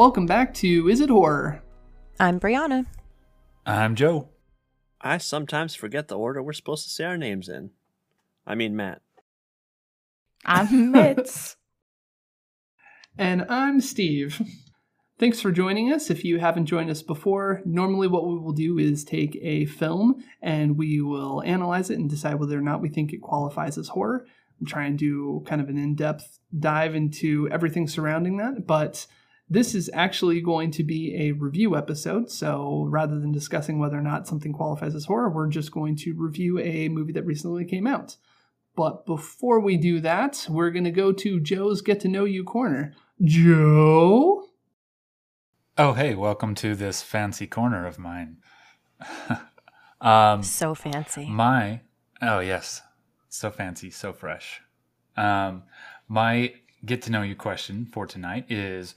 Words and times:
Welcome 0.00 0.24
back 0.24 0.54
to 0.54 0.88
Is 0.88 1.00
It 1.00 1.10
Horror? 1.10 1.62
I'm 2.18 2.40
Brianna. 2.40 2.86
I'm 3.66 3.94
Joe. 3.94 4.30
I 4.98 5.18
sometimes 5.18 5.74
forget 5.74 6.08
the 6.08 6.16
order 6.16 6.42
we're 6.42 6.54
supposed 6.54 6.84
to 6.84 6.90
say 6.90 7.04
our 7.04 7.18
names 7.18 7.50
in. 7.50 7.72
I 8.46 8.54
mean, 8.54 8.74
Matt. 8.74 9.02
I'm 10.46 10.68
Mitz. 10.94 11.56
And 13.18 13.44
I'm 13.50 13.82
Steve. 13.82 14.40
Thanks 15.18 15.38
for 15.38 15.52
joining 15.52 15.92
us. 15.92 16.08
If 16.08 16.24
you 16.24 16.38
haven't 16.38 16.64
joined 16.64 16.88
us 16.88 17.02
before, 17.02 17.60
normally 17.66 18.08
what 18.08 18.26
we 18.26 18.38
will 18.38 18.54
do 18.54 18.78
is 18.78 19.04
take 19.04 19.38
a 19.42 19.66
film 19.66 20.24
and 20.40 20.78
we 20.78 21.02
will 21.02 21.42
analyze 21.44 21.90
it 21.90 21.98
and 21.98 22.08
decide 22.08 22.36
whether 22.36 22.56
or 22.56 22.62
not 22.62 22.80
we 22.80 22.88
think 22.88 23.12
it 23.12 23.20
qualifies 23.20 23.76
as 23.76 23.88
horror. 23.88 24.24
I'm 24.58 24.66
trying 24.66 24.96
to 24.96 24.96
do 24.96 25.44
kind 25.46 25.60
of 25.60 25.68
an 25.68 25.76
in 25.76 25.94
depth 25.94 26.38
dive 26.58 26.94
into 26.94 27.50
everything 27.50 27.86
surrounding 27.86 28.38
that, 28.38 28.66
but 28.66 29.06
this 29.50 29.74
is 29.74 29.90
actually 29.92 30.40
going 30.40 30.70
to 30.70 30.84
be 30.84 31.16
a 31.16 31.32
review 31.32 31.76
episode. 31.76 32.30
So 32.30 32.86
rather 32.88 33.18
than 33.18 33.32
discussing 33.32 33.80
whether 33.80 33.98
or 33.98 34.02
not 34.02 34.28
something 34.28 34.52
qualifies 34.52 34.94
as 34.94 35.06
horror, 35.06 35.28
we're 35.28 35.48
just 35.48 35.72
going 35.72 35.96
to 35.96 36.14
review 36.14 36.60
a 36.60 36.88
movie 36.88 37.12
that 37.14 37.26
recently 37.26 37.64
came 37.64 37.86
out. 37.86 38.16
But 38.76 39.04
before 39.04 39.58
we 39.58 39.76
do 39.76 39.98
that, 40.00 40.46
we're 40.48 40.70
going 40.70 40.84
to 40.84 40.92
go 40.92 41.12
to 41.12 41.40
Joe's 41.40 41.82
Get 41.82 41.98
to 42.00 42.08
Know 42.08 42.24
You 42.24 42.44
corner. 42.44 42.94
Joe? 43.22 44.46
Oh, 45.76 45.94
hey, 45.94 46.14
welcome 46.14 46.54
to 46.56 46.76
this 46.76 47.02
fancy 47.02 47.48
corner 47.48 47.86
of 47.86 47.98
mine. 47.98 48.36
um, 50.00 50.44
so 50.44 50.76
fancy. 50.76 51.26
My, 51.28 51.80
oh, 52.22 52.38
yes, 52.38 52.82
so 53.28 53.50
fancy, 53.50 53.90
so 53.90 54.12
fresh. 54.12 54.60
Um, 55.16 55.64
my 56.06 56.54
get 56.84 57.02
to 57.02 57.10
know 57.10 57.22
you 57.22 57.34
question 57.34 57.86
for 57.92 58.06
tonight 58.06 58.50
is 58.50 58.94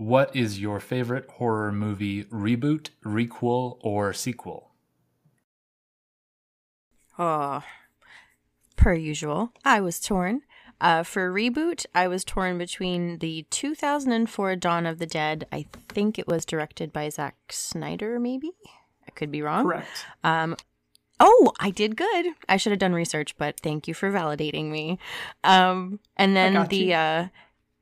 what 0.00 0.34
is 0.34 0.58
your 0.58 0.80
favorite 0.80 1.28
horror 1.32 1.70
movie 1.70 2.24
reboot, 2.24 2.88
requel, 3.04 3.76
or 3.82 4.14
sequel? 4.14 4.70
Oh, 7.18 7.62
per 8.76 8.94
usual, 8.94 9.52
I 9.62 9.82
was 9.82 10.00
torn. 10.00 10.40
Uh, 10.80 11.02
for 11.02 11.30
reboot, 11.30 11.84
I 11.94 12.08
was 12.08 12.24
torn 12.24 12.56
between 12.56 13.18
the 13.18 13.44
2004 13.50 14.56
Dawn 14.56 14.86
of 14.86 14.98
the 14.98 15.06
Dead. 15.06 15.46
I 15.52 15.66
think 15.90 16.18
it 16.18 16.26
was 16.26 16.46
directed 16.46 16.94
by 16.94 17.10
Zack 17.10 17.36
Snyder, 17.50 18.18
maybe? 18.18 18.52
I 19.06 19.10
could 19.10 19.30
be 19.30 19.42
wrong. 19.42 19.64
Correct. 19.66 20.06
Um, 20.24 20.56
oh, 21.20 21.52
I 21.60 21.68
did 21.68 21.98
good. 21.98 22.28
I 22.48 22.56
should 22.56 22.72
have 22.72 22.78
done 22.78 22.94
research, 22.94 23.36
but 23.36 23.60
thank 23.60 23.86
you 23.86 23.92
for 23.92 24.10
validating 24.10 24.70
me. 24.70 24.98
Um, 25.44 26.00
and 26.16 26.34
then 26.34 26.66
the. 26.68 26.94
Uh, 26.94 27.26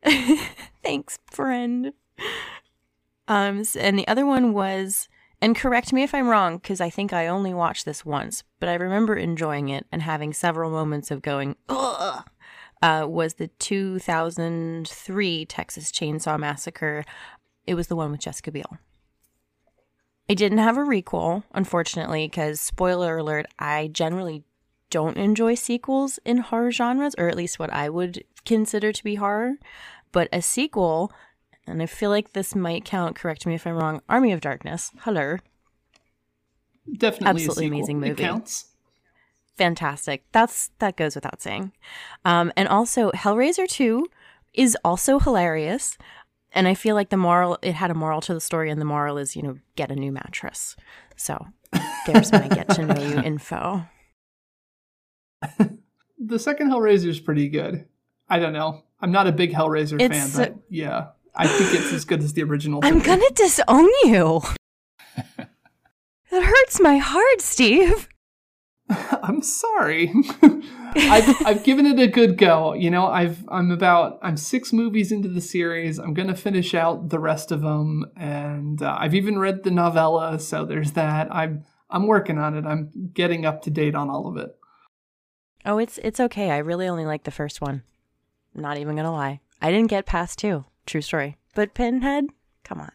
thanks, 0.83 1.21
friend. 1.31 1.93
Um, 3.31 3.63
and 3.79 3.99
the 3.99 4.09
other 4.09 4.25
one 4.25 4.55
was 4.55 5.07
and 5.41 5.55
correct 5.55 5.93
me 5.93 6.03
if 6.03 6.15
I'm 6.15 6.29
wrong, 6.29 6.57
because 6.57 6.81
I 6.81 6.91
think 6.91 7.13
I 7.13 7.29
only 7.29 7.55
watched 7.55 7.85
this 7.85 8.05
once, 8.05 8.43
but 8.59 8.69
I 8.69 8.75
remember 8.75 9.15
enjoying 9.15 9.69
it 9.69 9.87
and 9.93 10.03
having 10.03 10.33
several 10.33 10.71
moments 10.71 11.11
of 11.11 11.23
going, 11.23 11.57
ugh, 11.69 12.25
uh, 12.83 13.07
was 13.09 13.35
the 13.35 13.47
2003 13.47 15.47
Texas 15.47 15.93
Chainsaw 15.93 16.39
Massacre. 16.39 17.05
It 17.67 17.75
was 17.75 17.87
the 17.87 17.97
one 17.97 18.11
with 18.11 18.21
Jessica 18.21 18.51
Biel. 18.51 18.79
I 20.29 20.35
didn't 20.35 20.59
have 20.59 20.77
a 20.77 20.81
requel, 20.81 21.45
unfortunately, 21.53 22.27
because, 22.27 22.61
spoiler 22.61 23.19
alert, 23.19 23.47
I 23.59 23.89
generally 23.89 24.43
don't 24.91 25.17
enjoy 25.17 25.55
sequels 25.55 26.19
in 26.25 26.39
horror 26.39 26.73
genres, 26.73 27.15
or 27.17 27.29
at 27.29 27.37
least 27.37 27.59
what 27.59 27.73
I 27.73 27.89
would 27.89 28.25
consider 28.45 28.93
to 28.93 29.05
be 29.05 29.15
horror. 29.15 29.55
But 30.11 30.29
a 30.33 30.43
sequel 30.43 31.13
and 31.69 31.83
I 31.83 31.87
feel 31.87 32.11
like 32.11 32.33
this 32.33 32.55
might 32.55 32.85
count. 32.85 33.17
Correct 33.17 33.47
me 33.47 33.55
if 33.55 33.67
I'm 33.67 33.77
wrong. 33.77 34.01
Army 34.09 34.33
of 34.33 34.41
Darkness. 34.41 34.91
Hello. 35.01 35.37
Definitely 36.97 37.29
absolutely 37.29 37.67
amazing 37.67 38.01
movie. 38.01 38.13
It 38.13 38.19
counts. 38.19 38.67
Fantastic. 39.57 40.25
That's 40.33 40.71
that 40.79 40.97
goes 40.97 41.15
without 41.15 41.43
saying. 41.43 41.73
Um, 42.25 42.53
and 42.57 42.69
also 42.69 43.11
Hellraiser 43.11 43.69
Two 43.69 44.07
is 44.55 44.77
also 44.85 45.19
hilarious. 45.19 45.99
And 46.53 46.67
I 46.67 46.75
feel 46.75 46.95
like 46.95 47.11
the 47.11 47.17
moral 47.17 47.59
it 47.61 47.75
had 47.75 47.91
a 47.91 47.95
moral 47.95 48.21
to 48.23 48.35
the 48.35 48.41
story, 48.41 48.71
and 48.71 48.81
the 48.81 48.87
moral 48.87 49.19
is 49.19 49.37
you 49.37 49.43
know 49.43 49.59
get 49.77 49.91
a 49.91 49.97
new 49.97 50.13
mattress. 50.13 50.77
So 51.17 51.47
there's 52.07 52.33
my 52.33 52.49
get 52.49 52.71
to 52.71 52.87
know 52.87 53.03
you 53.03 53.19
info. 53.25 53.85
the 56.19 56.39
second 56.39 56.71
Hellraiser 56.71 57.09
is 57.09 57.21
pretty 57.21 57.49
good. 57.49 57.85
I 58.29 58.39
don't 58.39 58.53
know. 58.53 58.85
I'm 59.01 59.13
not 59.13 59.27
a 59.27 59.33
big 59.33 59.53
Hellraiser 59.53 60.01
it's, 60.01 60.17
fan, 60.17 60.31
but 60.35 60.63
yeah. 60.69 61.09
I 61.39 61.47
think 61.47 61.73
it's 61.73 61.93
as 61.93 62.05
good 62.05 62.23
as 62.23 62.33
the 62.33 62.43
original. 62.43 62.81
I'm 62.83 62.99
gonna 62.99 63.31
disown 63.35 63.89
you. 64.05 64.43
that 65.37 66.43
hurts 66.43 66.81
my 66.81 66.97
heart, 66.97 67.41
Steve. 67.41 68.09
I'm 68.91 69.41
sorry. 69.43 70.13
I've 70.97 71.47
I've 71.47 71.65
given 71.65 71.87
it 71.87 72.01
a 72.01 72.09
good 72.09 72.39
go. 72.39 72.73
You 72.75 72.91
know, 72.91 73.07
I've 73.07 73.45
I'm 73.49 73.71
about 73.71 74.19
I'm 74.21 74.37
six 74.37 74.73
movies 74.73 75.13
into 75.13 75.29
the 75.29 75.41
series. 75.41 75.99
I'm 75.99 76.13
gonna 76.13 76.35
finish 76.35 76.75
out 76.75 77.11
the 77.11 77.21
rest 77.21 77.53
of 77.53 77.61
them, 77.61 78.07
and 78.17 78.83
uh, 78.83 78.97
I've 78.99 79.15
even 79.15 79.39
read 79.39 79.63
the 79.63 79.71
novella. 79.71 80.41
So 80.41 80.65
there's 80.65 80.93
that. 80.93 81.33
I'm 81.33 81.65
I'm 81.89 82.09
working 82.09 82.39
on 82.39 82.57
it. 82.57 82.67
I'm 82.67 83.11
getting 83.13 83.47
up 83.47 83.63
to 83.63 83.71
date 83.71 83.95
on 83.95 84.11
all 84.11 84.27
of 84.27 84.37
it. 84.39 84.57
Oh, 85.65 85.79
it's 85.79 85.99
it's 85.99 86.19
okay. 86.19 86.51
I 86.51 86.59
really 86.59 86.89
only 86.89 87.07
like 87.07 87.23
the 87.25 87.31
first 87.31 87.61
one. 87.61 87.83
not 88.55 88.79
even 88.79 88.97
gonna 88.97 89.13
lie. 89.13 89.41
I 89.61 89.71
didn't 89.71 89.91
get 89.91 90.07
past 90.07 90.39
two. 90.39 90.65
True 90.89 91.03
story. 91.03 91.37
But 91.55 91.75
Pinhead, 91.75 92.29
come 92.65 92.81
on. 92.81 92.93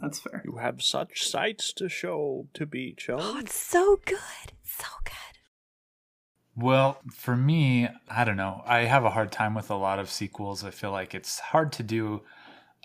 That's 0.00 0.20
fair. 0.20 0.42
You 0.44 0.58
have 0.58 0.80
such 0.80 1.26
sights 1.26 1.72
to 1.72 1.88
show 1.88 2.46
to 2.54 2.66
be 2.66 2.94
shown. 2.96 3.18
Oh, 3.20 3.38
it's 3.40 3.56
so 3.56 3.98
good. 4.04 4.52
It's 4.62 4.76
so 4.76 4.86
good. 5.02 5.12
Well, 6.54 7.00
for 7.12 7.34
me, 7.34 7.88
I 8.08 8.22
don't 8.22 8.36
know. 8.36 8.62
I 8.64 8.84
have 8.84 9.04
a 9.04 9.10
hard 9.10 9.32
time 9.32 9.54
with 9.54 9.70
a 9.70 9.74
lot 9.74 9.98
of 9.98 10.08
sequels. 10.08 10.62
I 10.62 10.70
feel 10.70 10.92
like 10.92 11.16
it's 11.16 11.40
hard 11.40 11.72
to 11.72 11.82
do 11.82 12.22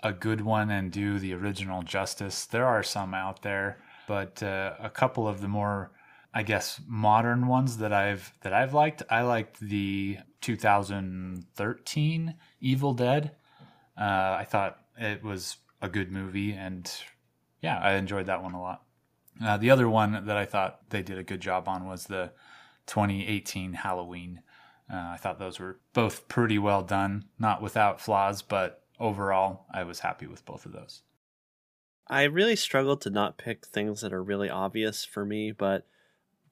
a 0.02 0.12
good 0.12 0.40
one 0.40 0.72
and 0.72 0.90
do 0.90 1.20
the 1.20 1.34
original 1.34 1.82
justice. 1.82 2.46
There 2.46 2.66
are 2.66 2.82
some 2.82 3.14
out 3.14 3.42
there, 3.42 3.78
but 4.08 4.42
uh, 4.42 4.74
a 4.80 4.90
couple 4.90 5.28
of 5.28 5.40
the 5.40 5.46
more 5.46 5.92
I 6.34 6.42
guess 6.42 6.80
modern 6.84 7.46
ones 7.46 7.76
that 7.76 7.92
I've 7.92 8.34
that 8.40 8.52
I've 8.52 8.74
liked. 8.74 9.04
I 9.08 9.22
liked 9.22 9.60
the 9.60 10.18
2013 10.40 12.34
Evil 12.60 12.94
Dead. 12.94 13.36
Uh, 13.98 14.36
I 14.38 14.46
thought 14.48 14.78
it 14.96 15.22
was 15.22 15.56
a 15.82 15.88
good 15.88 16.12
movie, 16.12 16.52
and 16.52 16.90
yeah, 17.60 17.78
I 17.78 17.94
enjoyed 17.94 18.26
that 18.26 18.42
one 18.42 18.54
a 18.54 18.60
lot. 18.60 18.82
Uh, 19.44 19.56
the 19.56 19.70
other 19.70 19.88
one 19.88 20.26
that 20.26 20.36
I 20.36 20.44
thought 20.44 20.90
they 20.90 21.02
did 21.02 21.18
a 21.18 21.24
good 21.24 21.40
job 21.40 21.68
on 21.68 21.86
was 21.86 22.06
the 22.06 22.32
2018 22.86 23.74
Halloween. 23.74 24.42
Uh, 24.92 25.10
I 25.12 25.16
thought 25.16 25.38
those 25.38 25.60
were 25.60 25.78
both 25.92 26.28
pretty 26.28 26.58
well 26.58 26.82
done, 26.82 27.26
not 27.38 27.62
without 27.62 28.00
flaws, 28.00 28.42
but 28.42 28.84
overall, 28.98 29.66
I 29.72 29.84
was 29.84 30.00
happy 30.00 30.26
with 30.26 30.44
both 30.44 30.66
of 30.66 30.72
those. 30.72 31.02
I 32.08 32.22
really 32.22 32.56
struggled 32.56 33.02
to 33.02 33.10
not 33.10 33.36
pick 33.36 33.66
things 33.66 34.00
that 34.00 34.12
are 34.12 34.22
really 34.22 34.48
obvious 34.48 35.04
for 35.04 35.24
me, 35.26 35.52
but 35.52 35.86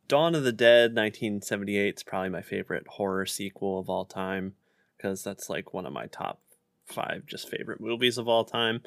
Dawn 0.06 0.34
of 0.34 0.44
the 0.44 0.52
Dead 0.52 0.94
1978 0.94 1.96
is 1.96 2.02
probably 2.02 2.28
my 2.28 2.42
favorite 2.42 2.86
horror 2.86 3.26
sequel 3.26 3.78
of 3.78 3.88
all 3.88 4.04
time 4.04 4.54
because 4.96 5.24
that's 5.24 5.48
like 5.48 5.72
one 5.72 5.86
of 5.86 5.92
my 5.92 6.06
top 6.06 6.40
five 6.86 7.26
just 7.26 7.48
favorite 7.48 7.80
movies 7.80 8.18
of 8.18 8.28
all 8.28 8.44
time. 8.44 8.82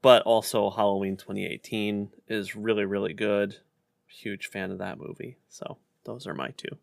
But 0.00 0.22
also 0.22 0.70
Halloween 0.70 1.16
2018 1.16 2.10
is 2.28 2.54
really, 2.54 2.84
really 2.84 3.14
good. 3.14 3.56
Huge 4.06 4.46
fan 4.46 4.70
of 4.70 4.78
that 4.78 4.98
movie. 4.98 5.38
So 5.48 5.78
those 6.04 6.26
are 6.26 6.34
my 6.34 6.50
two. 6.56 6.76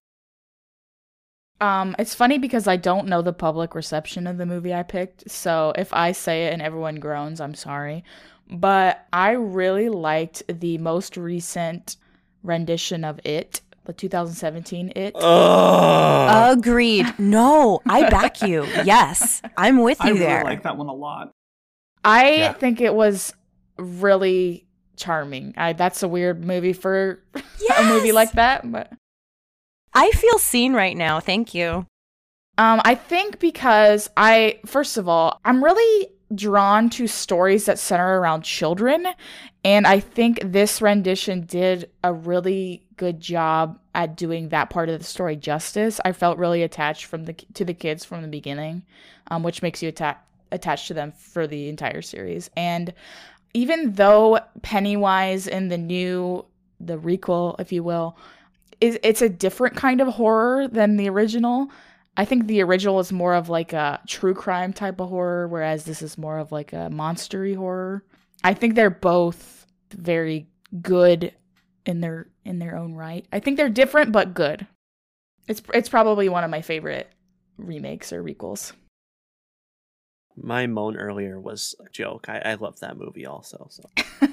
Um, 1.61 1.95
it's 1.97 2.13
funny 2.13 2.37
because 2.37 2.67
I 2.67 2.75
don't 2.75 3.07
know 3.07 3.21
the 3.21 3.31
public 3.31 3.75
reception 3.75 4.27
of 4.27 4.37
the 4.37 4.45
movie 4.45 4.73
I 4.73 4.83
picked. 4.83 5.31
So 5.31 5.73
if 5.77 5.93
I 5.93 6.11
say 6.11 6.47
it 6.47 6.53
and 6.53 6.61
everyone 6.61 6.95
groans, 6.95 7.39
I'm 7.39 7.55
sorry. 7.55 8.03
But 8.51 9.07
I 9.13 9.31
really 9.31 9.89
liked 9.89 10.43
the 10.47 10.77
most 10.77 11.15
recent 11.15 11.95
rendition 12.43 13.03
of 13.03 13.19
it 13.23 13.61
the 13.85 13.93
2017 13.93 14.93
it? 14.95 15.15
Ugh. 15.15 16.57
agreed. 16.57 17.07
No 17.17 17.81
i 17.87 18.09
back 18.09 18.41
you. 18.41 18.65
Yes 18.83 19.41
i'm 19.57 19.81
with 19.81 20.03
you 20.03 20.17
there. 20.17 20.29
I 20.29 20.41
really 20.41 20.43
like 20.55 20.63
that 20.63 20.77
one 20.77 20.87
a 20.87 20.93
lot. 20.93 21.31
I 22.03 22.31
Yeah. 22.35 22.53
think 22.53 22.81
it 22.81 22.93
was 22.93 23.33
really 23.77 24.65
charming. 24.97 25.53
I, 25.57 25.73
that's 25.73 26.03
a 26.03 26.07
weird 26.07 26.43
movie 26.45 26.73
for 26.73 27.23
a 27.77 27.83
movie 27.83 28.11
like 28.11 28.31
that 28.33 28.69
but 28.71 28.91
i 29.93 30.09
feel 30.11 30.37
seen 30.39 30.73
right 30.73 30.95
now. 30.97 31.19
Thank 31.19 31.53
you. 31.53 31.85
Um 32.57 32.81
i 32.85 32.95
think 32.95 33.39
because 33.39 34.09
i 34.15 34.59
first 34.65 34.97
of 34.97 35.07
all 35.09 35.39
i'm 35.45 35.63
really 35.63 36.09
drawn 36.33 36.89
to 36.89 37.05
stories 37.07 37.65
that 37.65 37.77
center 37.77 38.19
around 38.19 38.41
children 38.43 39.05
and 39.63 39.85
i 39.85 39.99
think 39.99 40.39
this 40.43 40.81
rendition 40.81 41.45
did 41.45 41.89
a 42.03 42.11
really 42.11 42.84
good 42.97 43.19
job 43.19 43.79
at 43.93 44.15
doing 44.15 44.49
that 44.49 44.69
part 44.69 44.89
of 44.89 44.97
the 44.99 45.05
story 45.05 45.35
justice 45.35 45.99
i 46.05 46.11
felt 46.11 46.37
really 46.37 46.63
attached 46.63 47.05
from 47.05 47.25
the 47.25 47.33
to 47.53 47.65
the 47.65 47.73
kids 47.73 48.05
from 48.05 48.21
the 48.21 48.27
beginning 48.27 48.83
um, 49.27 49.43
which 49.43 49.61
makes 49.61 49.81
you 49.81 49.89
atta- 49.89 50.17
attached 50.51 50.87
to 50.87 50.93
them 50.93 51.11
for 51.11 51.47
the 51.47 51.69
entire 51.69 52.01
series. 52.01 52.49
And 52.55 52.93
even 53.53 53.93
though 53.93 54.39
Pennywise 54.61 55.47
in 55.47 55.69
the 55.69 55.77
new 55.77 56.45
the 56.79 56.97
requel, 56.97 57.59
if 57.59 57.71
you 57.71 57.83
will, 57.83 58.17
is 58.81 58.99
it's 59.01 59.21
a 59.21 59.29
different 59.29 59.75
kind 59.75 60.01
of 60.01 60.09
horror 60.09 60.67
than 60.67 60.97
the 60.97 61.09
original. 61.09 61.69
I 62.17 62.25
think 62.25 62.47
the 62.47 62.61
original 62.63 62.99
is 62.99 63.11
more 63.11 63.33
of 63.33 63.49
like 63.49 63.73
a 63.73 64.01
true 64.07 64.33
crime 64.33 64.73
type 64.73 64.99
of 64.99 65.09
horror, 65.09 65.47
whereas 65.47 65.85
this 65.85 66.01
is 66.01 66.17
more 66.17 66.37
of 66.37 66.51
like 66.51 66.73
a 66.73 66.89
monstery 66.91 67.55
horror. 67.55 68.03
I 68.43 68.53
think 68.53 68.75
they're 68.75 68.89
both 68.89 69.65
very 69.91 70.47
good 70.81 71.33
in 71.85 72.01
their 72.01 72.27
in 72.43 72.59
their 72.59 72.77
own 72.77 72.93
right. 72.93 73.25
I 73.31 73.39
think 73.39 73.57
they're 73.57 73.69
different 73.69 74.11
but 74.11 74.33
good. 74.33 74.67
It's 75.47 75.61
it's 75.73 75.89
probably 75.89 76.29
one 76.29 76.43
of 76.43 76.49
my 76.49 76.61
favorite 76.61 77.09
remakes 77.57 78.11
or 78.11 78.23
requels. 78.23 78.73
My 80.37 80.67
moan 80.67 80.97
earlier 80.97 81.39
was 81.39 81.75
a 81.79 81.89
joke. 81.89 82.27
I, 82.27 82.39
I 82.39 82.53
love 82.55 82.79
that 82.81 82.97
movie 82.97 83.25
also. 83.25 83.67
So 83.69 83.83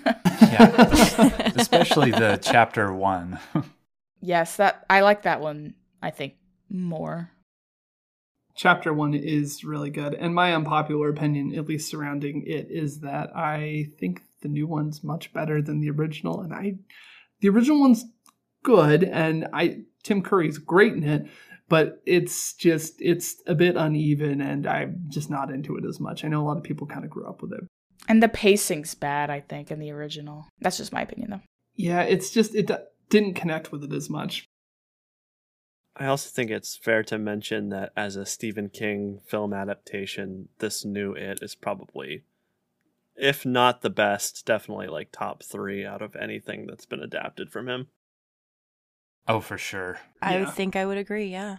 yeah, 0.53 1.53
especially 1.57 2.11
the 2.11 2.39
chapter 2.43 2.93
one. 2.93 3.39
yes, 4.21 4.57
that 4.57 4.85
I 4.91 5.01
like 5.01 5.23
that 5.23 5.41
one. 5.41 5.75
I 6.03 6.11
think 6.11 6.35
more. 6.69 7.31
Chapter 8.55 8.93
one 8.93 9.15
is 9.15 9.65
really 9.65 9.89
good, 9.89 10.13
and 10.13 10.35
my 10.35 10.55
unpopular 10.55 11.09
opinion, 11.09 11.55
at 11.55 11.67
least 11.67 11.89
surrounding 11.89 12.45
it, 12.47 12.67
is 12.71 13.01
that 13.01 13.35
I 13.35 13.89
think 13.99 14.23
the 14.43 14.49
new 14.49 14.67
one's 14.67 15.03
much 15.03 15.33
better 15.33 15.63
than 15.63 15.81
the 15.81 15.89
original, 15.91 16.43
and 16.43 16.53
I, 16.53 16.75
the 17.43 17.51
original 17.51 17.81
one's 17.81 18.05
good, 18.65 19.05
and 19.05 19.47
I 19.53 19.83
Tim 20.03 20.23
Curry's 20.23 20.59
great 20.59 20.95
in 20.95 21.05
it, 21.05 21.27
but 21.69 22.01
it's 22.07 22.55
just 22.55 22.95
it's 23.01 23.37
a 23.47 23.55
bit 23.55 23.77
uneven 23.77 24.41
and 24.41 24.67
I'm 24.67 25.05
just 25.09 25.31
not 25.31 25.51
into 25.51 25.77
it 25.77 25.85
as 25.85 26.01
much. 26.01 26.25
I 26.25 26.29
know 26.29 26.43
a 26.43 26.47
lot 26.47 26.57
of 26.57 26.63
people 26.63 26.87
kind 26.87 27.05
of 27.05 27.11
grew 27.11 27.27
up 27.27 27.43
with 27.43 27.53
it. 27.53 27.61
And 28.09 28.23
the 28.23 28.29
pacing's 28.29 28.95
bad, 28.95 29.31
I 29.31 29.41
think, 29.41 29.71
in 29.71 29.79
the 29.79 29.91
original. 29.91 30.47
That's 30.61 30.79
just 30.79 30.93
my 30.93 31.03
opinion 31.03 31.31
though. 31.31 31.41
Yeah, 31.75 32.03
it's 32.03 32.31
just 32.31 32.55
it 32.55 32.71
didn't 33.09 33.35
connect 33.35 33.73
with 33.73 33.85
it 33.85 33.93
as 33.93 34.09
much. 34.09 34.45
I 35.97 36.07
also 36.07 36.31
think 36.31 36.51
it's 36.51 36.77
fair 36.77 37.03
to 37.05 37.19
mention 37.19 37.69
that 37.69 37.93
as 37.97 38.17
a 38.17 38.25
Stephen 38.25 38.71
King 38.71 39.21
film 39.27 39.53
adaptation, 39.53 40.49
this 40.59 40.85
new 40.85 41.13
It 41.13 41.41
is 41.43 41.55
probably, 41.55 42.25
if 43.17 43.45
not 43.45 43.83
the 43.83 43.91
best, 43.91 44.45
definitely 44.47 44.89
like 44.89 45.13
top 45.13 45.43
three 45.43 45.85
out 45.85 46.03
of 46.03 46.17
anything 46.17 46.67
that's 46.67 46.87
been 46.87 47.01
adapted 47.01 47.51
from 47.51 47.69
him. 47.69 47.89
Oh, 49.29 49.41
for 49.41 49.59
sure. 49.59 50.01
I 50.21 50.39
yeah. 50.39 50.51
think 50.51 50.75
I 50.75 50.85
would 50.85 50.99
agree, 50.99 51.27
yeah. 51.27 51.59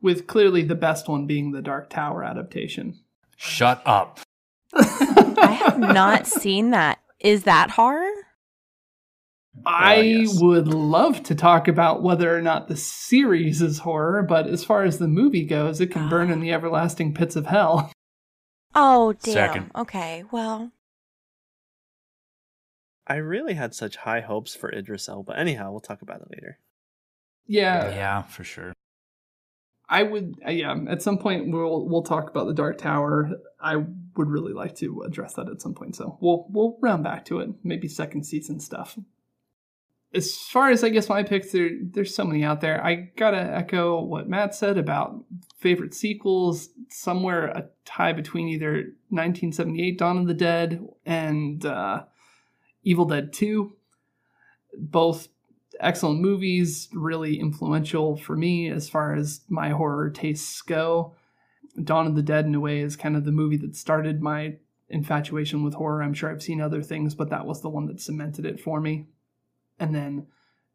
With 0.00 0.26
clearly 0.26 0.62
the 0.62 0.74
best 0.74 1.08
one 1.08 1.26
being 1.26 1.52
the 1.52 1.62
Dark 1.62 1.90
Tower 1.90 2.24
adaptation. 2.24 3.00
Shut 3.36 3.82
up. 3.84 4.20
I 4.74 5.58
have 5.64 5.78
not 5.78 6.26
seen 6.26 6.70
that. 6.70 7.00
Is 7.18 7.44
that 7.44 7.70
horror? 7.70 8.10
I 9.66 9.98
uh, 9.98 10.02
yes. 10.02 10.40
would 10.40 10.68
love 10.68 11.22
to 11.24 11.34
talk 11.34 11.68
about 11.68 12.02
whether 12.02 12.34
or 12.34 12.40
not 12.40 12.68
the 12.68 12.76
series 12.76 13.60
is 13.60 13.78
horror, 13.80 14.22
but 14.22 14.46
as 14.46 14.64
far 14.64 14.82
as 14.84 14.98
the 14.98 15.08
movie 15.08 15.44
goes, 15.44 15.80
it 15.80 15.90
can 15.90 16.08
burn 16.08 16.30
in 16.30 16.40
the 16.40 16.52
everlasting 16.52 17.14
pits 17.14 17.36
of 17.36 17.46
hell. 17.46 17.92
Oh, 18.74 19.12
damn. 19.12 19.34
Second. 19.34 19.70
Okay, 19.74 20.24
well. 20.30 20.72
I 23.06 23.16
really 23.16 23.54
had 23.54 23.74
such 23.74 23.96
high 23.96 24.20
hopes 24.20 24.54
for 24.54 24.70
Idris 24.72 25.08
Elba. 25.08 25.36
Anyhow, 25.38 25.70
we'll 25.70 25.80
talk 25.80 26.02
about 26.02 26.20
it 26.22 26.28
later. 26.30 26.58
Yeah, 27.46 27.90
yeah, 27.90 28.22
for 28.22 28.44
sure. 28.44 28.72
I 29.88 30.04
would, 30.04 30.36
uh, 30.46 30.50
yeah. 30.50 30.74
At 30.88 31.02
some 31.02 31.18
point, 31.18 31.50
we'll 31.52 31.86
we'll 31.86 32.04
talk 32.04 32.30
about 32.30 32.46
the 32.46 32.54
Dark 32.54 32.78
Tower. 32.78 33.30
I 33.60 33.76
would 33.76 34.28
really 34.28 34.54
like 34.54 34.76
to 34.76 35.02
address 35.02 35.34
that 35.34 35.50
at 35.50 35.60
some 35.60 35.74
point. 35.74 35.96
So 35.96 36.16
we'll 36.20 36.46
we'll 36.48 36.78
round 36.80 37.04
back 37.04 37.26
to 37.26 37.40
it. 37.40 37.50
Maybe 37.62 37.88
second 37.88 38.24
season 38.24 38.60
stuff. 38.60 38.96
As 40.14 40.36
far 40.36 40.70
as 40.70 40.84
I 40.84 40.90
guess 40.90 41.08
my 41.08 41.22
picks, 41.22 41.52
there 41.52 41.70
there's 41.82 42.14
so 42.14 42.24
many 42.24 42.44
out 42.44 42.60
there. 42.60 42.84
I 42.84 43.10
gotta 43.16 43.40
echo 43.40 44.02
what 44.02 44.28
Matt 44.28 44.54
said 44.54 44.76
about 44.76 45.24
favorite 45.58 45.94
sequels. 45.94 46.68
Somewhere 46.88 47.46
a 47.46 47.68
tie 47.86 48.12
between 48.12 48.48
either 48.48 48.72
1978 49.08 49.98
Dawn 49.98 50.18
of 50.18 50.26
the 50.26 50.34
Dead 50.34 50.86
and 51.06 51.64
uh, 51.64 52.04
Evil 52.82 53.06
Dead 53.06 53.32
2. 53.32 53.72
Both 54.76 55.28
excellent 55.80 56.20
movies, 56.20 56.88
really 56.92 57.38
influential 57.38 58.16
for 58.16 58.36
me 58.36 58.68
as 58.68 58.88
far 58.88 59.14
as 59.14 59.40
my 59.48 59.70
horror 59.70 60.10
tastes 60.10 60.60
go. 60.62 61.14
Dawn 61.82 62.06
of 62.06 62.14
the 62.14 62.22
Dead, 62.22 62.44
in 62.44 62.54
a 62.54 62.60
way, 62.60 62.80
is 62.80 62.96
kind 62.96 63.16
of 63.16 63.24
the 63.24 63.32
movie 63.32 63.56
that 63.58 63.76
started 63.76 64.22
my 64.22 64.56
infatuation 64.88 65.64
with 65.64 65.74
horror. 65.74 66.02
I'm 66.02 66.12
sure 66.12 66.30
I've 66.30 66.42
seen 66.42 66.60
other 66.60 66.82
things, 66.82 67.14
but 67.14 67.30
that 67.30 67.46
was 67.46 67.62
the 67.62 67.70
one 67.70 67.86
that 67.86 68.00
cemented 68.00 68.44
it 68.44 68.60
for 68.60 68.80
me. 68.80 69.06
And 69.82 69.94
then, 69.94 70.26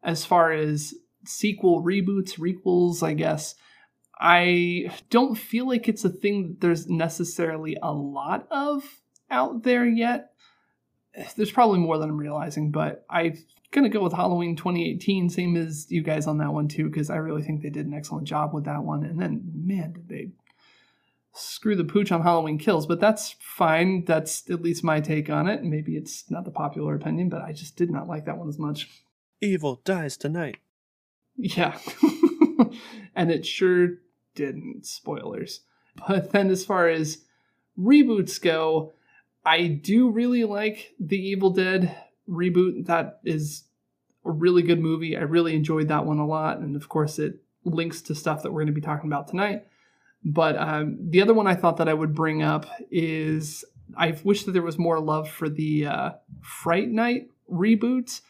as 0.02 0.24
far 0.24 0.52
as 0.52 0.94
sequel 1.24 1.82
reboots, 1.82 2.38
requels, 2.38 3.02
I 3.02 3.14
guess, 3.14 3.54
I 4.20 4.90
don't 5.10 5.36
feel 5.36 5.66
like 5.66 5.88
it's 5.88 6.04
a 6.04 6.10
thing 6.10 6.48
that 6.48 6.60
there's 6.60 6.88
necessarily 6.88 7.76
a 7.82 7.92
lot 7.92 8.46
of 8.50 8.84
out 9.30 9.62
there 9.62 9.86
yet 9.86 10.32
there's 11.36 11.50
probably 11.50 11.78
more 11.78 11.98
than 11.98 12.10
I'm 12.10 12.16
realizing, 12.16 12.70
but 12.70 13.04
I'm 13.10 13.36
gonna 13.70 13.88
go 13.88 14.02
with 14.02 14.12
Halloween 14.12 14.56
2018, 14.56 15.28
same 15.28 15.56
as 15.56 15.90
you 15.90 16.02
guys 16.02 16.26
on 16.26 16.38
that 16.38 16.52
one 16.52 16.68
too, 16.68 16.88
because 16.88 17.10
I 17.10 17.16
really 17.16 17.42
think 17.42 17.62
they 17.62 17.70
did 17.70 17.86
an 17.86 17.94
excellent 17.94 18.26
job 18.26 18.54
with 18.54 18.64
that 18.64 18.82
one. 18.82 19.04
And 19.04 19.20
then, 19.20 19.42
man, 19.54 19.92
did 19.92 20.08
they 20.08 20.30
screw 21.38 21.76
the 21.76 21.84
pooch 21.84 22.12
on 22.12 22.22
Halloween 22.22 22.58
Kills, 22.58 22.86
but 22.86 23.00
that's 23.00 23.36
fine. 23.38 24.04
That's 24.04 24.48
at 24.50 24.62
least 24.62 24.84
my 24.84 25.00
take 25.00 25.30
on 25.30 25.48
it. 25.48 25.64
Maybe 25.64 25.96
it's 25.96 26.30
not 26.30 26.44
the 26.44 26.50
popular 26.50 26.94
opinion, 26.94 27.28
but 27.28 27.42
I 27.42 27.52
just 27.52 27.76
did 27.76 27.90
not 27.90 28.08
like 28.08 28.26
that 28.26 28.38
one 28.38 28.48
as 28.48 28.58
much. 28.58 28.88
Evil 29.40 29.80
dies 29.84 30.16
tonight. 30.16 30.58
Yeah. 31.36 31.78
and 33.14 33.30
it 33.30 33.46
sure 33.46 33.98
didn't. 34.34 34.86
Spoilers. 34.86 35.60
But 36.06 36.30
then, 36.32 36.50
as 36.50 36.64
far 36.64 36.88
as 36.88 37.24
reboots 37.78 38.40
go, 38.40 38.92
I 39.44 39.66
do 39.66 40.10
really 40.10 40.44
like 40.44 40.94
the 41.00 41.18
Evil 41.18 41.50
Dead 41.50 41.96
reboot. 42.28 42.86
That 42.86 43.20
is 43.24 43.64
a 44.24 44.30
really 44.30 44.62
good 44.62 44.80
movie. 44.80 45.16
I 45.16 45.22
really 45.22 45.54
enjoyed 45.54 45.88
that 45.88 46.06
one 46.06 46.18
a 46.18 46.26
lot. 46.26 46.58
And 46.58 46.76
of 46.76 46.88
course, 46.88 47.18
it 47.18 47.42
links 47.64 48.02
to 48.02 48.14
stuff 48.14 48.42
that 48.42 48.52
we're 48.52 48.60
going 48.60 48.66
to 48.68 48.72
be 48.72 48.80
talking 48.80 49.10
about 49.10 49.28
tonight. 49.28 49.66
But 50.24 50.56
um, 50.56 50.98
the 51.10 51.22
other 51.22 51.34
one 51.34 51.46
I 51.46 51.54
thought 51.54 51.76
that 51.78 51.88
I 51.88 51.94
would 51.94 52.14
bring 52.14 52.42
up 52.42 52.66
is 52.90 53.64
I 53.96 54.18
wish 54.24 54.44
that 54.44 54.52
there 54.52 54.62
was 54.62 54.78
more 54.78 55.00
love 55.00 55.28
for 55.30 55.48
the 55.48 55.86
uh, 55.86 56.10
Fright 56.42 56.88
Night 56.88 57.28
reboot 57.50 58.20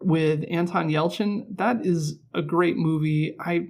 with 0.00 0.44
Anton 0.50 0.88
Yelchin. 0.88 1.44
That 1.56 1.84
is 1.84 2.18
a 2.34 2.42
great 2.42 2.76
movie. 2.76 3.36
I 3.38 3.68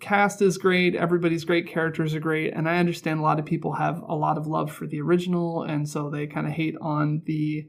cast 0.00 0.42
is 0.42 0.58
great, 0.58 0.94
everybody's 0.94 1.44
great, 1.44 1.68
characters 1.68 2.14
are 2.14 2.20
great, 2.20 2.52
and 2.52 2.68
I 2.68 2.78
understand 2.78 3.20
a 3.20 3.22
lot 3.22 3.38
of 3.38 3.46
people 3.46 3.74
have 3.74 4.02
a 4.02 4.14
lot 4.14 4.38
of 4.38 4.46
love 4.46 4.72
for 4.72 4.86
the 4.86 5.00
original, 5.00 5.62
and 5.62 5.88
so 5.88 6.10
they 6.10 6.26
kind 6.26 6.46
of 6.46 6.52
hate 6.52 6.76
on 6.80 7.22
the 7.26 7.68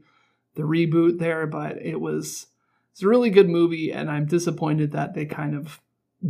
the 0.54 0.62
reboot 0.62 1.18
there. 1.18 1.46
But 1.46 1.80
it 1.80 2.00
was 2.00 2.46
it's 2.92 3.02
a 3.02 3.08
really 3.08 3.30
good 3.30 3.48
movie, 3.48 3.92
and 3.92 4.10
I'm 4.10 4.26
disappointed 4.26 4.92
that 4.92 5.14
they 5.14 5.24
kind 5.24 5.54
of 5.54 5.80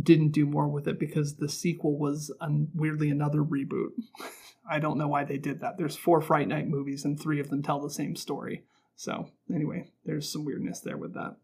didn't 0.03 0.31
do 0.31 0.45
more 0.45 0.67
with 0.67 0.87
it 0.87 0.99
because 0.99 1.35
the 1.35 1.49
sequel 1.49 1.97
was 1.97 2.33
un- 2.41 2.69
weirdly 2.73 3.09
another 3.09 3.39
reboot. 3.39 3.91
I 4.69 4.79
don't 4.79 4.97
know 4.97 5.07
why 5.07 5.23
they 5.23 5.37
did 5.37 5.61
that. 5.61 5.77
There's 5.77 5.95
four 5.95 6.19
Fright 6.21 6.47
Night 6.47 6.67
movies, 6.67 7.05
and 7.05 7.19
three 7.19 7.39
of 7.39 7.49
them 7.49 7.63
tell 7.63 7.79
the 7.79 7.89
same 7.89 8.15
story. 8.15 8.65
So 8.95 9.29
anyway, 9.53 9.91
there's 10.05 10.29
some 10.29 10.43
weirdness 10.43 10.81
there 10.81 10.97
with 10.97 11.13
that. 11.13 11.37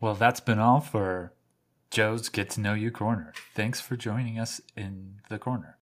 Well, 0.00 0.14
that's 0.14 0.40
been 0.40 0.58
all 0.58 0.80
for 0.80 1.34
Joe's 1.90 2.28
Get 2.28 2.50
to 2.50 2.60
Know 2.60 2.74
You 2.74 2.90
Corner. 2.90 3.32
Thanks 3.54 3.80
for 3.80 3.96
joining 3.96 4.38
us 4.38 4.60
in 4.76 5.20
the 5.28 5.38
corner. 5.38 5.78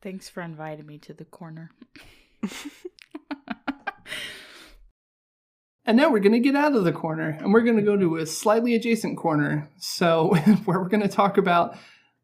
Thanks 0.00 0.28
for 0.28 0.42
inviting 0.42 0.86
me 0.86 0.98
to 0.98 1.12
the 1.12 1.24
corner. 1.24 1.72
and 5.86 5.96
now 5.96 6.10
we're 6.10 6.20
going 6.20 6.32
to 6.32 6.40
get 6.40 6.56
out 6.56 6.74
of 6.74 6.84
the 6.84 6.92
corner 6.92 7.38
and 7.40 7.52
we're 7.52 7.62
going 7.62 7.76
to 7.76 7.82
go 7.82 7.96
to 7.96 8.16
a 8.16 8.26
slightly 8.26 8.74
adjacent 8.74 9.16
corner. 9.16 9.70
So, 9.78 10.34
where 10.64 10.80
we're 10.80 10.88
going 10.88 11.02
to 11.02 11.08
talk 11.08 11.38
about 11.38 11.76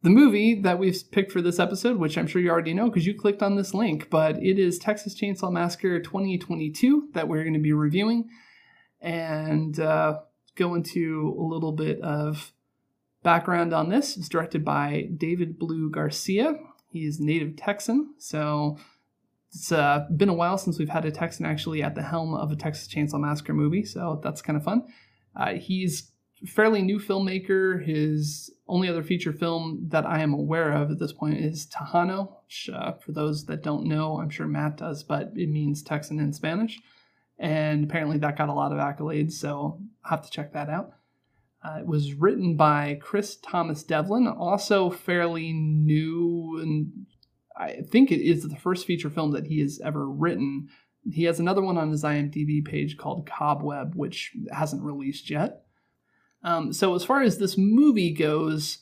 the 0.02 0.10
movie 0.10 0.60
that 0.62 0.78
we've 0.78 0.98
picked 1.12 1.30
for 1.30 1.40
this 1.40 1.60
episode, 1.60 1.96
which 1.96 2.18
I'm 2.18 2.26
sure 2.26 2.42
you 2.42 2.50
already 2.50 2.74
know 2.74 2.88
because 2.88 3.06
you 3.06 3.14
clicked 3.14 3.42
on 3.42 3.56
this 3.56 3.72
link, 3.72 4.10
but 4.10 4.36
it 4.42 4.58
is 4.58 4.78
Texas 4.78 5.14
Chainsaw 5.14 5.52
Massacre 5.52 6.00
2022 6.00 7.10
that 7.14 7.28
we're 7.28 7.44
going 7.44 7.54
to 7.54 7.60
be 7.60 7.72
reviewing 7.72 8.28
and 9.00 9.78
uh, 9.78 10.18
go 10.56 10.74
into 10.74 11.36
a 11.38 11.42
little 11.42 11.72
bit 11.72 12.00
of 12.00 12.52
Background 13.22 13.72
on 13.72 13.88
this 13.88 14.16
It's 14.16 14.28
directed 14.28 14.64
by 14.64 15.08
David 15.16 15.56
Blue 15.56 15.88
Garcia. 15.88 16.54
He's 16.88 17.20
native 17.20 17.54
Texan, 17.54 18.14
so 18.18 18.78
it's 19.52 19.70
uh, 19.70 20.06
been 20.16 20.30
a 20.30 20.34
while 20.34 20.56
since 20.56 20.78
we've 20.78 20.88
had 20.88 21.04
a 21.04 21.10
Texan 21.10 21.44
actually 21.44 21.82
at 21.82 21.94
the 21.94 22.02
helm 22.02 22.34
of 22.34 22.50
a 22.50 22.56
Texas 22.56 22.88
Chainsaw 22.88 23.20
Massacre 23.20 23.52
movie, 23.52 23.84
so 23.84 24.18
that's 24.22 24.40
kind 24.40 24.56
of 24.56 24.64
fun. 24.64 24.84
Uh, 25.36 25.54
he's 25.54 26.10
fairly 26.46 26.80
new 26.82 26.98
filmmaker. 26.98 27.84
His 27.84 28.50
only 28.66 28.88
other 28.88 29.02
feature 29.02 29.32
film 29.32 29.86
that 29.88 30.06
I 30.06 30.20
am 30.20 30.32
aware 30.32 30.72
of 30.72 30.90
at 30.90 30.98
this 30.98 31.12
point 31.12 31.38
is 31.38 31.66
Tejano, 31.66 32.36
which, 32.44 32.70
uh, 32.72 32.92
for 32.92 33.12
those 33.12 33.44
that 33.46 33.62
don't 33.62 33.86
know, 33.86 34.18
I'm 34.18 34.30
sure 34.30 34.46
Matt 34.46 34.78
does, 34.78 35.04
but 35.04 35.32
it 35.36 35.50
means 35.50 35.82
Texan 35.82 36.18
in 36.18 36.32
Spanish. 36.32 36.80
And 37.38 37.84
apparently 37.84 38.18
that 38.18 38.38
got 38.38 38.48
a 38.48 38.54
lot 38.54 38.72
of 38.72 38.78
accolades, 38.78 39.32
so 39.32 39.80
I'll 40.04 40.10
have 40.10 40.24
to 40.24 40.30
check 40.30 40.52
that 40.54 40.70
out. 40.70 40.92
Uh, 41.62 41.78
it 41.80 41.86
was 41.86 42.14
written 42.14 42.56
by 42.56 42.98
Chris 43.00 43.36
Thomas 43.36 43.84
Devlin, 43.84 44.26
also 44.26 44.90
fairly 44.90 45.52
new, 45.52 46.58
and 46.60 47.06
I 47.56 47.82
think 47.90 48.10
it 48.10 48.20
is 48.20 48.42
the 48.42 48.56
first 48.56 48.86
feature 48.86 49.10
film 49.10 49.32
that 49.32 49.46
he 49.46 49.60
has 49.60 49.80
ever 49.84 50.08
written. 50.08 50.68
He 51.10 51.24
has 51.24 51.40
another 51.40 51.62
one 51.62 51.78
on 51.78 51.90
his 51.90 52.04
IMDb 52.04 52.64
page 52.64 52.96
called 52.96 53.28
Cobweb, 53.28 53.94
which 53.94 54.32
hasn't 54.50 54.82
released 54.82 55.30
yet. 55.30 55.64
Um, 56.44 56.72
so, 56.72 56.94
as 56.94 57.04
far 57.04 57.22
as 57.22 57.38
this 57.38 57.56
movie 57.56 58.12
goes, 58.12 58.78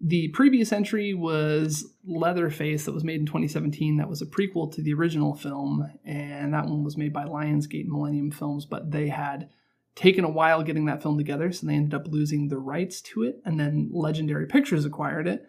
the 0.00 0.28
previous 0.28 0.72
entry 0.72 1.14
was 1.14 1.94
Leatherface, 2.04 2.84
that 2.84 2.92
was 2.92 3.04
made 3.04 3.20
in 3.20 3.26
2017. 3.26 3.96
That 3.96 4.08
was 4.08 4.20
a 4.20 4.26
prequel 4.26 4.72
to 4.74 4.82
the 4.82 4.94
original 4.94 5.34
film, 5.34 5.88
and 6.04 6.52
that 6.52 6.66
one 6.66 6.82
was 6.82 6.96
made 6.96 7.12
by 7.12 7.24
Lionsgate 7.24 7.86
Millennium 7.86 8.32
Films, 8.32 8.66
but 8.66 8.90
they 8.90 9.08
had 9.08 9.48
taken 9.94 10.24
a 10.24 10.30
while 10.30 10.62
getting 10.62 10.86
that 10.86 11.02
film 11.02 11.18
together, 11.18 11.52
so 11.52 11.66
they 11.66 11.74
ended 11.74 11.94
up 11.94 12.08
losing 12.08 12.48
the 12.48 12.58
rights 12.58 13.00
to 13.00 13.22
it, 13.22 13.40
and 13.44 13.60
then 13.60 13.90
Legendary 13.92 14.46
Pictures 14.46 14.84
acquired 14.84 15.28
it. 15.28 15.48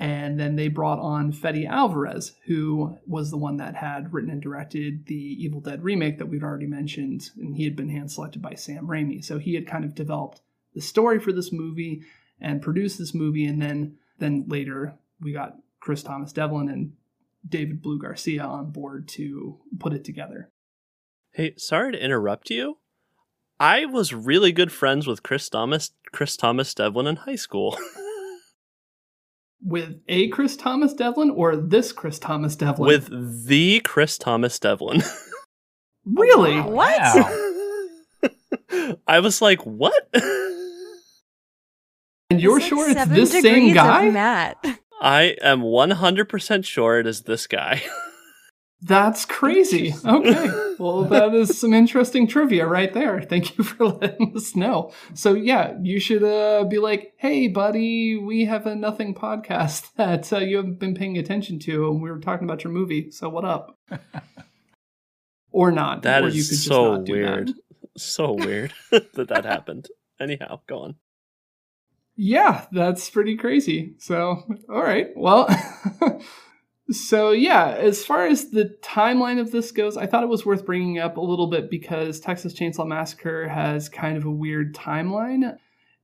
And 0.00 0.40
then 0.40 0.56
they 0.56 0.68
brought 0.68 0.98
on 0.98 1.30
Fede 1.30 1.66
Alvarez, 1.66 2.32
who 2.46 2.96
was 3.06 3.30
the 3.30 3.36
one 3.36 3.58
that 3.58 3.76
had 3.76 4.14
written 4.14 4.30
and 4.30 4.40
directed 4.40 5.04
the 5.04 5.14
Evil 5.14 5.60
Dead 5.60 5.84
remake 5.84 6.16
that 6.16 6.26
we'd 6.26 6.42
already 6.42 6.66
mentioned, 6.66 7.28
and 7.36 7.54
he 7.54 7.64
had 7.64 7.76
been 7.76 7.90
hand 7.90 8.10
selected 8.10 8.40
by 8.40 8.54
Sam 8.54 8.86
Raimi. 8.86 9.22
So 9.22 9.38
he 9.38 9.54
had 9.54 9.66
kind 9.66 9.84
of 9.84 9.94
developed 9.94 10.40
the 10.74 10.80
story 10.80 11.20
for 11.20 11.32
this 11.32 11.52
movie 11.52 12.00
and 12.40 12.62
produced 12.62 12.98
this 12.98 13.12
movie, 13.12 13.44
and 13.44 13.60
then 13.60 13.98
then 14.18 14.46
later 14.48 14.94
we 15.20 15.34
got 15.34 15.58
Chris 15.80 16.02
Thomas 16.02 16.32
Devlin 16.32 16.70
and 16.70 16.94
David 17.46 17.82
Blue 17.82 17.98
Garcia 17.98 18.42
on 18.42 18.70
board 18.70 19.06
to 19.08 19.58
put 19.78 19.92
it 19.92 20.04
together. 20.04 20.50
Hey, 21.32 21.52
sorry 21.58 21.92
to 21.92 22.02
interrupt 22.02 22.48
you. 22.48 22.78
I 23.58 23.84
was 23.84 24.14
really 24.14 24.52
good 24.52 24.72
friends 24.72 25.06
with 25.06 25.22
Chris 25.22 25.50
Thomas 25.50 25.92
Chris 26.10 26.38
Thomas 26.38 26.72
Devlin 26.72 27.06
in 27.06 27.16
high 27.16 27.36
school. 27.36 27.78
with 29.62 30.00
a 30.08 30.28
Chris 30.28 30.56
Thomas 30.56 30.92
Devlin 30.92 31.30
or 31.30 31.56
this 31.56 31.92
Chris 31.92 32.18
Thomas 32.18 32.56
Devlin? 32.56 32.86
With 32.88 33.46
the 33.46 33.80
Chris 33.80 34.18
Thomas 34.18 34.58
Devlin. 34.58 35.02
really? 36.04 36.60
Wow. 36.60 37.12
What? 38.20 38.98
I 39.06 39.20
was 39.20 39.42
like, 39.42 39.60
what? 39.62 40.08
And 42.30 42.40
you're 42.40 42.60
sure 42.60 42.88
it's 42.88 43.06
this 43.06 43.32
same 43.32 43.74
guy? 43.74 44.08
Matt. 44.10 44.64
I 45.00 45.36
am 45.42 45.62
100% 45.62 46.64
sure 46.64 47.00
it 47.00 47.06
is 47.06 47.22
this 47.22 47.46
guy. 47.46 47.82
That's 48.82 49.24
crazy. 49.24 49.94
Okay. 50.04 50.66
Well, 50.80 51.04
that 51.04 51.34
is 51.34 51.60
some 51.60 51.74
interesting 51.74 52.26
trivia 52.26 52.66
right 52.66 52.90
there. 52.94 53.20
Thank 53.20 53.58
you 53.58 53.64
for 53.64 53.84
letting 54.00 54.34
us 54.34 54.56
know. 54.56 54.94
So, 55.12 55.34
yeah, 55.34 55.74
you 55.82 56.00
should 56.00 56.24
uh, 56.24 56.64
be 56.64 56.78
like, 56.78 57.12
hey, 57.18 57.48
buddy, 57.48 58.16
we 58.16 58.46
have 58.46 58.64
a 58.66 58.74
nothing 58.74 59.14
podcast 59.14 59.92
that 59.96 60.32
uh, 60.32 60.38
you 60.38 60.56
haven't 60.56 60.78
been 60.78 60.94
paying 60.94 61.18
attention 61.18 61.58
to, 61.58 61.90
and 61.90 62.00
we 62.00 62.10
were 62.10 62.18
talking 62.18 62.48
about 62.48 62.64
your 62.64 62.72
movie. 62.72 63.10
So, 63.10 63.28
what 63.28 63.44
up? 63.44 63.78
or 65.52 65.70
not. 65.70 66.04
That 66.04 66.24
or 66.24 66.28
is 66.28 66.64
so 66.64 67.00
weird. 67.00 67.52
So 67.98 68.32
weird 68.32 68.72
that 68.90 69.28
that 69.28 69.44
happened. 69.44 69.88
Anyhow, 70.18 70.60
go 70.66 70.84
on. 70.84 70.94
Yeah, 72.16 72.64
that's 72.72 73.10
pretty 73.10 73.36
crazy. 73.36 73.96
So, 73.98 74.44
all 74.70 74.82
right. 74.82 75.08
Well, 75.14 75.46
so 76.90 77.30
yeah, 77.30 77.68
as 77.78 78.04
far 78.04 78.26
as 78.26 78.50
the 78.50 78.76
timeline 78.82 79.40
of 79.40 79.50
this 79.52 79.70
goes, 79.72 79.96
I 79.96 80.06
thought 80.06 80.22
it 80.22 80.28
was 80.28 80.46
worth 80.46 80.66
bringing 80.66 80.98
up 80.98 81.16
a 81.16 81.20
little 81.20 81.46
bit 81.46 81.70
because 81.70 82.20
Texas 82.20 82.54
Chainsaw 82.54 82.86
Massacre 82.86 83.48
has 83.48 83.88
kind 83.88 84.16
of 84.16 84.24
a 84.24 84.30
weird 84.30 84.74
timeline. 84.74 85.56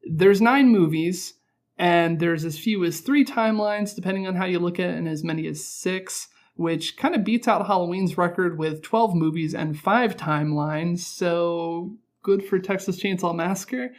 There's 0.09 0.41
nine 0.41 0.69
movies, 0.69 1.35
and 1.79 2.21
there's 2.21 2.45
as 2.45 2.59
few 2.59 2.85
as 2.85 3.01
three 3.01 3.25
timelines, 3.25 3.95
depending 3.95 4.27
on 4.27 4.37
how 4.37 4.45
you 4.45 4.59
look 4.59 4.79
at 4.79 4.91
it, 4.91 4.97
and 4.97 5.09
as 5.09 5.25
many 5.25 5.47
as 5.47 5.65
six, 5.65 6.29
which 6.55 6.97
kind 6.97 7.15
of 7.15 7.25
beats 7.25 7.49
out 7.49 7.67
Halloween's 7.67 8.17
record 8.17 8.59
with 8.59 8.83
12 8.83 9.15
movies 9.15 9.55
and 9.55 9.79
five 9.79 10.17
timelines. 10.17 11.01
So 11.01 11.97
good 12.23 12.45
for 12.45 12.59
Texas 12.59 13.01
Chainsaw 13.01 13.35
Massacre. 13.35 13.91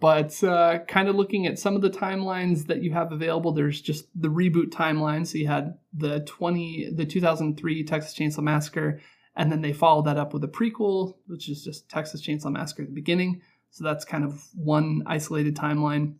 But 0.00 0.42
uh, 0.44 0.80
kind 0.86 1.08
of 1.08 1.16
looking 1.16 1.46
at 1.46 1.58
some 1.58 1.74
of 1.74 1.82
the 1.82 1.90
timelines 1.90 2.66
that 2.66 2.82
you 2.82 2.92
have 2.92 3.10
available, 3.10 3.52
there's 3.52 3.80
just 3.80 4.06
the 4.14 4.28
reboot 4.28 4.70
timeline. 4.70 5.26
So 5.26 5.38
you 5.38 5.48
had 5.48 5.76
the 5.92 6.20
20, 6.20 6.92
the 6.94 7.04
2003 7.04 7.84
Texas 7.84 8.14
Chainsaw 8.14 8.42
Massacre, 8.42 9.00
and 9.34 9.50
then 9.50 9.60
they 9.60 9.72
followed 9.72 10.06
that 10.06 10.16
up 10.16 10.32
with 10.32 10.44
a 10.44 10.48
prequel, 10.48 11.14
which 11.26 11.48
is 11.48 11.64
just 11.64 11.88
Texas 11.88 12.24
Chainsaw 12.24 12.52
Massacre 12.52 12.82
at 12.82 12.88
the 12.88 12.94
beginning. 12.94 13.42
So 13.70 13.84
that's 13.84 14.04
kind 14.04 14.24
of 14.24 14.44
one 14.54 15.02
isolated 15.06 15.56
timeline. 15.56 16.14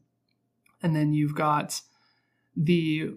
And 0.82 0.94
then 0.94 1.12
you've 1.12 1.35
got 1.35 1.80
the 2.56 3.11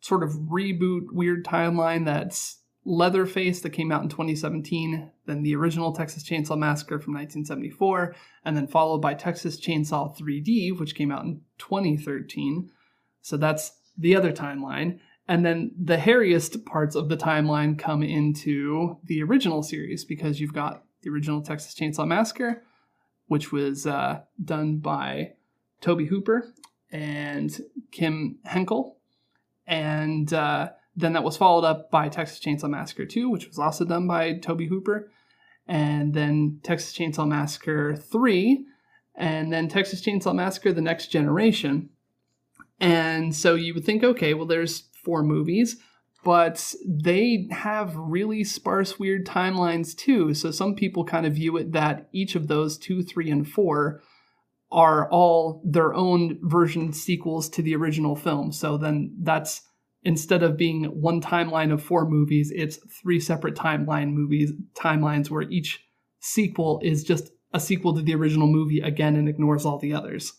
sort 0.00 0.22
of 0.22 0.32
reboot 0.32 1.12
weird 1.12 1.44
timeline 1.44 2.04
that's 2.04 2.58
Leatherface 2.86 3.60
that 3.62 3.70
came 3.70 3.90
out 3.90 4.02
in 4.02 4.08
2017, 4.08 5.10
then 5.26 5.42
the 5.42 5.56
original 5.56 5.92
Texas 5.92 6.22
Chainsaw 6.22 6.58
Massacre 6.58 6.98
from 6.98 7.14
1974, 7.14 8.14
and 8.44 8.56
then 8.56 8.66
followed 8.66 8.98
by 8.98 9.14
Texas 9.14 9.58
Chainsaw 9.58 10.16
3D, 10.18 10.78
which 10.78 10.94
came 10.94 11.10
out 11.10 11.24
in 11.24 11.40
2013. 11.58 12.70
So 13.22 13.36
that's 13.38 13.72
the 13.96 14.14
other 14.14 14.32
timeline. 14.32 14.98
And 15.26 15.46
then 15.46 15.72
the 15.82 15.96
hairiest 15.96 16.66
parts 16.66 16.94
of 16.94 17.08
the 17.08 17.16
timeline 17.16 17.78
come 17.78 18.02
into 18.02 18.98
the 19.04 19.22
original 19.22 19.62
series 19.62 20.04
because 20.04 20.38
you've 20.38 20.52
got 20.52 20.84
the 21.02 21.10
original 21.10 21.40
Texas 21.40 21.74
Chainsaw 21.74 22.06
Massacre, 22.06 22.62
which 23.26 23.50
was 23.50 23.86
uh, 23.86 24.20
done 24.42 24.78
by 24.78 25.32
Tobe 25.80 26.06
Hooper 26.08 26.52
and 26.90 27.58
Kim 27.90 28.38
Henkel. 28.44 28.98
And 29.66 30.30
uh, 30.34 30.70
then 30.96 31.12
that 31.14 31.24
was 31.24 31.36
followed 31.36 31.64
up 31.64 31.90
by 31.90 32.08
Texas 32.08 32.38
Chainsaw 32.38 32.70
Massacre 32.70 33.06
2, 33.06 33.28
which 33.28 33.48
was 33.48 33.58
also 33.58 33.84
done 33.84 34.06
by 34.06 34.34
Tobe 34.34 34.68
Hooper. 34.68 35.10
And 35.66 36.14
then 36.14 36.60
Texas 36.62 36.96
Chainsaw 36.96 37.26
Massacre 37.26 37.96
3. 37.96 38.64
And 39.16 39.52
then 39.52 39.68
Texas 39.68 40.04
Chainsaw 40.04 40.34
Massacre 40.34 40.72
The 40.72 40.80
Next 40.80 41.08
Generation. 41.08 41.90
And 42.80 43.34
so 43.34 43.54
you 43.54 43.74
would 43.74 43.84
think, 43.84 44.04
okay, 44.04 44.34
well, 44.34 44.46
there's 44.46 44.88
four 45.04 45.22
movies, 45.22 45.76
but 46.24 46.74
they 46.86 47.48
have 47.50 47.94
really 47.96 48.42
sparse, 48.44 48.98
weird 48.98 49.26
timelines 49.26 49.96
too. 49.96 50.34
So 50.34 50.50
some 50.50 50.74
people 50.74 51.04
kind 51.04 51.26
of 51.26 51.34
view 51.34 51.56
it 51.56 51.72
that 51.72 52.08
each 52.12 52.34
of 52.34 52.48
those 52.48 52.78
two, 52.78 53.02
three, 53.02 53.30
and 53.30 53.48
four 53.48 54.02
are 54.72 55.08
all 55.10 55.62
their 55.64 55.94
own 55.94 56.38
version 56.42 56.92
sequels 56.92 57.48
to 57.50 57.62
the 57.62 57.76
original 57.76 58.16
film. 58.16 58.50
So 58.50 58.76
then 58.76 59.14
that's 59.20 59.62
instead 60.04 60.42
of 60.42 60.56
being 60.56 60.84
one 60.84 61.20
timeline 61.20 61.72
of 61.72 61.82
four 61.82 62.08
movies, 62.08 62.52
it's 62.54 62.76
three 63.02 63.18
separate 63.18 63.54
timeline 63.54 64.12
movies 64.12 64.52
timelines 64.74 65.30
where 65.30 65.42
each 65.42 65.84
sequel 66.20 66.80
is 66.82 67.04
just 67.04 67.30
a 67.52 67.60
sequel 67.60 67.94
to 67.94 68.02
the 68.02 68.14
original 68.14 68.46
movie 68.46 68.80
again 68.80 69.16
and 69.16 69.28
ignores 69.28 69.64
all 69.64 69.78
the 69.78 69.92
others. 69.92 70.34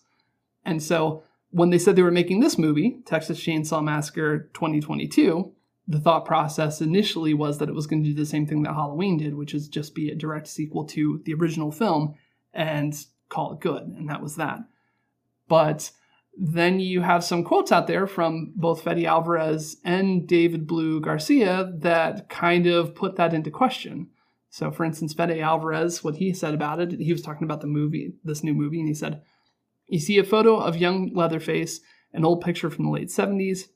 And 0.63 0.81
so 0.81 1.24
when 1.51 1.69
they 1.69 1.79
said 1.79 1.95
they 1.95 2.01
were 2.01 2.12
making 2.12 2.39
this 2.41 2.57
movie, 2.57 3.00
Texas 3.05 3.39
Chainsaw 3.39 3.84
Massacre 3.84 4.50
2022, 4.53 5.51
the 5.88 6.00
thought 6.00 6.25
process 6.25 6.81
initially 6.81 7.34
was 7.34 7.60
that 7.60 7.69
it 7.69 7.75
was 7.75 7.88
going 7.88 8.03
to 8.03 8.10
do 8.10 8.15
the 8.15 8.25
same 8.25 8.45
thing 8.45 8.63
that 8.63 8.74
Halloween 8.74 9.17
did, 9.17 9.36
which 9.36 9.53
is 9.53 9.67
just 9.67 9.95
be 9.95 10.10
a 10.10 10.15
direct 10.15 10.48
sequel 10.48 10.86
to 10.86 11.22
the 11.25 11.34
original 11.34 11.72
film 11.72 12.15
and 12.53 13.05
call 13.29 13.53
it 13.53 13.60
good. 13.60 13.84
And 13.84 14.10
that 14.10 14.22
was 14.22 14.36
that. 14.36 14.60
But 15.48 15.91
then 16.38 16.80
you 16.80 17.01
have 17.01 17.24
some 17.24 17.44
quotes 17.44 17.72
out 17.72 17.88
there 17.88 18.08
from 18.08 18.51
both 18.56 18.84
Fede 18.84 19.06
Alvarez 19.06 19.77
and 19.84 20.27
David 20.27 20.68
Blue 20.68 21.00
Garcia 21.00 21.72
that 21.77 22.30
kind 22.30 22.68
of 22.68 22.94
put 22.94 23.15
that 23.15 23.34
into 23.34 23.50
question. 23.50 24.10
So, 24.50 24.70
for 24.70 24.84
instance, 24.84 25.13
Fede 25.13 25.39
Alvarez, 25.39 26.04
what 26.04 26.18
he 26.18 26.34
said 26.34 26.54
about 26.54 26.80
it, 26.80 27.00
he 27.00 27.12
was 27.13 27.22
talking 27.22 27.46
about 27.46 27.62
the 27.62 27.68
movie, 27.68 28.13
this 28.24 28.44
new 28.44 28.54
movie, 28.54 28.80
and 28.80 28.88
he 28.88 28.94
said, 28.94 29.22
You 29.88 30.00
see 30.00 30.18
a 30.18 30.24
photo 30.24 30.58
of 30.58 30.75
young 30.75 31.13
Leatherface, 31.13 31.80
an 32.13 32.25
old 32.25 32.42
picture 32.42 32.70
from 32.70 32.86
the 32.86 32.92
late 32.92 33.10
70s. 33.10 33.68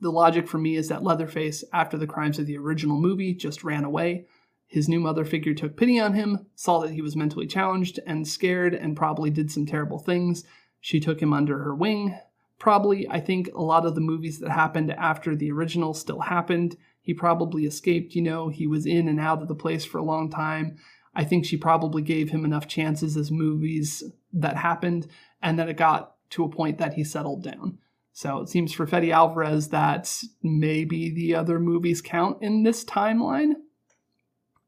The 0.00 0.10
logic 0.10 0.48
for 0.48 0.58
me 0.58 0.76
is 0.76 0.88
that 0.88 1.04
Leatherface, 1.04 1.64
after 1.72 1.96
the 1.96 2.06
crimes 2.06 2.38
of 2.38 2.46
the 2.46 2.58
original 2.58 3.00
movie, 3.00 3.34
just 3.34 3.62
ran 3.62 3.84
away. 3.84 4.26
His 4.66 4.88
new 4.88 4.98
mother 4.98 5.24
figure 5.24 5.54
took 5.54 5.76
pity 5.76 6.00
on 6.00 6.14
him, 6.14 6.46
saw 6.56 6.80
that 6.80 6.90
he 6.90 7.02
was 7.02 7.14
mentally 7.14 7.46
challenged 7.46 8.00
and 8.04 8.26
scared, 8.26 8.74
and 8.74 8.96
probably 8.96 9.30
did 9.30 9.50
some 9.50 9.66
terrible 9.66 10.00
things 10.00 10.44
she 10.84 11.00
took 11.00 11.22
him 11.22 11.32
under 11.32 11.60
her 11.60 11.74
wing. 11.74 12.14
Probably, 12.58 13.08
I 13.08 13.18
think 13.18 13.48
a 13.54 13.62
lot 13.62 13.86
of 13.86 13.94
the 13.94 14.02
movies 14.02 14.38
that 14.40 14.50
happened 14.50 14.90
after 14.90 15.34
the 15.34 15.50
original 15.50 15.94
still 15.94 16.20
happened. 16.20 16.76
He 17.00 17.14
probably 17.14 17.64
escaped, 17.64 18.14
you 18.14 18.20
know, 18.20 18.50
he 18.50 18.66
was 18.66 18.84
in 18.84 19.08
and 19.08 19.18
out 19.18 19.40
of 19.40 19.48
the 19.48 19.54
place 19.54 19.86
for 19.86 19.96
a 19.96 20.04
long 20.04 20.28
time. 20.28 20.76
I 21.14 21.24
think 21.24 21.46
she 21.46 21.56
probably 21.56 22.02
gave 22.02 22.28
him 22.28 22.44
enough 22.44 22.68
chances 22.68 23.16
as 23.16 23.30
movies 23.30 24.02
that 24.34 24.58
happened, 24.58 25.06
and 25.40 25.58
then 25.58 25.70
it 25.70 25.78
got 25.78 26.16
to 26.30 26.44
a 26.44 26.50
point 26.50 26.76
that 26.76 26.92
he 26.92 27.02
settled 27.02 27.42
down. 27.42 27.78
So 28.12 28.40
it 28.40 28.50
seems 28.50 28.74
for 28.74 28.86
Fede 28.86 29.08
Alvarez 29.08 29.70
that 29.70 30.14
maybe 30.42 31.08
the 31.08 31.34
other 31.34 31.58
movies 31.58 32.02
count 32.02 32.42
in 32.42 32.62
this 32.62 32.84
timeline. 32.84 33.54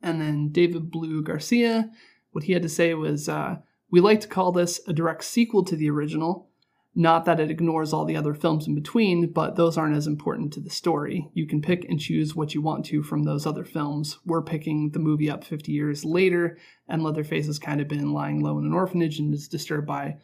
And 0.01 0.19
then 0.19 0.49
David 0.49 0.91
Blue 0.91 1.23
Garcia, 1.23 1.91
what 2.33 2.45
he 2.45 2.55
had 2.55 2.63
to 2.63 2.71
say 2.71 2.95
was, 2.95 3.29
uh, 3.29 3.57
"We 3.91 4.01
like 4.01 4.21
to 4.21 4.29
call 4.29 4.53
this 4.53 4.81
a 4.87 4.93
direct 4.93 5.25
sequel 5.25 5.65
to 5.65 5.77
the 5.77 5.91
original." 5.91 6.49
Not 6.99 7.27
that 7.27 7.41
it 7.41 7.51
ignores 7.51 7.93
all 7.93 8.07
the 8.07 8.17
other 8.17 8.33
films 8.33 8.67
in 8.67 8.75
between, 8.75 9.31
but 9.31 9.57
those 9.57 9.77
aren't 9.77 9.97
as 9.97 10.07
important 10.07 10.51
to 10.55 10.61
the 10.61 10.71
story. 10.71 11.29
You 11.35 11.45
can 11.45 11.61
pick 11.61 11.85
and 11.85 12.01
choose 12.01 12.35
what 12.35 12.55
you 12.55 12.63
want 12.63 12.87
to 12.87 13.03
from 13.03 13.25
those 13.25 13.45
other 13.45 13.65
films. 13.65 14.19
We're 14.25 14.41
picking 14.41 14.93
the 14.93 14.99
movie 14.99 15.29
up 15.29 15.45
50 15.45 15.73
years 15.73 16.07
later, 16.07 16.57
and 16.89 17.03
Leatherface 17.03 17.47
has 17.49 17.59
kind 17.59 17.83
of 17.83 17.89
been 17.89 18.15
lying 18.15 18.41
low 18.41 18.59
in 18.59 18.65
an 18.65 18.73
orphanage 18.73 19.19
and 19.19 19.35
is 19.35 19.47
disturbed 19.47 19.87
by 19.87 20.17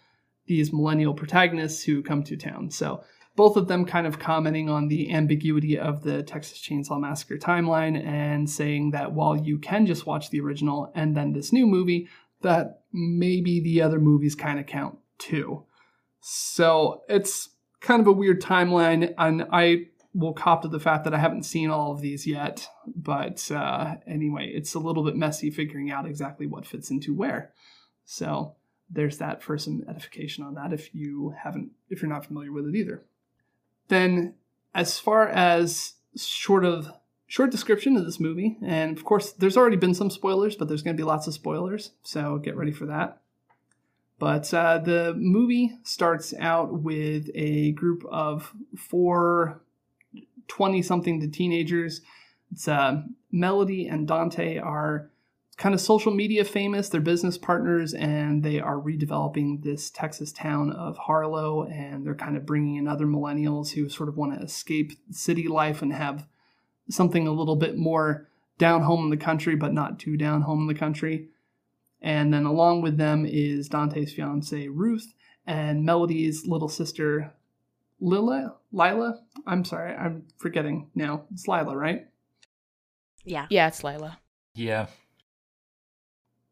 these 0.46 0.72
millennial 0.72 1.12
protagonists 1.12 1.84
who 1.84 2.02
come 2.02 2.22
to 2.22 2.38
town. 2.38 2.70
So 2.70 3.02
both 3.36 3.58
of 3.58 3.68
them 3.68 3.84
kind 3.84 4.06
of 4.06 4.18
commenting 4.18 4.70
on 4.70 4.88
the 4.88 5.12
ambiguity 5.12 5.78
of 5.78 6.02
the 6.02 6.22
Texas 6.22 6.58
Chainsaw 6.58 6.98
Massacre 6.98 7.36
timeline 7.36 8.02
and 8.02 8.48
saying 8.48 8.92
that 8.92 9.12
while 9.12 9.36
you 9.36 9.58
can 9.58 9.84
just 9.84 10.06
watch 10.06 10.30
the 10.30 10.40
original 10.40 10.90
and 10.94 11.14
then 11.14 11.34
this 11.34 11.52
new 11.52 11.66
movie, 11.66 12.08
that 12.42 12.82
maybe 12.92 13.60
the 13.60 13.82
other 13.82 13.98
movies 13.98 14.34
kind 14.34 14.58
of 14.58 14.66
count 14.66 14.98
too. 15.18 15.64
So 16.20 17.02
it's 17.08 17.50
kind 17.80 18.00
of 18.00 18.06
a 18.06 18.12
weird 18.12 18.40
timeline, 18.40 19.12
and 19.18 19.46
I 19.50 19.86
will 20.14 20.32
cop 20.32 20.62
to 20.62 20.68
the 20.68 20.80
fact 20.80 21.04
that 21.04 21.14
I 21.14 21.18
haven't 21.18 21.44
seen 21.44 21.70
all 21.70 21.92
of 21.92 22.00
these 22.00 22.26
yet. 22.26 22.68
But 22.94 23.50
uh, 23.50 23.96
anyway, 24.06 24.52
it's 24.54 24.74
a 24.74 24.78
little 24.78 25.04
bit 25.04 25.16
messy 25.16 25.50
figuring 25.50 25.90
out 25.90 26.06
exactly 26.06 26.46
what 26.46 26.66
fits 26.66 26.90
into 26.90 27.14
where. 27.14 27.52
So 28.04 28.56
there's 28.90 29.18
that 29.18 29.42
for 29.42 29.56
some 29.56 29.82
edification 29.88 30.44
on 30.44 30.54
that 30.54 30.72
if 30.72 30.94
you 30.94 31.34
haven't 31.42 31.70
if 31.88 32.02
you're 32.02 32.10
not 32.10 32.26
familiar 32.26 32.52
with 32.52 32.66
it 32.66 32.74
either. 32.74 33.04
Then 33.88 34.34
as 34.74 34.98
far 34.98 35.28
as 35.28 35.94
short 36.16 36.64
of 36.64 36.90
short 37.32 37.50
description 37.50 37.96
of 37.96 38.04
this 38.04 38.20
movie, 38.20 38.58
and 38.60 38.94
of 38.94 39.06
course 39.06 39.32
there's 39.32 39.56
already 39.56 39.78
been 39.78 39.94
some 39.94 40.10
spoilers, 40.10 40.54
but 40.54 40.68
there's 40.68 40.82
going 40.82 40.94
to 40.94 41.00
be 41.00 41.06
lots 41.06 41.26
of 41.26 41.32
spoilers, 41.32 41.92
so 42.02 42.36
get 42.36 42.58
ready 42.58 42.72
for 42.72 42.84
that. 42.84 43.22
But 44.18 44.52
uh, 44.52 44.76
the 44.76 45.14
movie 45.16 45.78
starts 45.82 46.34
out 46.38 46.82
with 46.82 47.30
a 47.34 47.72
group 47.72 48.04
of 48.10 48.52
four 48.76 49.62
20 50.48 50.82
something 50.82 51.20
to 51.20 51.26
teenagers. 51.26 52.02
It's 52.52 52.68
uh, 52.68 53.00
Melody 53.30 53.88
and 53.88 54.06
Dante 54.06 54.58
are 54.58 55.08
kind 55.56 55.74
of 55.74 55.80
social 55.80 56.12
media 56.12 56.44
famous. 56.44 56.90
They're 56.90 57.00
business 57.00 57.38
partners 57.38 57.94
and 57.94 58.42
they 58.42 58.60
are 58.60 58.76
redeveloping 58.76 59.62
this 59.62 59.88
Texas 59.88 60.32
town 60.32 60.70
of 60.70 60.98
Harlow. 60.98 61.64
And 61.64 62.04
they're 62.04 62.14
kind 62.14 62.36
of 62.36 62.44
bringing 62.44 62.76
in 62.76 62.86
other 62.86 63.06
millennials 63.06 63.70
who 63.70 63.88
sort 63.88 64.10
of 64.10 64.18
want 64.18 64.38
to 64.38 64.44
escape 64.44 64.92
city 65.10 65.48
life 65.48 65.80
and 65.80 65.94
have 65.94 66.26
something 66.90 67.26
a 67.26 67.32
little 67.32 67.56
bit 67.56 67.76
more 67.76 68.28
down 68.58 68.82
home 68.82 69.04
in 69.04 69.10
the 69.10 69.16
country, 69.16 69.56
but 69.56 69.72
not 69.72 69.98
too 69.98 70.16
down 70.16 70.42
home 70.42 70.60
in 70.60 70.66
the 70.66 70.78
country. 70.78 71.28
And 72.00 72.32
then 72.32 72.44
along 72.44 72.82
with 72.82 72.96
them 72.96 73.24
is 73.26 73.68
Dante's 73.68 74.12
fiance 74.12 74.68
Ruth 74.68 75.14
and 75.46 75.84
Melody's 75.84 76.46
little 76.46 76.68
sister 76.68 77.32
Lila. 78.00 78.56
Lila. 78.72 79.20
I'm 79.46 79.64
sorry, 79.64 79.94
I'm 79.94 80.24
forgetting 80.38 80.90
now. 80.94 81.24
It's 81.32 81.46
Lila, 81.46 81.76
right? 81.76 82.06
Yeah. 83.24 83.46
Yeah, 83.48 83.68
it's 83.68 83.84
Lila. 83.84 84.18
Yeah. 84.54 84.86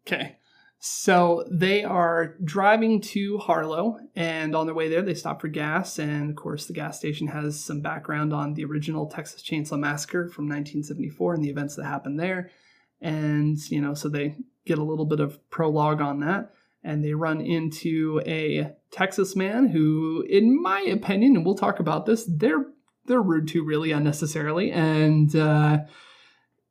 Okay. 0.07 0.37
So 0.83 1.45
they 1.51 1.85
are 1.85 2.37
driving 2.43 3.03
to 3.03 3.37
Harlow, 3.37 3.99
and 4.17 4.57
on 4.57 4.65
their 4.65 4.75
way 4.75 4.89
there, 4.89 5.03
they 5.03 5.13
stop 5.13 5.43
for 5.43 5.49
gas. 5.49 5.99
And 5.99 6.31
of 6.31 6.37
course, 6.37 6.65
the 6.65 6.73
gas 6.73 6.97
station 6.99 7.27
has 7.27 7.63
some 7.63 7.83
background 7.83 8.33
on 8.33 8.55
the 8.55 8.65
original 8.65 9.07
Texas 9.07 9.43
Chainsaw 9.43 9.79
Massacre 9.79 10.29
from 10.29 10.47
1974 10.47 11.35
and 11.35 11.45
the 11.45 11.51
events 11.51 11.77
that 11.77 11.85
happened 11.85 12.19
there. 12.19 12.51
And, 13.03 13.59
you 13.71 13.83
know, 13.83 13.93
so 13.93 14.09
they 14.09 14.37
get 14.65 14.79
a 14.79 14.83
little 14.83 15.05
bit 15.05 15.21
of 15.21 15.39
prologue 15.51 16.01
on 16.01 16.21
that. 16.21 16.55
And 16.83 17.05
they 17.05 17.13
run 17.13 17.43
into 17.43 18.23
a 18.25 18.73
Texas 18.91 19.37
man 19.37 19.69
who, 19.69 20.25
in 20.31 20.63
my 20.63 20.81
opinion, 20.81 21.37
and 21.37 21.45
we'll 21.45 21.57
talk 21.57 21.79
about 21.79 22.07
this, 22.07 22.25
they're 22.27 22.65
they're 23.05 23.21
rude 23.21 23.49
to 23.49 23.63
really 23.63 23.93
unnecessarily. 23.93 24.73
And 24.73 25.37
uh, 25.37 25.81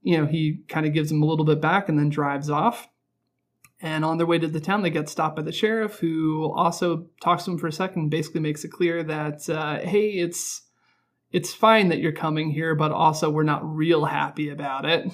you 0.01 0.17
know, 0.17 0.25
he 0.25 0.63
kind 0.67 0.87
of 0.87 0.93
gives 0.93 1.09
them 1.09 1.21
a 1.21 1.27
little 1.27 1.45
bit 1.45 1.61
back 1.61 1.89
and 1.89 1.99
then 1.99 2.09
drives 2.09 2.49
off. 2.49 2.87
And 3.81 4.03
on 4.03 4.17
their 4.17 4.27
way 4.27 4.37
to 4.37 4.47
the 4.47 4.59
town, 4.59 4.81
they 4.81 4.89
get 4.89 5.07
stopped 5.07 5.37
by 5.37 5.41
the 5.41 5.53
sheriff, 5.53 5.99
who 5.99 6.51
also 6.53 7.07
talks 7.21 7.45
to 7.45 7.51
them 7.51 7.59
for 7.59 7.67
a 7.67 7.71
second, 7.71 8.09
basically 8.09 8.41
makes 8.41 8.65
it 8.65 8.71
clear 8.71 9.03
that, 9.03 9.49
uh, 9.49 9.79
hey, 9.79 10.09
it's 10.09 10.63
it's 11.31 11.53
fine 11.53 11.89
that 11.89 11.99
you're 11.99 12.11
coming 12.11 12.49
here, 12.49 12.73
but 12.75 12.91
also 12.91 13.29
we're 13.29 13.43
not 13.43 13.63
real 13.63 14.05
happy 14.05 14.49
about 14.49 14.85
it. 14.85 15.05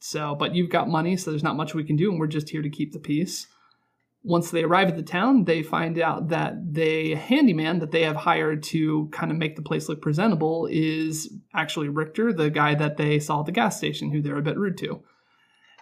So, 0.00 0.34
but 0.34 0.54
you've 0.54 0.70
got 0.70 0.88
money, 0.88 1.16
so 1.16 1.30
there's 1.30 1.44
not 1.44 1.56
much 1.56 1.74
we 1.74 1.84
can 1.84 1.96
do, 1.96 2.10
and 2.10 2.18
we're 2.18 2.26
just 2.26 2.50
here 2.50 2.62
to 2.62 2.70
keep 2.70 2.92
the 2.92 2.98
peace. 2.98 3.46
Once 4.22 4.50
they 4.50 4.64
arrive 4.64 4.88
at 4.88 4.96
the 4.96 5.02
town, 5.02 5.44
they 5.44 5.62
find 5.62 5.98
out 5.98 6.28
that 6.28 6.74
the 6.74 7.14
handyman 7.14 7.78
that 7.78 7.90
they 7.90 8.02
have 8.02 8.16
hired 8.16 8.62
to 8.62 9.08
kind 9.12 9.30
of 9.30 9.38
make 9.38 9.56
the 9.56 9.62
place 9.62 9.88
look 9.88 10.02
presentable 10.02 10.66
is 10.70 11.32
actually 11.54 11.88
Richter, 11.88 12.32
the 12.32 12.50
guy 12.50 12.74
that 12.74 12.96
they 12.96 13.18
saw 13.18 13.40
at 13.40 13.46
the 13.46 13.52
gas 13.52 13.78
station, 13.78 14.10
who 14.10 14.20
they're 14.20 14.36
a 14.36 14.42
bit 14.42 14.58
rude 14.58 14.76
to. 14.78 15.02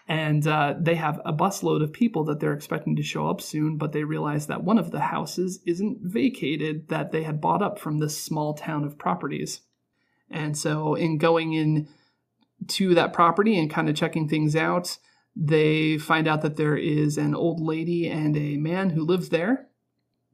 And 0.09 0.47
uh, 0.47 0.75
they 0.81 0.94
have 0.94 1.21
a 1.27 1.35
busload 1.35 1.83
of 1.83 1.92
people 1.92 2.25
that 2.25 2.40
they're 2.40 2.55
expecting 2.55 2.97
to 2.97 3.03
show 3.03 3.29
up 3.29 3.42
soon, 3.42 3.77
but 3.77 3.92
they 3.92 4.05
realize 4.05 4.47
that 4.47 4.64
one 4.64 4.79
of 4.79 4.90
the 4.90 5.01
houses 5.01 5.61
isn't 5.66 5.99
vacated 6.01 6.88
that 6.88 7.12
they 7.12 7.25
had 7.25 7.42
bought 7.42 7.61
up 7.61 7.79
from 7.79 7.99
this 7.99 8.18
small 8.18 8.55
town 8.55 8.85
of 8.85 8.97
properties. 8.97 9.61
And 10.31 10.57
so, 10.57 10.94
in 10.94 11.18
going 11.18 11.53
in 11.53 11.88
to 12.68 12.94
that 12.94 13.12
property 13.12 13.59
and 13.59 13.71
kind 13.71 13.88
of 13.88 13.97
checking 13.97 14.29
things 14.29 14.57
out, 14.57 14.97
they 15.37 15.99
find 15.99 16.27
out 16.27 16.40
that 16.40 16.57
there 16.57 16.77
is 16.77 17.18
an 17.18 17.35
old 17.35 17.61
lady 17.61 18.09
and 18.09 18.35
a 18.35 18.57
man 18.57 18.90
who 18.90 19.05
lives 19.05 19.29
there. 19.29 19.68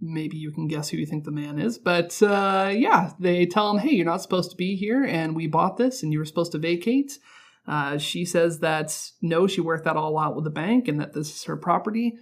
Maybe 0.00 0.36
you 0.36 0.52
can 0.52 0.68
guess 0.68 0.88
who 0.88 0.98
you 0.98 1.06
think 1.06 1.24
the 1.24 1.30
man 1.30 1.58
is, 1.58 1.78
but 1.78 2.20
uh, 2.22 2.70
yeah, 2.72 3.12
they 3.18 3.46
tell 3.46 3.70
him, 3.70 3.78
"Hey, 3.78 3.94
you're 3.94 4.04
not 4.04 4.22
supposed 4.22 4.50
to 4.50 4.56
be 4.56 4.76
here, 4.76 5.04
and 5.04 5.34
we 5.34 5.46
bought 5.46 5.76
this, 5.76 6.02
and 6.02 6.12
you 6.12 6.20
were 6.20 6.24
supposed 6.24 6.52
to 6.52 6.58
vacate." 6.58 7.18
Uh, 7.66 7.96
she 7.98 8.24
says 8.24 8.58
that 8.60 9.10
no, 9.22 9.46
she 9.46 9.60
worked 9.60 9.84
that 9.84 9.96
all 9.96 10.18
out 10.18 10.34
with 10.34 10.44
the 10.44 10.50
bank, 10.50 10.88
and 10.88 11.00
that 11.00 11.12
this 11.12 11.34
is 11.34 11.44
her 11.44 11.56
property. 11.56 12.16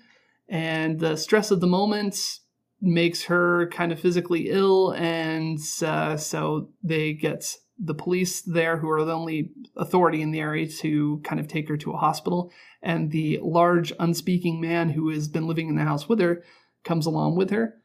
And 0.49 1.01
the 1.01 1.17
stress 1.17 1.51
of 1.51 1.61
the 1.61 1.67
moment 1.67 2.39
makes 2.81 3.25
her 3.25 3.69
kind 3.69 3.93
of 3.93 4.01
physically 4.01 4.51
ill, 4.51 4.93
and 4.93 5.59
uh, 5.83 6.17
so 6.17 6.71
they 6.83 7.13
get 7.13 7.57
the 7.79 7.95
police 7.95 8.43
there, 8.43 8.77
who 8.77 8.89
are 8.91 9.05
the 9.05 9.13
only 9.13 9.51
authority 9.77 10.23
in 10.23 10.31
the 10.31 10.41
area, 10.41 10.69
to 10.69 11.21
kind 11.25 11.41
of 11.41 11.49
take 11.49 11.69
her 11.69 11.77
to 11.77 11.93
a 11.93 11.97
hospital. 11.97 12.53
And 12.81 13.11
the 13.11 13.41
large, 13.43 13.93
unspeaking 13.99 14.61
man 14.61 14.91
who 14.91 15.09
has 15.11 15.27
been 15.27 15.47
living 15.47 15.69
in 15.69 15.77
the 15.77 15.83
house 15.83 16.09
with 16.09 16.21
her 16.21 16.45
comes 16.85 17.07
along 17.07 17.37
with 17.37 17.51
her. 17.51 17.79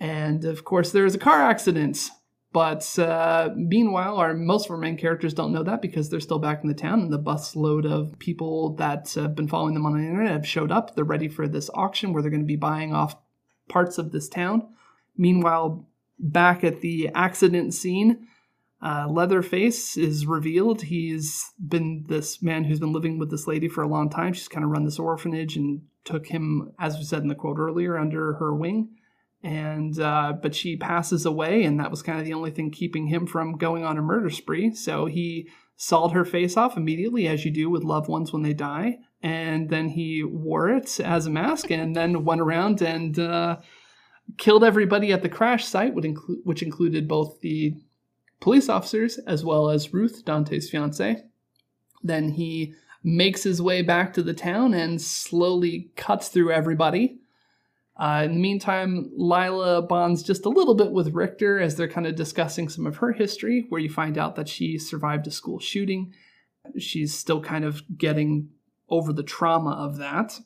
And 0.00 0.44
of 0.44 0.64
course, 0.64 0.90
there's 0.90 1.14
a 1.14 1.18
car 1.18 1.42
accident. 1.42 2.10
But 2.52 2.98
uh, 2.98 3.50
meanwhile, 3.54 4.16
our 4.16 4.32
most 4.32 4.66
of 4.66 4.70
our 4.70 4.78
main 4.78 4.96
characters 4.96 5.34
don't 5.34 5.52
know 5.52 5.62
that 5.64 5.82
because 5.82 6.08
they're 6.08 6.18
still 6.18 6.38
back 6.38 6.62
in 6.62 6.68
the 6.68 6.74
town, 6.74 7.00
and 7.00 7.12
the 7.12 7.18
busload 7.18 7.84
of 7.84 8.18
people 8.18 8.74
that 8.76 9.12
have 9.14 9.34
been 9.34 9.48
following 9.48 9.74
them 9.74 9.84
on 9.84 9.92
the 9.92 10.06
internet 10.06 10.32
have 10.32 10.46
showed 10.46 10.72
up. 10.72 10.94
They're 10.94 11.04
ready 11.04 11.28
for 11.28 11.46
this 11.46 11.70
auction 11.74 12.12
where 12.12 12.22
they're 12.22 12.30
going 12.30 12.42
to 12.42 12.46
be 12.46 12.56
buying 12.56 12.94
off 12.94 13.16
parts 13.68 13.98
of 13.98 14.12
this 14.12 14.28
town. 14.28 14.66
Meanwhile, 15.16 15.86
back 16.18 16.64
at 16.64 16.80
the 16.80 17.10
accident 17.14 17.74
scene, 17.74 18.26
uh, 18.80 19.06
Leatherface 19.10 19.96
is 19.96 20.24
revealed. 20.24 20.82
He's 20.82 21.52
been 21.58 22.06
this 22.08 22.42
man 22.42 22.64
who's 22.64 22.80
been 22.80 22.92
living 22.92 23.18
with 23.18 23.30
this 23.30 23.46
lady 23.46 23.68
for 23.68 23.82
a 23.82 23.88
long 23.88 24.08
time. 24.08 24.32
She's 24.32 24.48
kind 24.48 24.64
of 24.64 24.70
run 24.70 24.84
this 24.84 24.98
orphanage 24.98 25.56
and 25.56 25.82
took 26.04 26.28
him, 26.28 26.72
as 26.78 26.96
we 26.96 27.04
said 27.04 27.22
in 27.22 27.28
the 27.28 27.34
quote 27.34 27.58
earlier, 27.58 27.98
under 27.98 28.34
her 28.34 28.54
wing. 28.54 28.96
And 29.42 29.98
uh, 30.00 30.34
but 30.42 30.54
she 30.54 30.76
passes 30.76 31.24
away, 31.24 31.62
and 31.62 31.78
that 31.78 31.90
was 31.90 32.02
kind 32.02 32.18
of 32.18 32.24
the 32.24 32.34
only 32.34 32.50
thing 32.50 32.70
keeping 32.70 33.06
him 33.06 33.26
from 33.26 33.56
going 33.56 33.84
on 33.84 33.96
a 33.96 34.02
murder 34.02 34.30
spree. 34.30 34.74
So 34.74 35.06
he 35.06 35.48
sawed 35.76 36.12
her 36.12 36.24
face 36.24 36.56
off 36.56 36.76
immediately, 36.76 37.28
as 37.28 37.44
you 37.44 37.52
do 37.52 37.70
with 37.70 37.84
loved 37.84 38.08
ones 38.08 38.32
when 38.32 38.42
they 38.42 38.52
die, 38.52 38.98
and 39.22 39.70
then 39.70 39.90
he 39.90 40.24
wore 40.24 40.68
it 40.68 40.98
as 40.98 41.26
a 41.26 41.30
mask, 41.30 41.70
and 41.70 41.94
then 41.94 42.24
went 42.24 42.40
around 42.40 42.82
and 42.82 43.16
uh, 43.16 43.58
killed 44.38 44.64
everybody 44.64 45.12
at 45.12 45.22
the 45.22 45.28
crash 45.28 45.64
site, 45.64 45.94
which 45.94 46.62
included 46.62 47.06
both 47.06 47.40
the 47.40 47.74
police 48.40 48.68
officers 48.68 49.18
as 49.18 49.44
well 49.44 49.70
as 49.70 49.94
Ruth, 49.94 50.24
Dante's 50.24 50.68
fiance. 50.68 51.22
Then 52.02 52.30
he 52.30 52.74
makes 53.04 53.44
his 53.44 53.62
way 53.62 53.82
back 53.82 54.12
to 54.12 54.22
the 54.22 54.34
town 54.34 54.74
and 54.74 55.00
slowly 55.00 55.90
cuts 55.96 56.28
through 56.28 56.50
everybody. 56.50 57.20
Uh, 57.98 58.22
in 58.24 58.34
the 58.34 58.40
meantime, 58.40 59.10
Lila 59.16 59.82
bonds 59.82 60.22
just 60.22 60.44
a 60.44 60.48
little 60.50 60.74
bit 60.74 60.92
with 60.92 61.14
Richter 61.14 61.58
as 61.60 61.74
they're 61.74 61.88
kind 61.88 62.06
of 62.06 62.14
discussing 62.14 62.68
some 62.68 62.86
of 62.86 62.98
her 62.98 63.12
history, 63.12 63.66
where 63.68 63.80
you 63.80 63.90
find 63.90 64.16
out 64.16 64.36
that 64.36 64.48
she 64.48 64.78
survived 64.78 65.26
a 65.26 65.32
school 65.32 65.58
shooting. 65.58 66.12
She's 66.78 67.12
still 67.18 67.40
kind 67.40 67.64
of 67.64 67.82
getting 67.96 68.50
over 68.88 69.12
the 69.12 69.22
trauma 69.24 69.70
of 69.72 69.96
that. 69.98 70.38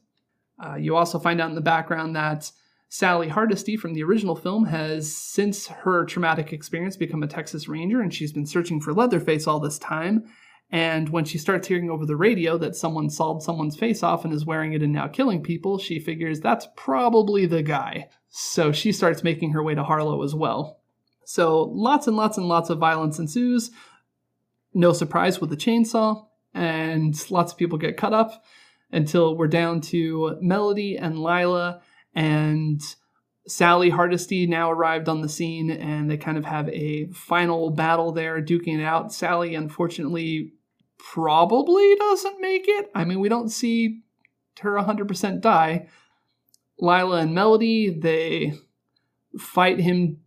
Uh, 0.62 0.76
you 0.76 0.96
also 0.96 1.18
find 1.18 1.40
out 1.40 1.50
in 1.50 1.54
the 1.54 1.60
background 1.60 2.16
that 2.16 2.50
Sally 2.88 3.28
Hardesty 3.28 3.76
from 3.76 3.94
the 3.94 4.02
original 4.02 4.36
film 4.36 4.66
has, 4.66 5.14
since 5.14 5.66
her 5.66 6.04
traumatic 6.04 6.52
experience, 6.52 6.96
become 6.96 7.22
a 7.22 7.26
Texas 7.26 7.68
Ranger, 7.68 8.00
and 8.00 8.12
she's 8.12 8.32
been 8.32 8.46
searching 8.46 8.80
for 8.80 8.92
Leatherface 8.92 9.46
all 9.46 9.60
this 9.60 9.78
time. 9.78 10.24
And 10.72 11.10
when 11.10 11.26
she 11.26 11.36
starts 11.36 11.68
hearing 11.68 11.90
over 11.90 12.06
the 12.06 12.16
radio 12.16 12.56
that 12.56 12.74
someone 12.74 13.10
sawed 13.10 13.42
someone's 13.42 13.76
face 13.76 14.02
off 14.02 14.24
and 14.24 14.32
is 14.32 14.46
wearing 14.46 14.72
it 14.72 14.82
and 14.82 14.92
now 14.92 15.06
killing 15.06 15.42
people, 15.42 15.78
she 15.78 16.00
figures 16.00 16.40
that's 16.40 16.66
probably 16.76 17.44
the 17.44 17.62
guy. 17.62 18.08
So 18.30 18.72
she 18.72 18.90
starts 18.90 19.22
making 19.22 19.52
her 19.52 19.62
way 19.62 19.74
to 19.74 19.84
Harlow 19.84 20.22
as 20.22 20.34
well. 20.34 20.80
So 21.24 21.64
lots 21.64 22.06
and 22.06 22.16
lots 22.16 22.38
and 22.38 22.48
lots 22.48 22.70
of 22.70 22.78
violence 22.78 23.18
ensues. 23.18 23.70
No 24.72 24.94
surprise 24.94 25.38
with 25.38 25.50
the 25.50 25.56
chainsaw, 25.56 26.26
and 26.54 27.14
lots 27.30 27.52
of 27.52 27.58
people 27.58 27.76
get 27.76 27.98
cut 27.98 28.14
up 28.14 28.42
until 28.90 29.36
we're 29.36 29.48
down 29.48 29.82
to 29.82 30.38
Melody 30.40 30.96
and 30.96 31.18
Lila 31.18 31.82
and 32.14 32.80
Sally 33.46 33.90
Hardesty 33.90 34.46
now 34.46 34.70
arrived 34.70 35.08
on 35.08 35.20
the 35.20 35.28
scene 35.28 35.70
and 35.70 36.10
they 36.10 36.16
kind 36.16 36.38
of 36.38 36.44
have 36.44 36.68
a 36.70 37.08
final 37.08 37.70
battle 37.70 38.12
there, 38.12 38.40
duking 38.40 38.78
it 38.78 38.84
out. 38.84 39.12
Sally, 39.12 39.54
unfortunately, 39.54 40.52
probably 41.02 41.94
doesn't 41.96 42.40
make 42.40 42.64
it. 42.66 42.90
I 42.94 43.04
mean, 43.04 43.20
we 43.20 43.28
don't 43.28 43.48
see 43.48 44.02
her 44.60 44.72
100% 44.72 45.40
die. 45.40 45.88
Lila 46.78 47.18
and 47.18 47.34
Melody, 47.34 47.90
they 47.90 48.54
fight 49.38 49.80
him 49.80 50.18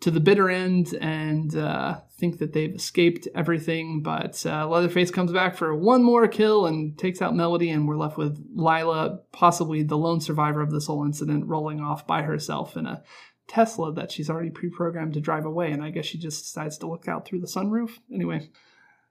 to 0.00 0.10
the 0.10 0.20
bitter 0.20 0.50
end 0.50 0.94
and 1.00 1.54
uh, 1.54 2.00
think 2.18 2.38
that 2.38 2.52
they've 2.52 2.74
escaped 2.74 3.28
everything. 3.34 4.02
But 4.02 4.44
uh, 4.44 4.68
Leatherface 4.68 5.10
comes 5.10 5.32
back 5.32 5.56
for 5.56 5.74
one 5.74 6.02
more 6.02 6.26
kill 6.26 6.66
and 6.66 6.98
takes 6.98 7.22
out 7.22 7.36
Melody, 7.36 7.70
and 7.70 7.86
we're 7.86 7.96
left 7.96 8.18
with 8.18 8.44
Lila, 8.54 9.20
possibly 9.32 9.82
the 9.82 9.98
lone 9.98 10.20
survivor 10.20 10.60
of 10.60 10.72
this 10.72 10.86
whole 10.86 11.04
incident, 11.04 11.46
rolling 11.46 11.80
off 11.80 12.06
by 12.06 12.22
herself 12.22 12.76
in 12.76 12.86
a 12.86 13.02
Tesla 13.46 13.92
that 13.92 14.10
she's 14.10 14.30
already 14.30 14.50
pre 14.50 14.70
programmed 14.70 15.14
to 15.14 15.20
drive 15.20 15.44
away. 15.44 15.70
And 15.70 15.82
I 15.82 15.90
guess 15.90 16.06
she 16.06 16.18
just 16.18 16.44
decides 16.44 16.78
to 16.78 16.88
look 16.88 17.06
out 17.06 17.24
through 17.24 17.40
the 17.40 17.46
sunroof. 17.46 17.90
Anyway, 18.12 18.50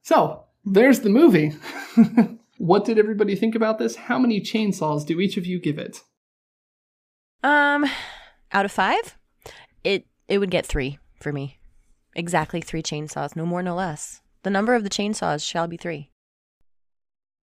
so 0.01 0.45
there's 0.65 1.01
the 1.01 1.09
movie. 1.09 1.53
what 2.57 2.85
did 2.85 2.99
everybody 2.99 3.35
think 3.35 3.55
about 3.55 3.79
this? 3.79 3.95
How 3.95 4.19
many 4.19 4.41
chainsaws 4.41 5.05
do 5.05 5.19
each 5.19 5.37
of 5.37 5.45
you 5.45 5.59
give 5.59 5.77
it? 5.77 6.01
Um, 7.43 7.85
out 8.51 8.65
of 8.65 8.71
five, 8.71 9.17
it 9.83 10.05
it 10.27 10.37
would 10.37 10.51
get 10.51 10.65
three 10.65 10.99
for 11.19 11.33
me. 11.33 11.59
Exactly 12.15 12.61
three 12.61 12.83
chainsaws, 12.83 13.35
no 13.35 13.45
more, 13.45 13.63
no 13.63 13.75
less. 13.75 14.21
The 14.43 14.49
number 14.49 14.75
of 14.75 14.83
the 14.83 14.89
chainsaws 14.89 15.47
shall 15.47 15.67
be 15.67 15.77
three. 15.77 16.09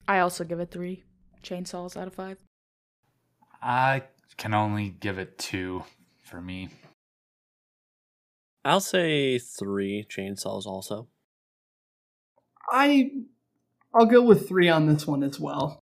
I 0.06 0.18
also 0.18 0.44
give 0.44 0.60
it 0.60 0.70
three 0.70 1.02
chainsaws 1.42 1.96
out 1.96 2.06
of 2.06 2.14
five. 2.14 2.38
I 3.62 4.02
can 4.36 4.54
only 4.54 4.90
give 4.90 5.18
it 5.18 5.38
two 5.38 5.84
for 6.22 6.40
me. 6.40 6.68
I'll 8.64 8.80
say 8.80 9.38
three 9.38 10.06
chainsaws 10.08 10.66
also. 10.66 11.08
I 12.74 13.10
I'll 13.94 14.06
go 14.06 14.22
with 14.22 14.48
three 14.48 14.68
on 14.68 14.86
this 14.86 15.06
one 15.06 15.22
as 15.22 15.38
well. 15.38 15.80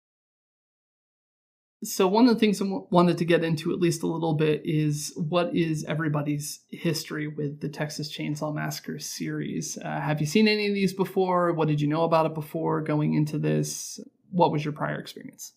So 1.83 2.07
one 2.07 2.27
of 2.27 2.35
the 2.35 2.41
things 2.41 2.63
I 2.63 2.65
wanted 2.65 3.19
to 3.19 3.25
get 3.25 3.45
into 3.45 3.73
at 3.73 3.81
least 3.81 4.03
a 4.03 4.07
little 4.07 4.35
bit 4.35 4.63
is 4.65 5.13
what 5.17 5.55
is 5.55 5.85
everybody's 5.85 6.61
history 6.71 7.29
with 7.29 7.61
the 7.61 7.69
Texas 7.69 8.17
Chainsaw 8.17 8.55
Massacre 8.55 8.99
series? 8.99 9.77
Uh, 9.77 10.01
have 10.01 10.21
you 10.21 10.27
seen 10.27 10.49
any 10.49 10.69
of 10.69 10.75
these 10.75 10.95
before? 10.95 11.53
What 11.53 11.69
did 11.69 11.81
you 11.81 11.89
know 11.89 12.05
about 12.05 12.27
it 12.27 12.35
before 12.35 12.81
going 12.81 13.15
into 13.15 13.39
this? 13.39 14.01
What 14.31 14.53
was 14.53 14.65
your 14.65 14.73
prior 14.73 14.99
experience? 14.99 15.53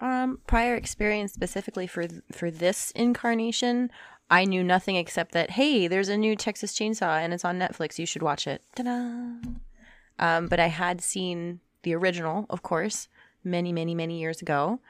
Um, 0.00 0.40
prior 0.46 0.74
experience 0.74 1.32
specifically 1.32 1.86
for 1.86 2.06
for 2.32 2.50
this 2.50 2.90
incarnation, 2.92 3.90
I 4.28 4.44
knew 4.44 4.64
nothing 4.64 4.96
except 4.96 5.32
that 5.32 5.50
hey, 5.50 5.86
there's 5.86 6.08
a 6.08 6.16
new 6.16 6.34
Texas 6.34 6.76
Chainsaw 6.76 7.20
and 7.20 7.32
it's 7.32 7.44
on 7.44 7.58
Netflix. 7.58 7.98
You 7.98 8.06
should 8.06 8.22
watch 8.22 8.46
it. 8.48 8.62
Ta-da! 8.74 9.36
Um, 10.18 10.48
but 10.48 10.60
I 10.60 10.68
had 10.68 11.00
seen 11.00 11.60
the 11.82 11.94
original, 11.94 12.46
of 12.50 12.62
course, 12.62 13.08
many, 13.42 13.72
many, 13.72 13.94
many 13.94 14.18
years 14.18 14.40
ago. 14.42 14.80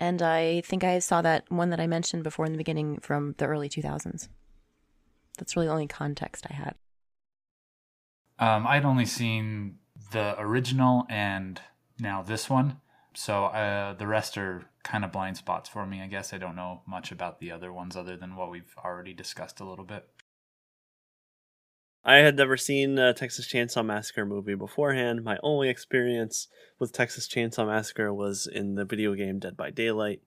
And 0.00 0.22
I 0.22 0.60
think 0.62 0.84
I 0.84 1.00
saw 1.00 1.22
that 1.22 1.50
one 1.50 1.70
that 1.70 1.80
I 1.80 1.86
mentioned 1.86 2.22
before 2.22 2.46
in 2.46 2.52
the 2.52 2.58
beginning 2.58 3.00
from 3.00 3.34
the 3.38 3.46
early 3.46 3.68
2000s. 3.68 4.28
That's 5.36 5.56
really 5.56 5.66
the 5.66 5.72
only 5.72 5.86
context 5.86 6.46
I 6.48 6.54
had. 6.54 6.74
Um, 8.38 8.66
I'd 8.66 8.84
only 8.84 9.06
seen 9.06 9.78
the 10.12 10.38
original 10.38 11.04
and 11.08 11.60
now 11.98 12.22
this 12.22 12.48
one. 12.48 12.80
So 13.14 13.46
uh, 13.46 13.94
the 13.94 14.06
rest 14.06 14.38
are 14.38 14.62
kind 14.84 15.04
of 15.04 15.10
blind 15.10 15.36
spots 15.36 15.68
for 15.68 15.84
me. 15.84 16.00
I 16.00 16.06
guess 16.06 16.32
I 16.32 16.38
don't 16.38 16.54
know 16.54 16.82
much 16.86 17.10
about 17.10 17.40
the 17.40 17.50
other 17.50 17.72
ones 17.72 17.96
other 17.96 18.16
than 18.16 18.36
what 18.36 18.50
we've 18.50 18.74
already 18.84 19.12
discussed 19.12 19.58
a 19.58 19.64
little 19.64 19.84
bit. 19.84 20.08
I 22.08 22.20
had 22.20 22.38
never 22.38 22.56
seen 22.56 22.98
a 22.98 23.12
Texas 23.12 23.46
Chainsaw 23.46 23.84
Massacre 23.84 24.24
movie 24.24 24.54
beforehand. 24.54 25.22
My 25.22 25.38
only 25.42 25.68
experience 25.68 26.48
with 26.78 26.90
Texas 26.90 27.28
Chainsaw 27.28 27.66
Massacre 27.66 28.14
was 28.14 28.46
in 28.50 28.76
the 28.76 28.86
video 28.86 29.12
game 29.12 29.38
Dead 29.38 29.58
by 29.58 29.68
Daylight, 29.68 30.22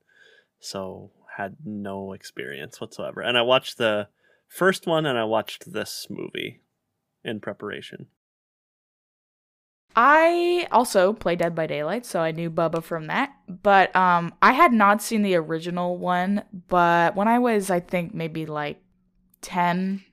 so 0.59 1.09
had 1.37 1.55
no 1.65 2.13
experience 2.13 2.79
whatsoever. 2.79 3.21
And 3.21 3.35
I 3.35 3.41
watched 3.41 3.79
the 3.79 4.09
first 4.47 4.85
one 4.85 5.07
and 5.07 5.17
I 5.17 5.23
watched 5.23 5.73
this 5.73 6.05
movie 6.07 6.61
in 7.23 7.39
preparation. 7.39 8.05
I 9.95 10.67
also 10.71 11.13
play 11.13 11.35
Dead 11.35 11.55
by 11.55 11.65
Daylight, 11.65 12.05
so 12.05 12.19
I 12.19 12.29
knew 12.29 12.51
Bubba 12.51 12.83
from 12.83 13.07
that. 13.07 13.33
But 13.47 13.95
um 13.95 14.35
I 14.39 14.51
had 14.51 14.71
not 14.71 15.01
seen 15.01 15.23
the 15.23 15.33
original 15.33 15.97
one, 15.97 16.43
but 16.67 17.15
when 17.15 17.27
I 17.27 17.39
was 17.39 17.71
I 17.71 17.79
think 17.79 18.13
maybe 18.13 18.45
like 18.45 18.77
10 19.41 20.03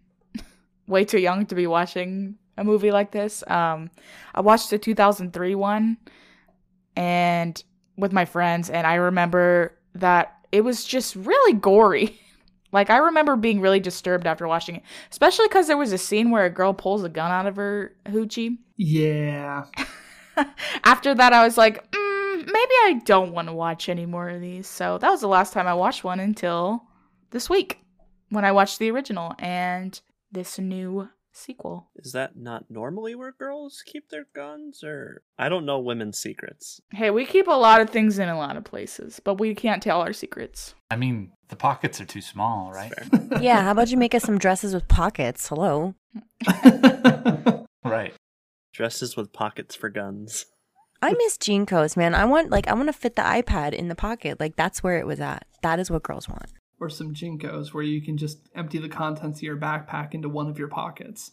way 0.88 1.04
too 1.04 1.20
young 1.20 1.46
to 1.46 1.54
be 1.54 1.66
watching 1.66 2.36
a 2.56 2.64
movie 2.64 2.90
like 2.90 3.12
this. 3.12 3.44
Um, 3.46 3.90
I 4.34 4.40
watched 4.40 4.70
the 4.70 4.78
2003 4.78 5.54
one 5.54 5.96
and 6.96 7.62
with 7.96 8.12
my 8.12 8.24
friends, 8.24 8.70
and 8.70 8.86
I 8.86 8.94
remember 8.94 9.76
that 9.94 10.36
it 10.50 10.62
was 10.62 10.84
just 10.84 11.14
really 11.14 11.52
gory. 11.52 12.18
like 12.72 12.90
I 12.90 12.98
remember 12.98 13.36
being 13.36 13.60
really 13.60 13.80
disturbed 13.80 14.26
after 14.26 14.48
watching 14.48 14.76
it, 14.76 14.82
especially 15.10 15.46
because 15.46 15.66
there 15.66 15.76
was 15.76 15.92
a 15.92 15.98
scene 15.98 16.30
where 16.30 16.44
a 16.44 16.50
girl 16.50 16.72
pulls 16.72 17.04
a 17.04 17.08
gun 17.08 17.30
out 17.30 17.46
of 17.46 17.56
her 17.56 17.94
hoochie. 18.06 18.58
Yeah. 18.76 19.64
after 20.84 21.14
that, 21.14 21.32
I 21.32 21.44
was 21.44 21.56
like, 21.56 21.90
mm, 21.90 22.36
maybe 22.46 22.74
I 22.84 23.00
don't 23.04 23.32
want 23.32 23.48
to 23.48 23.54
watch 23.54 23.88
any 23.88 24.06
more 24.06 24.28
of 24.28 24.40
these. 24.40 24.66
So 24.66 24.98
that 24.98 25.10
was 25.10 25.20
the 25.20 25.28
last 25.28 25.52
time 25.52 25.66
I 25.66 25.74
watched 25.74 26.04
one 26.04 26.20
until 26.20 26.84
this 27.30 27.50
week 27.50 27.78
when 28.30 28.44
I 28.44 28.52
watched 28.52 28.78
the 28.78 28.90
original, 28.90 29.34
and 29.38 29.98
this 30.30 30.58
new 30.58 31.08
sequel. 31.32 31.88
Is 31.96 32.12
that 32.12 32.36
not 32.36 32.64
normally 32.68 33.14
where 33.14 33.32
girls 33.32 33.82
keep 33.86 34.10
their 34.10 34.26
guns 34.34 34.82
or 34.82 35.22
I 35.38 35.48
don't 35.48 35.64
know 35.64 35.78
women's 35.78 36.18
secrets. 36.18 36.80
Hey, 36.90 37.10
we 37.10 37.24
keep 37.24 37.46
a 37.46 37.52
lot 37.52 37.80
of 37.80 37.90
things 37.90 38.18
in 38.18 38.28
a 38.28 38.36
lot 38.36 38.56
of 38.56 38.64
places, 38.64 39.20
but 39.22 39.34
we 39.34 39.54
can't 39.54 39.82
tell 39.82 40.00
our 40.00 40.12
secrets. 40.12 40.74
I 40.90 40.96
mean, 40.96 41.32
the 41.48 41.56
pockets 41.56 42.00
are 42.00 42.04
too 42.04 42.20
small, 42.20 42.72
right? 42.72 42.92
yeah, 43.40 43.62
how 43.62 43.72
about 43.72 43.90
you 43.90 43.96
make 43.96 44.14
us 44.14 44.24
some 44.24 44.38
dresses 44.38 44.74
with 44.74 44.88
pockets? 44.88 45.48
Hello. 45.48 45.94
right. 47.84 48.14
Dresses 48.72 49.16
with 49.16 49.32
pockets 49.32 49.74
for 49.74 49.88
guns. 49.88 50.46
I 51.00 51.12
miss 51.12 51.38
jean 51.38 51.64
JNCOs, 51.64 51.96
man. 51.96 52.14
I 52.14 52.24
want 52.24 52.50
like 52.50 52.66
I 52.66 52.74
want 52.74 52.88
to 52.88 52.92
fit 52.92 53.14
the 53.14 53.22
iPad 53.22 53.72
in 53.72 53.86
the 53.88 53.94
pocket. 53.94 54.40
Like 54.40 54.56
that's 54.56 54.82
where 54.82 54.98
it 54.98 55.06
was 55.06 55.20
at. 55.20 55.46
That 55.62 55.78
is 55.78 55.90
what 55.90 56.02
girls 56.02 56.28
want 56.28 56.52
or 56.80 56.88
some 56.88 57.14
JNCOs 57.14 57.72
where 57.72 57.82
you 57.82 58.00
can 58.00 58.16
just 58.16 58.48
empty 58.54 58.78
the 58.78 58.88
contents 58.88 59.38
of 59.38 59.42
your 59.42 59.56
backpack 59.56 60.14
into 60.14 60.28
one 60.28 60.48
of 60.48 60.58
your 60.58 60.68
pockets 60.68 61.32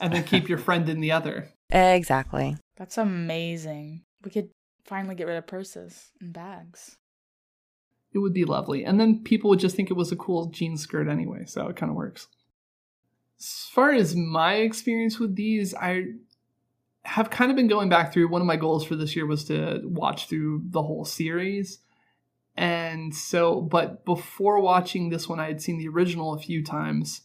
and 0.00 0.12
then 0.12 0.24
keep 0.24 0.48
your 0.48 0.58
friend 0.66 0.88
in 0.88 1.00
the 1.00 1.12
other. 1.12 1.50
Exactly. 1.70 2.56
That's 2.76 2.98
amazing. 2.98 4.02
We 4.22 4.30
could 4.30 4.50
finally 4.84 5.14
get 5.14 5.26
rid 5.26 5.36
of 5.36 5.46
purses 5.46 6.10
and 6.20 6.32
bags. 6.32 6.96
It 8.12 8.18
would 8.18 8.34
be 8.34 8.44
lovely. 8.44 8.84
And 8.84 9.00
then 9.00 9.22
people 9.24 9.50
would 9.50 9.60
just 9.60 9.76
think 9.76 9.90
it 9.90 9.96
was 9.96 10.12
a 10.12 10.16
cool 10.16 10.46
jean 10.46 10.76
skirt 10.76 11.08
anyway, 11.08 11.44
so 11.46 11.68
it 11.68 11.76
kind 11.76 11.90
of 11.90 11.96
works. 11.96 12.28
As 13.38 13.68
far 13.72 13.92
as 13.92 14.16
my 14.16 14.54
experience 14.54 15.18
with 15.18 15.36
these, 15.36 15.74
I 15.74 16.04
have 17.04 17.30
kind 17.30 17.50
of 17.50 17.56
been 17.56 17.68
going 17.68 17.88
back 17.88 18.12
through. 18.12 18.28
One 18.28 18.40
of 18.40 18.46
my 18.46 18.56
goals 18.56 18.84
for 18.84 18.96
this 18.96 19.14
year 19.14 19.26
was 19.26 19.44
to 19.44 19.80
watch 19.84 20.28
through 20.28 20.62
the 20.70 20.82
whole 20.82 21.04
series. 21.04 21.80
And 22.56 23.14
so, 23.14 23.60
but 23.60 24.04
before 24.04 24.60
watching 24.60 25.10
this 25.10 25.28
one, 25.28 25.38
I 25.38 25.46
had 25.46 25.60
seen 25.60 25.78
the 25.78 25.88
original 25.88 26.32
a 26.32 26.38
few 26.38 26.64
times, 26.64 27.22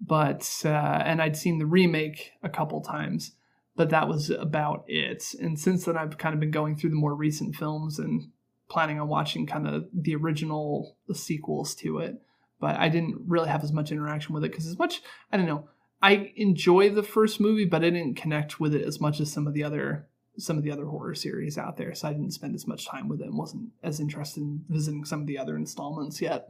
but, 0.00 0.62
uh, 0.64 0.68
and 0.68 1.20
I'd 1.20 1.36
seen 1.36 1.58
the 1.58 1.66
remake 1.66 2.32
a 2.42 2.48
couple 2.48 2.80
times, 2.80 3.32
but 3.76 3.90
that 3.90 4.08
was 4.08 4.30
about 4.30 4.84
it. 4.86 5.34
And 5.38 5.58
since 5.58 5.84
then, 5.84 5.98
I've 5.98 6.16
kind 6.16 6.32
of 6.34 6.40
been 6.40 6.50
going 6.50 6.76
through 6.76 6.90
the 6.90 6.96
more 6.96 7.14
recent 7.14 7.56
films 7.56 7.98
and 7.98 8.30
planning 8.70 8.98
on 8.98 9.08
watching 9.08 9.46
kind 9.46 9.68
of 9.68 9.84
the 9.92 10.16
original 10.16 10.96
the 11.08 11.14
sequels 11.14 11.74
to 11.76 11.98
it. 11.98 12.22
But 12.58 12.76
I 12.76 12.88
didn't 12.88 13.16
really 13.26 13.48
have 13.48 13.64
as 13.64 13.72
much 13.72 13.92
interaction 13.92 14.34
with 14.34 14.44
it 14.44 14.50
because, 14.50 14.66
as 14.66 14.78
much, 14.78 15.02
I 15.30 15.36
don't 15.36 15.46
know, 15.46 15.68
I 16.00 16.32
enjoy 16.36 16.90
the 16.90 17.02
first 17.02 17.40
movie, 17.40 17.66
but 17.66 17.84
I 17.84 17.90
didn't 17.90 18.14
connect 18.14 18.60
with 18.60 18.74
it 18.74 18.86
as 18.86 19.00
much 19.00 19.20
as 19.20 19.30
some 19.30 19.46
of 19.46 19.52
the 19.52 19.64
other 19.64 20.08
some 20.36 20.58
of 20.58 20.64
the 20.64 20.70
other 20.70 20.86
horror 20.86 21.14
series 21.14 21.56
out 21.58 21.76
there, 21.76 21.94
so 21.94 22.08
I 22.08 22.12
didn't 22.12 22.32
spend 22.32 22.54
as 22.54 22.66
much 22.66 22.86
time 22.86 23.08
with 23.08 23.20
it 23.20 23.26
and 23.26 23.38
wasn't 23.38 23.70
as 23.82 24.00
interested 24.00 24.40
in 24.42 24.64
visiting 24.68 25.04
some 25.04 25.20
of 25.20 25.26
the 25.26 25.38
other 25.38 25.56
installments 25.56 26.20
yet. 26.20 26.48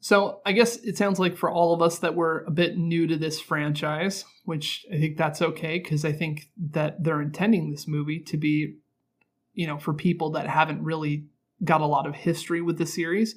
So 0.00 0.40
I 0.46 0.52
guess 0.52 0.76
it 0.76 0.96
sounds 0.96 1.18
like 1.18 1.36
for 1.36 1.50
all 1.50 1.74
of 1.74 1.82
us 1.82 1.98
that 2.00 2.14
we're 2.14 2.44
a 2.44 2.50
bit 2.50 2.78
new 2.78 3.06
to 3.08 3.16
this 3.16 3.40
franchise, 3.40 4.24
which 4.44 4.86
I 4.92 4.98
think 4.98 5.16
that's 5.16 5.42
okay 5.42 5.78
because 5.78 6.04
I 6.04 6.12
think 6.12 6.50
that 6.70 7.02
they're 7.02 7.20
intending 7.20 7.70
this 7.70 7.88
movie 7.88 8.20
to 8.20 8.36
be, 8.36 8.76
you 9.54 9.66
know, 9.66 9.78
for 9.78 9.92
people 9.92 10.30
that 10.30 10.46
haven't 10.46 10.84
really 10.84 11.26
got 11.64 11.80
a 11.80 11.86
lot 11.86 12.06
of 12.06 12.14
history 12.14 12.60
with 12.60 12.78
the 12.78 12.86
series. 12.86 13.34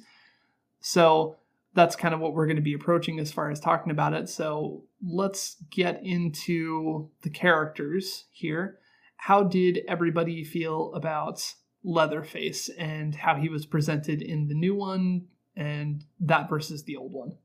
So 0.80 1.36
that's 1.74 1.96
kind 1.96 2.14
of 2.14 2.20
what 2.20 2.34
we're 2.34 2.46
going 2.46 2.56
to 2.56 2.62
be 2.62 2.74
approaching 2.74 3.18
as 3.18 3.32
far 3.32 3.50
as 3.50 3.58
talking 3.58 3.90
about 3.90 4.14
it. 4.14 4.28
So 4.28 4.84
let's 5.04 5.56
get 5.70 6.00
into 6.04 7.10
the 7.22 7.30
characters 7.30 8.26
here. 8.30 8.78
How 9.26 9.44
did 9.44 9.82
everybody 9.86 10.42
feel 10.42 10.92
about 10.94 11.54
Leatherface 11.84 12.68
and 12.70 13.14
how 13.14 13.36
he 13.36 13.48
was 13.48 13.66
presented 13.66 14.20
in 14.20 14.48
the 14.48 14.54
new 14.54 14.74
one 14.74 15.28
and 15.54 16.02
that 16.18 16.48
versus 16.48 16.82
the 16.82 16.96
old 16.96 17.12
one? 17.12 17.36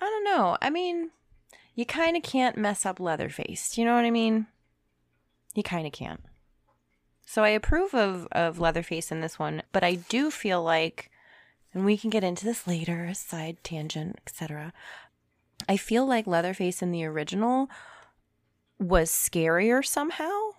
I 0.00 0.06
don't 0.06 0.24
know. 0.24 0.56
I 0.62 0.70
mean, 0.70 1.10
you 1.74 1.84
kind 1.84 2.16
of 2.16 2.22
can't 2.22 2.56
mess 2.56 2.86
up 2.86 2.98
Leatherface. 2.98 3.76
You 3.76 3.84
know 3.84 3.94
what 3.94 4.06
I 4.06 4.10
mean? 4.10 4.46
You 5.54 5.62
kind 5.62 5.86
of 5.86 5.92
can't. 5.92 6.24
So 7.26 7.44
I 7.44 7.50
approve 7.50 7.94
of, 7.94 8.26
of 8.32 8.58
Leatherface 8.58 9.12
in 9.12 9.20
this 9.20 9.38
one, 9.38 9.62
but 9.70 9.84
I 9.84 9.96
do 9.96 10.30
feel 10.30 10.62
like, 10.62 11.10
and 11.74 11.84
we 11.84 11.98
can 11.98 12.08
get 12.08 12.24
into 12.24 12.46
this 12.46 12.66
later, 12.66 13.12
side 13.12 13.58
tangent, 13.62 14.18
etc. 14.26 14.72
I 15.68 15.76
feel 15.76 16.06
like 16.06 16.26
Leatherface 16.26 16.80
in 16.80 16.90
the 16.90 17.04
original 17.04 17.68
was 18.78 19.10
scarier 19.10 19.84
somehow, 19.84 20.50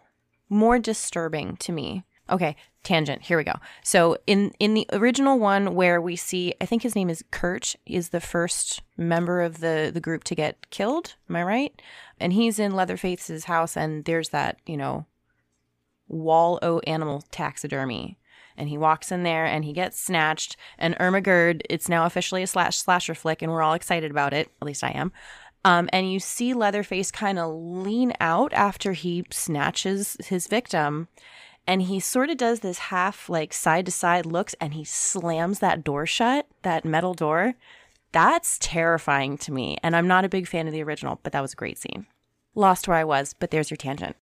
more 0.50 0.80
disturbing 0.80 1.58
to 1.58 1.72
me. 1.72 2.04
Okay, 2.30 2.56
tangent. 2.84 3.24
Here 3.24 3.38
we 3.38 3.44
go. 3.44 3.56
So 3.84 4.18
in 4.28 4.52
in 4.60 4.74
the 4.74 4.88
original 4.94 5.40
one 5.40 5.74
where 5.74 6.00
we 6.00 6.16
see 6.16 6.54
I 6.62 6.66
think 6.66 6.84
his 6.84 6.96
name 6.96 7.10
is 7.10 7.24
Kurt 7.32 7.76
is 7.86 8.10
the 8.10 8.20
first 8.20 8.82
member 8.98 9.42
of 9.42 9.60
the 9.60 9.90
the 9.94 10.00
group 10.00 10.24
to 10.26 10.36
get 10.36 10.70
killed, 10.70 11.16
am 11.30 11.36
I 11.36 11.44
right? 11.44 11.82
And 12.20 12.34
he's 12.34 12.60
in 12.60 12.76
Leatherface's 12.76 13.46
house 13.46 13.76
and 13.76 14.06
there's 14.06 14.30
that, 14.30 14.60
you 14.66 14.78
know, 14.78 15.06
wall 16.08 16.60
o 16.62 16.80
animal 16.80 17.24
taxidermy. 17.32 18.18
And 18.56 18.68
he 18.68 18.78
walks 18.78 19.12
in 19.12 19.24
there 19.24 19.46
and 19.46 19.64
he 19.64 19.72
gets 19.72 20.00
snatched 20.00 20.58
and 20.78 20.98
Ermagerd, 20.98 21.62
it's 21.70 21.88
now 21.88 22.06
officially 22.06 22.44
a 22.44 22.48
slash 22.48 22.78
slasher 22.78 23.16
flick 23.16 23.42
and 23.42 23.52
we're 23.52 23.62
all 23.62 23.74
excited 23.74 24.12
about 24.12 24.34
it, 24.34 24.52
at 24.62 24.66
least 24.66 24.84
I 24.84 24.92
am. 24.92 25.14
Um, 25.66 25.90
and 25.92 26.12
you 26.12 26.20
see 26.20 26.54
Leatherface 26.54 27.12
kind 27.12 27.38
of 27.38 27.54
lean 27.54 28.14
out 28.22 28.54
after 28.54 28.94
he 28.94 29.26
snatches 29.30 30.16
his 30.26 30.48
victim 30.48 31.10
and 31.70 31.84
he 31.84 32.00
sort 32.00 32.32
of 32.32 32.38
does 32.38 32.62
this 32.62 32.80
half 32.80 33.30
like 33.30 33.54
side 33.54 33.86
to 33.86 33.92
side 33.92 34.26
looks 34.26 34.56
and 34.60 34.74
he 34.74 34.84
slams 34.84 35.60
that 35.60 35.84
door 35.84 36.08
shut, 36.08 36.48
that 36.64 36.84
metal 36.84 37.14
door. 37.14 37.54
That's 38.12 38.58
terrifying 38.60 39.38
to 39.40 39.52
me. 39.52 39.78
And 39.84 39.96
I'm 39.96 40.08
not 40.08 40.26
a 40.26 40.30
big 40.30 40.48
fan 40.48 40.66
of 40.66 40.74
the 40.74 40.82
original, 40.82 41.20
but 41.22 41.32
that 41.34 41.42
was 41.42 41.54
a 41.54 41.58
great 41.58 41.78
scene. 41.78 42.08
Lost 42.56 42.88
where 42.88 42.98
I 42.98 43.04
was, 43.04 43.36
but 43.38 43.52
there's 43.52 43.70
your 43.70 43.78
tangent. 43.78 44.16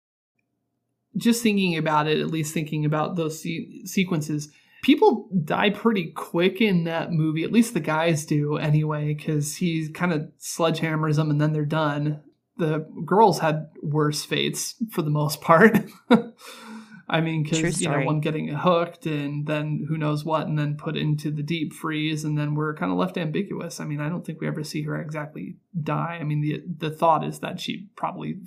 Just 1.15 1.41
thinking 1.41 1.78
about 1.78 2.08
it, 2.08 2.19
at 2.19 2.28
least 2.28 2.54
thinking 2.54 2.84
about 2.84 3.15
those 3.15 3.41
se- 3.41 3.86
sequences, 3.86 4.50
people 4.83 5.29
die 5.43 5.69
pretty 5.69 6.11
quick 6.11 6.61
in 6.61 6.83
that 6.85 7.11
movie. 7.11 7.43
At 7.43 7.51
least 7.51 7.73
the 7.73 7.79
guys 7.79 8.25
do 8.25 8.57
anyway, 8.57 9.13
because 9.13 9.57
he 9.57 9.89
kind 9.89 10.13
of 10.13 10.29
sledgehammers 10.39 11.15
them 11.15 11.29
and 11.29 11.41
then 11.41 11.53
they're 11.53 11.65
done. 11.65 12.21
The 12.57 12.87
girls 13.05 13.39
had 13.39 13.69
worse 13.83 14.25
fates 14.25 14.75
for 14.91 15.01
the 15.01 15.09
most 15.09 15.41
part. 15.41 15.77
I 17.09 17.21
mean, 17.21 17.43
because 17.43 17.81
you 17.81 17.89
know, 17.89 18.01
one 18.01 18.19
getting 18.19 18.49
hooked 18.49 19.05
and 19.05 19.47
then 19.47 19.85
who 19.87 19.97
knows 19.97 20.25
what, 20.25 20.47
and 20.47 20.59
then 20.59 20.75
put 20.75 20.97
into 20.97 21.31
the 21.31 21.43
deep 21.43 21.71
freeze, 21.73 22.25
and 22.25 22.37
then 22.37 22.53
we're 22.53 22.75
kind 22.75 22.91
of 22.91 22.97
left 22.97 23.17
ambiguous. 23.17 23.79
I 23.79 23.85
mean, 23.85 24.01
I 24.01 24.09
don't 24.09 24.25
think 24.25 24.41
we 24.41 24.47
ever 24.47 24.63
see 24.63 24.81
her 24.83 24.99
exactly 24.99 25.55
die. 25.81 26.17
I 26.19 26.25
mean, 26.25 26.41
the 26.41 26.63
the 26.67 26.93
thought 26.93 27.23
is 27.23 27.39
that 27.39 27.61
she 27.61 27.87
probably 27.95 28.39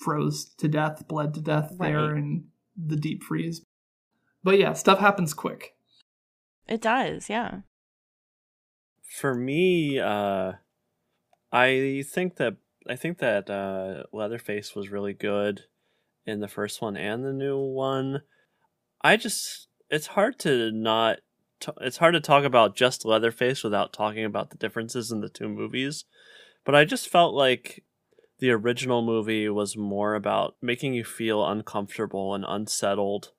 froze 0.00 0.52
to 0.58 0.68
death, 0.68 1.08
bled 1.08 1.32
to 1.34 1.40
death 1.40 1.72
right. 1.78 1.92
there 1.92 2.14
in 2.14 2.48
the 2.76 2.96
deep 2.96 3.22
freeze. 3.22 3.62
But 4.42 4.58
yeah, 4.58 4.72
stuff 4.72 4.98
happens 4.98 5.34
quick. 5.34 5.74
It 6.68 6.80
does, 6.80 7.28
yeah. 7.28 7.60
For 9.02 9.34
me, 9.34 9.98
uh, 9.98 10.52
I 11.50 12.04
think 12.08 12.36
that 12.36 12.56
I 12.88 12.96
think 12.96 13.18
that 13.18 13.50
uh, 13.50 14.04
Leatherface 14.12 14.74
was 14.74 14.90
really 14.90 15.14
good 15.14 15.62
in 16.26 16.40
the 16.40 16.48
first 16.48 16.80
one 16.82 16.96
and 16.96 17.24
the 17.24 17.32
new 17.32 17.58
one. 17.58 18.22
I 19.02 19.16
just 19.16 19.68
it's 19.90 20.08
hard 20.08 20.38
to 20.40 20.70
not 20.70 21.18
t- 21.60 21.72
it's 21.80 21.96
hard 21.98 22.14
to 22.14 22.20
talk 22.20 22.44
about 22.44 22.76
just 22.76 23.04
Leatherface 23.04 23.64
without 23.64 23.92
talking 23.92 24.24
about 24.24 24.50
the 24.50 24.58
differences 24.58 25.10
in 25.10 25.20
the 25.20 25.28
two 25.28 25.48
movies. 25.48 26.04
But 26.64 26.74
I 26.74 26.84
just 26.84 27.08
felt 27.08 27.34
like 27.34 27.84
the 28.40 28.50
original 28.50 29.02
movie 29.02 29.48
was 29.48 29.76
more 29.76 30.14
about 30.14 30.56
making 30.60 30.94
you 30.94 31.04
feel 31.04 31.46
uncomfortable 31.46 32.34
and 32.34 32.44
unsettled 32.46 33.32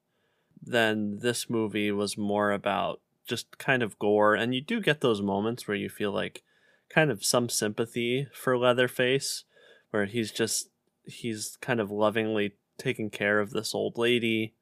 than 0.62 1.20
this 1.20 1.50
movie 1.50 1.92
was 1.92 2.18
more 2.18 2.52
about 2.52 3.02
just 3.26 3.58
kind 3.58 3.84
of 3.84 4.00
gore. 4.00 4.36
And 4.36 4.54
you 4.54 4.62
do 4.62 4.82
get 4.82 5.02
those 5.02 5.22
moments 5.22 5.68
where 5.68 5.78
you 5.78 5.90
feel 5.90 6.12
like 6.12 6.44
kind 6.90 7.12
of 7.12 7.24
some 7.24 7.50
sympathy 7.50 8.28
for 8.34 8.58
Leatherface 8.58 9.46
where 9.92 10.06
he's 10.06 10.32
just 10.32 10.70
he's 11.06 11.58
kind 11.62 11.80
of 11.80 11.92
lovingly 11.92 12.54
taking 12.78 13.10
care 13.10 13.40
of 13.40 13.52
this 13.52 13.74
old 13.74 13.98
lady. 13.98 14.54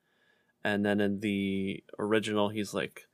And 0.64 0.86
then 0.86 1.00
in 1.00 1.22
the 1.22 1.84
original 1.98 2.50
he's 2.50 2.74
like 2.74 3.08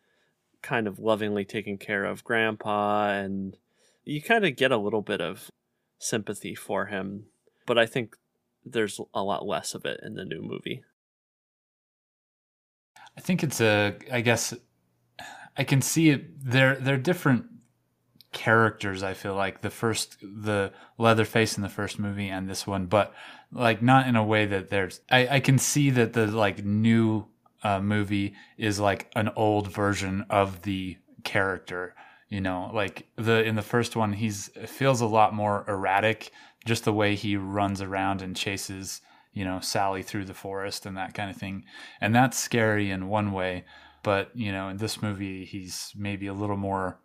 kind 0.62 0.88
of 0.88 1.00
lovingly 1.00 1.46
taking 1.46 1.78
care 1.78 2.06
of 2.06 2.24
grandpa. 2.24 3.10
And 3.10 3.58
you 4.04 4.22
kind 4.22 4.46
of 4.46 4.56
get 4.56 4.72
a 4.72 4.78
little 4.78 5.02
bit 5.02 5.22
of 5.22 5.50
sympathy 6.00 6.56
for 6.56 6.88
him. 6.88 7.26
But 7.66 7.78
i 7.78 7.86
think 7.86 8.18
there's 8.66 9.00
a 9.14 9.24
lot 9.24 9.46
less 9.46 9.74
of 9.74 9.86
it 9.86 10.00
in 10.04 10.16
the 10.16 10.26
new 10.26 10.42
movie 10.42 10.84
i 13.18 13.22
think 13.22 13.44
it's 13.44 13.62
a 13.62 13.96
i 14.12 14.22
guess 14.22 14.54
i 15.58 15.64
can 15.64 15.82
see 15.82 16.10
it 16.10 16.44
they're 16.44 16.76
they're 16.76 16.98
different 16.98 17.46
characters 18.32 19.04
i 19.04 19.14
feel 19.14 19.36
like 19.36 19.62
the 19.62 19.70
first 19.70 20.18
the 20.22 20.72
leatherface 20.98 21.56
in 21.56 21.62
the 21.62 21.70
first 21.70 22.00
movie 22.00 22.30
and 22.30 22.50
this 22.50 22.66
one 22.66 22.88
but 22.88 23.14
like 23.52 23.82
not 23.82 24.08
in 24.08 24.16
a 24.16 24.24
way 24.24 24.46
that 24.46 24.70
there's 24.70 25.02
I, 25.12 25.28
I 25.28 25.40
can 25.40 25.60
see 25.60 25.92
that 25.92 26.14
the 26.14 26.26
like 26.26 26.66
new 26.66 27.28
uh, 27.64 27.80
movie 27.80 28.34
is 28.58 28.80
like 28.80 29.12
an 29.16 29.30
old 29.36 29.72
version 29.72 30.26
of 30.30 30.64
the 30.64 30.98
character 31.24 31.96
you 32.34 32.42
know? 32.42 32.72
Like 32.74 33.06
the 33.16 33.44
in 33.44 33.56
the 33.56 33.62
first 33.62 33.96
one 33.96 34.12
he's 34.12 34.50
feels 34.66 35.02
a 35.02 35.06
lot 35.06 35.36
more 35.36 35.64
erratic 35.68 36.32
just 36.66 36.84
the 36.84 36.92
way 36.92 37.14
he 37.14 37.38
runs 37.38 37.80
around 37.80 38.24
and 38.24 38.36
chases 38.36 39.02
you 39.34 39.44
know 39.46 39.60
Sally 39.60 40.04
through 40.04 40.26
the 40.26 40.34
forest 40.34 40.86
and 40.86 40.98
that 40.98 41.14
kind 41.14 41.30
of 41.30 41.38
thing 41.38 41.66
and 42.00 42.14
that's 42.14 42.38
scary 42.38 42.92
in 42.92 43.08
one 43.08 43.32
way 43.32 43.66
but 44.04 44.30
you 44.36 44.52
know 44.52 44.70
in 44.70 44.78
this 44.78 45.02
movie 45.02 45.46
he's 45.46 45.92
maybe 45.96 46.28
a 46.28 46.34
little 46.34 46.58
more 46.58 47.00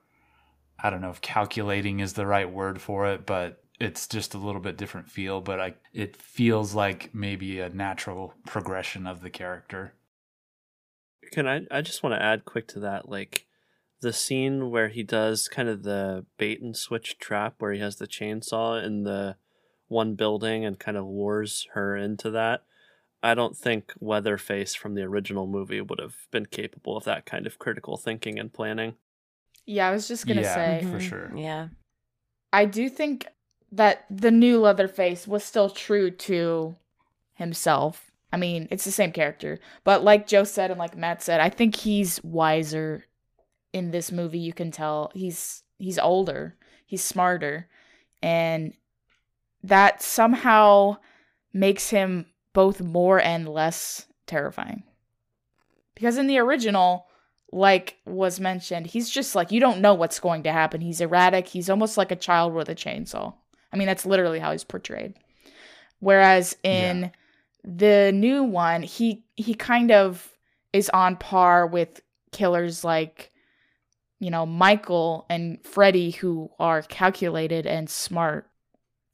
I 0.81 0.91
don't 0.91 1.01
know 1.01 1.11
if 1.11 1.21
calculating 1.21 2.01
is 2.01 2.13
the 2.13 2.27
right 2.27 2.51
word 2.51 2.81
for 2.81 3.07
it 3.07 3.27
but 3.27 3.63
it's 3.81 4.09
just 4.09 4.35
a 4.35 4.39
little 4.39 4.61
bit 4.61 4.77
different 4.77 5.11
feel, 5.11 5.41
but 5.41 5.61
I 5.61 5.75
it 5.93 6.17
feels 6.17 6.75
like 6.75 7.15
maybe 7.15 7.61
a 7.61 7.69
natural 7.69 8.35
progression 8.47 9.07
of 9.07 9.21
the 9.21 9.31
character. 9.31 9.95
Can 11.33 11.47
I 11.47 11.63
I 11.71 11.81
just 11.83 12.03
want 12.03 12.15
to 12.15 12.23
add 12.23 12.45
quick 12.45 12.67
to 12.69 12.81
that 12.81 13.09
like 13.09 13.47
the 14.01 14.13
scene 14.13 14.71
where 14.71 14.89
he 14.89 15.03
does 15.03 15.49
kind 15.49 15.69
of 15.69 15.83
the 15.83 16.25
bait 16.39 16.61
and 16.61 16.77
switch 16.77 17.19
trap 17.19 17.55
where 17.59 17.73
he 17.73 17.81
has 17.81 17.97
the 17.97 18.07
chainsaw 18.07 18.83
and 18.83 19.07
the 19.07 19.37
one 19.89 20.15
building 20.15 20.65
and 20.65 20.79
kind 20.79 20.97
of 20.97 21.07
lures 21.07 21.67
her 21.75 21.97
into 21.97 22.31
that. 22.31 22.63
I 23.23 23.35
don't 23.35 23.57
think 23.57 23.93
Leatherface 24.01 24.75
from 24.75 24.95
the 24.95 25.03
original 25.03 25.47
movie 25.47 25.81
would 25.81 25.99
have 25.99 26.15
been 26.31 26.47
capable 26.47 26.97
of 26.97 27.05
that 27.05 27.27
kind 27.27 27.47
of 27.47 27.59
critical 27.59 27.97
thinking 27.97 28.39
and 28.39 28.53
planning. 28.53 28.95
Yeah, 29.67 29.89
I 29.89 29.93
was 29.93 30.07
just 30.09 30.27
gonna 30.27 30.43
yeah, 30.43 30.55
say 30.55 30.81
for 30.83 30.99
mm-hmm. 30.99 30.99
sure. 30.99 31.33
Yeah. 31.37 31.69
I 32.53 32.65
do 32.65 32.89
think 32.89 33.27
that 33.73 34.07
the 34.09 34.31
new 34.31 34.61
Leatherface 34.61 35.27
was 35.27 35.45
still 35.45 35.69
true 35.69 36.11
to 36.11 36.77
himself. 37.35 38.11
I 38.33 38.37
mean, 38.37 38.69
it's 38.71 38.85
the 38.85 38.93
same 38.93 39.13
character, 39.13 39.59
but 39.85 40.05
like 40.05 40.27
Joe 40.27 40.45
said 40.45 40.71
and 40.71 40.79
like 40.79 40.97
Matt 40.97 41.23
said, 41.23 41.41
I 41.41 41.49
think 41.51 41.77
he's 41.77 42.23
wiser 42.23 43.05
in 43.73 43.91
this 43.91 44.13
movie. 44.13 44.39
You 44.39 44.53
can 44.53 44.71
tell 44.71 45.11
he's 45.15 45.63
he's 45.79 45.99
older, 45.99 46.57
he's 46.87 47.03
smarter, 47.03 47.69
and 48.23 48.75
that 49.63 50.03
somehow 50.03 50.97
makes 51.53 51.91
him 51.91 52.27
both 52.53 52.81
more 52.81 53.21
and 53.21 53.49
less 53.49 54.07
terrifying. 54.27 54.83
Because 55.95 56.19
in 56.19 56.27
the 56.27 56.39
original, 56.39 57.07
like 57.53 57.97
was 58.05 58.39
mentioned, 58.39 58.87
he's 58.87 59.11
just 59.11 59.35
like 59.35 59.51
you 59.51 59.61
don't 59.61 59.81
know 59.81 59.95
what's 59.95 60.21
going 60.21 60.45
to 60.45 60.53
happen. 60.53 60.81
He's 60.81 61.01
erratic. 61.01 61.49
He's 61.49 61.71
almost 61.71 61.97
like 61.97 62.13
a 62.13 62.17
child 62.17 62.55
with 62.55 62.69
a 62.69 62.75
chainsaw. 62.75 63.35
I 63.73 63.77
mean, 63.77 63.87
that's 63.87 64.07
literally 64.07 64.39
how 64.39 64.53
he's 64.53 64.65
portrayed. 64.65 65.15
Whereas 66.01 66.57
in 66.63 67.01
yeah. 67.01 67.11
the 67.65 68.13
new 68.13 68.45
one, 68.45 68.83
he 68.83 69.25
he 69.35 69.55
kind 69.55 69.91
of 69.91 70.31
is 70.73 70.91
on 70.91 71.17
par 71.17 71.67
with 71.67 72.01
killers 72.31 72.85
like 72.85 73.33
you 74.21 74.31
know 74.31 74.47
Michael 74.47 75.27
and 75.29 75.65
Freddy 75.65 76.11
who 76.11 76.51
are 76.59 76.83
calculated 76.83 77.67
and 77.67 77.89
smart 77.91 78.49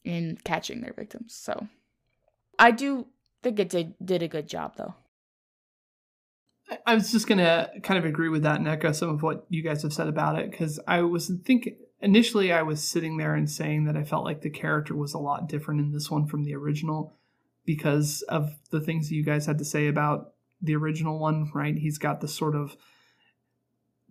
in 0.05 0.38
catching 0.45 0.81
their 0.81 0.93
victims. 0.93 1.35
So 1.35 1.69
I 2.59 2.71
do 2.71 3.07
think 3.43 3.59
it 3.59 3.69
did 3.69 3.95
did 4.05 4.23
a 4.23 4.29
good 4.29 4.49
job 4.49 4.75
though. 4.77 4.95
I 6.87 6.95
was 6.95 7.12
just 7.12 7.27
gonna 7.27 7.71
kind 7.83 7.99
of 7.99 8.05
agree 8.05 8.29
with 8.29 8.43
that 8.43 8.59
and 8.59 8.69
echo 8.69 8.93
some 8.93 9.11
of 9.11 9.23
what 9.23 9.47
you 9.49 9.62
guys 9.62 9.83
have 9.83 9.93
said 9.93 10.09
about 10.09 10.38
it 10.38 10.51
because 10.51 10.81
I 10.87 11.03
was 11.03 11.31
thinking 11.45 11.77
initially 12.01 12.53
I 12.53 12.62
was 12.62 12.83
sitting 12.83 13.17
there 13.17 13.35
and 13.35 13.51
saying 13.51 13.85
that 13.85 13.97
I 13.97 14.05
felt 14.05 14.25
like 14.25 14.43
the 14.43 14.51
character 14.51 14.95
was 14.95 15.14
a 15.14 15.19
lot 15.19 15.49
different 15.49 15.81
in 15.81 15.93
this 15.93 16.11
one 16.11 16.27
from 16.27 16.45
the 16.45 16.55
original 16.55 17.17
because 17.64 18.23
of 18.23 18.51
the 18.71 18.81
things 18.81 19.11
you 19.11 19.25
guys 19.25 19.47
had 19.47 19.59
to 19.59 19.64
say 19.64 19.88
about 19.88 20.33
the 20.61 20.77
original 20.77 21.19
one. 21.19 21.51
Right, 21.55 21.77
he's 21.77 21.99
got 21.99 22.21
this 22.21 22.35
sort 22.35 22.55
of 22.55 22.77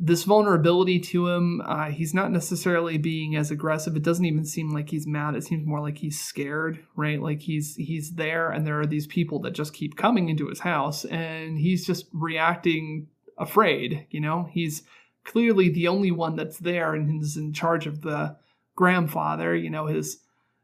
this 0.05 0.25
vulnerability 0.25 0.99
to 0.99 1.29
him. 1.29 1.61
Uh, 1.65 1.85
he's 1.85 2.13
not 2.13 2.29
necessarily 2.29 2.97
being 2.97 3.37
as 3.37 3.51
aggressive. 3.51 3.95
It 3.95 4.03
doesn't 4.03 4.25
even 4.25 4.43
seem 4.43 4.69
like 4.69 4.89
he's 4.89 5.07
mad. 5.07 5.33
It 5.33 5.45
seems 5.45 5.65
more 5.65 5.79
like 5.79 5.97
he's 5.97 6.19
scared, 6.19 6.83
right? 6.97 7.21
Like 7.21 7.41
he's 7.41 7.75
he's 7.77 8.11
there, 8.11 8.51
and 8.51 8.67
there 8.67 8.81
are 8.81 8.85
these 8.85 9.07
people 9.07 9.39
that 9.41 9.51
just 9.51 9.73
keep 9.73 9.95
coming 9.95 10.27
into 10.27 10.49
his 10.49 10.59
house, 10.59 11.05
and 11.05 11.57
he's 11.57 11.87
just 11.87 12.07
reacting 12.11 13.07
afraid. 13.37 14.05
You 14.09 14.19
know, 14.19 14.49
he's 14.51 14.83
clearly 15.23 15.69
the 15.69 15.87
only 15.87 16.11
one 16.11 16.35
that's 16.35 16.59
there, 16.59 16.93
and 16.93 17.21
is 17.21 17.37
in 17.37 17.53
charge 17.53 17.87
of 17.87 18.01
the 18.01 18.35
grandfather. 18.75 19.55
You 19.55 19.69
know, 19.69 19.85
his 19.85 20.19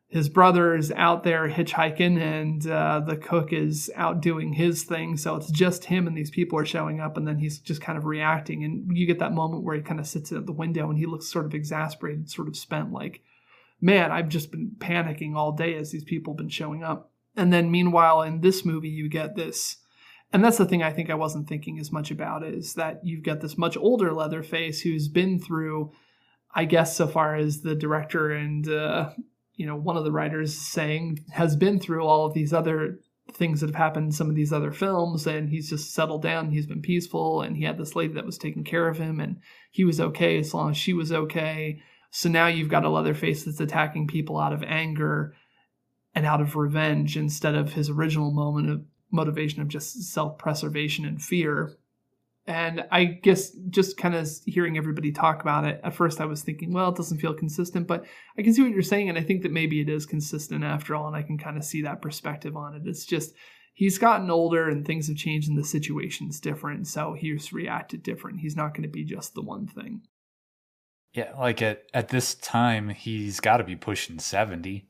his 0.09 0.27
brother 0.27 0.75
is 0.75 0.91
out 0.93 1.23
there 1.23 1.47
hitchhiking 1.47 2.19
and 2.19 2.65
uh, 2.67 2.99
the 2.99 3.15
cook 3.15 3.53
is 3.53 3.91
out 3.95 4.21
doing 4.21 4.53
his 4.53 4.83
thing. 4.83 5.15
So 5.15 5.35
it's 5.35 5.51
just 5.51 5.85
him 5.85 6.07
and 6.07 6.17
these 6.17 6.31
people 6.31 6.57
are 6.57 6.65
showing 6.65 6.99
up 6.99 7.15
and 7.15 7.27
then 7.27 7.37
he's 7.37 7.59
just 7.59 7.81
kind 7.81 7.95
of 7.95 8.05
reacting. 8.05 8.63
And 8.63 8.97
you 8.97 9.05
get 9.05 9.19
that 9.19 9.33
moment 9.33 9.63
where 9.63 9.75
he 9.75 9.83
kind 9.83 9.99
of 9.99 10.07
sits 10.07 10.31
at 10.31 10.47
the 10.47 10.51
window 10.51 10.89
and 10.89 10.97
he 10.97 11.05
looks 11.05 11.31
sort 11.31 11.45
of 11.45 11.53
exasperated 11.53 12.29
sort 12.29 12.47
of 12.47 12.57
spent 12.57 12.91
like 12.91 13.21
man 13.81 14.11
i've 14.11 14.27
just 14.27 14.51
been 14.51 14.71
panicking 14.77 15.35
all 15.35 15.53
day 15.53 15.75
as 15.75 15.91
these 15.91 16.03
people 16.03 16.33
have 16.33 16.39
been 16.39 16.49
showing 16.49 16.83
up. 16.83 17.11
And 17.35 17.53
then 17.53 17.69
meanwhile 17.69 18.23
in 18.23 18.41
this 18.41 18.65
movie 18.65 18.89
you 18.89 19.09
get 19.09 19.35
this 19.35 19.77
and 20.33 20.43
that's 20.43 20.57
the 20.57 20.65
thing 20.65 20.81
i 20.81 20.91
think 20.91 21.11
i 21.11 21.15
wasn't 21.15 21.47
thinking 21.47 21.79
as 21.79 21.91
much 21.91 22.09
about 22.09 22.43
is 22.43 22.73
that 22.73 22.99
you've 23.03 23.23
got 23.23 23.41
this 23.41 23.59
much 23.59 23.77
older 23.77 24.11
leatherface 24.11 24.81
who's 24.81 25.07
been 25.07 25.39
through 25.39 25.91
I 26.51 26.65
guess 26.65 26.95
so 26.95 27.07
far 27.07 27.35
as 27.35 27.61
the 27.61 27.75
director 27.75 28.31
and 28.31 28.67
uh, 28.67 29.11
you 29.59 29.65
know 29.65 29.75
one 29.75 29.97
of 29.97 30.05
the 30.05 30.11
writers 30.11 30.57
saying 30.57 31.19
has 31.31 31.57
been 31.57 31.81
through 31.81 32.05
all 32.05 32.25
of 32.25 32.33
these 32.33 32.53
other 32.53 33.01
things 33.33 33.59
that 33.59 33.67
have 33.67 33.75
happened 33.75 34.05
in 34.05 34.11
some 34.13 34.29
of 34.29 34.35
these 34.35 34.53
other 34.53 34.71
films 34.71 35.27
and 35.27 35.49
he's 35.49 35.69
just 35.69 35.93
settled 35.93 36.21
down. 36.21 36.49
He's 36.49 36.65
been 36.65 36.81
peaceful 36.81 37.41
and 37.41 37.57
he 37.57 37.65
had 37.65 37.77
this 37.77 37.93
lady 37.93 38.13
that 38.13 38.25
was 38.25 38.37
taking 38.37 38.63
care 38.63 38.87
of 38.87 38.97
him 38.97 39.19
and 39.19 39.41
he 39.69 39.83
was 39.83 39.99
okay 39.99 40.39
as 40.39 40.53
long 40.53 40.71
as 40.71 40.77
she 40.77 40.93
was 40.93 41.11
okay. 41.11 41.81
So 42.09 42.29
now 42.29 42.47
you've 42.47 42.69
got 42.69 42.85
a 42.85 42.89
leatherface 42.89 43.43
that's 43.43 43.59
attacking 43.59 44.07
people 44.07 44.39
out 44.39 44.53
of 44.53 44.63
anger 44.63 45.35
and 46.15 46.25
out 46.25 46.39
of 46.39 46.55
revenge 46.55 47.17
instead 47.17 47.53
of 47.53 47.73
his 47.73 47.89
original 47.89 48.31
moment 48.31 48.69
of 48.69 48.85
motivation 49.11 49.61
of 49.61 49.67
just 49.67 50.01
self-preservation 50.01 51.03
and 51.03 51.21
fear 51.21 51.75
and 52.47 52.85
I 52.91 53.05
guess 53.05 53.51
just 53.69 53.97
kind 53.97 54.15
of 54.15 54.27
hearing 54.45 54.77
everybody 54.77 55.11
talk 55.11 55.41
about 55.41 55.65
it, 55.65 55.79
at 55.83 55.93
first 55.93 56.19
I 56.19 56.25
was 56.25 56.41
thinking, 56.41 56.73
well, 56.73 56.89
it 56.89 56.95
doesn't 56.95 57.19
feel 57.19 57.33
consistent, 57.33 57.85
but 57.85 58.05
I 58.37 58.41
can 58.41 58.53
see 58.53 58.63
what 58.63 58.71
you're 58.71 58.81
saying. 58.81 59.09
And 59.09 59.17
I 59.17 59.21
think 59.21 59.43
that 59.43 59.51
maybe 59.51 59.81
it 59.81 59.89
is 59.89 60.05
consistent 60.05 60.63
after 60.63 60.95
all. 60.95 61.07
And 61.07 61.15
I 61.15 61.21
can 61.21 61.37
kind 61.37 61.57
of 61.57 61.63
see 61.63 61.83
that 61.83 62.01
perspective 62.01 62.57
on 62.57 62.75
it. 62.75 62.81
It's 62.85 63.05
just 63.05 63.33
he's 63.73 63.97
gotten 63.97 64.31
older 64.31 64.67
and 64.67 64.85
things 64.85 65.07
have 65.07 65.17
changed 65.17 65.47
and 65.47 65.57
the 65.57 65.63
situation's 65.63 66.39
different. 66.39 66.87
So 66.87 67.13
he's 67.13 67.53
reacted 67.53 68.03
different. 68.03 68.39
He's 68.39 68.55
not 68.55 68.73
going 68.73 68.83
to 68.83 68.89
be 68.89 69.03
just 69.03 69.35
the 69.35 69.41
one 69.41 69.67
thing. 69.67 70.01
Yeah, 71.13 71.33
like 71.37 71.61
at, 71.61 71.83
at 71.93 72.09
this 72.09 72.35
time, 72.35 72.89
he's 72.89 73.39
got 73.39 73.57
to 73.57 73.63
be 73.63 73.75
pushing 73.75 74.19
70, 74.19 74.87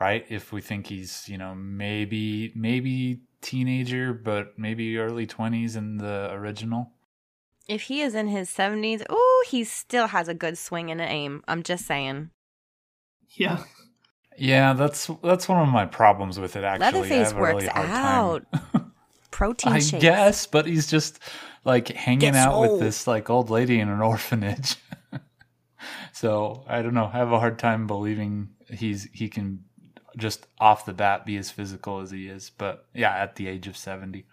right? 0.00 0.24
If 0.28 0.52
we 0.52 0.60
think 0.60 0.86
he's, 0.86 1.28
you 1.28 1.38
know, 1.38 1.54
maybe, 1.54 2.52
maybe 2.54 3.20
teenager, 3.44 4.12
but 4.12 4.58
maybe 4.58 4.96
early 4.98 5.26
20s 5.26 5.76
in 5.76 5.98
the 5.98 6.30
original. 6.32 6.90
If 7.68 7.82
he 7.82 8.00
is 8.00 8.14
in 8.14 8.28
his 8.28 8.50
70s, 8.50 9.04
oh, 9.08 9.44
he 9.48 9.64
still 9.64 10.08
has 10.08 10.28
a 10.28 10.34
good 10.34 10.58
swing 10.58 10.90
and 10.90 11.00
aim. 11.00 11.42
I'm 11.46 11.62
just 11.62 11.86
saying. 11.86 12.30
Yeah. 13.30 13.62
Yeah, 14.36 14.72
that's 14.72 15.08
that's 15.22 15.48
one 15.48 15.60
of 15.60 15.68
my 15.68 15.86
problems 15.86 16.40
with 16.40 16.56
it 16.56 16.64
actually. 16.64 17.02
Leatherface 17.02 17.32
works 17.34 17.64
really 17.64 17.68
out. 17.68 18.44
Protein 19.30 19.72
I 19.72 19.78
shakes. 19.78 20.02
guess, 20.02 20.46
but 20.46 20.66
he's 20.66 20.88
just 20.88 21.20
like 21.64 21.88
hanging 21.88 22.20
Get 22.20 22.34
out 22.34 22.60
with 22.60 22.80
this 22.80 23.06
like 23.06 23.30
old 23.30 23.50
lady 23.50 23.78
in 23.78 23.88
an 23.88 24.00
orphanage. 24.12 24.76
so 26.12 26.64
I 26.68 26.82
don't 26.82 26.94
know. 26.94 27.10
I 27.12 27.18
have 27.18 27.32
a 27.32 27.38
hard 27.38 27.58
time 27.58 27.86
believing 27.86 28.50
he's 28.70 29.08
he 29.12 29.28
can 29.28 29.64
just 30.16 30.46
off 30.58 30.86
the 30.86 30.92
bat 30.92 31.26
be 31.26 31.36
as 31.36 31.50
physical 31.50 32.00
as 32.00 32.10
he 32.10 32.28
is. 32.28 32.50
But 32.56 32.86
yeah, 32.94 33.14
at 33.14 33.36
the 33.36 33.48
age 33.48 33.66
of 33.66 33.76
70. 33.76 34.26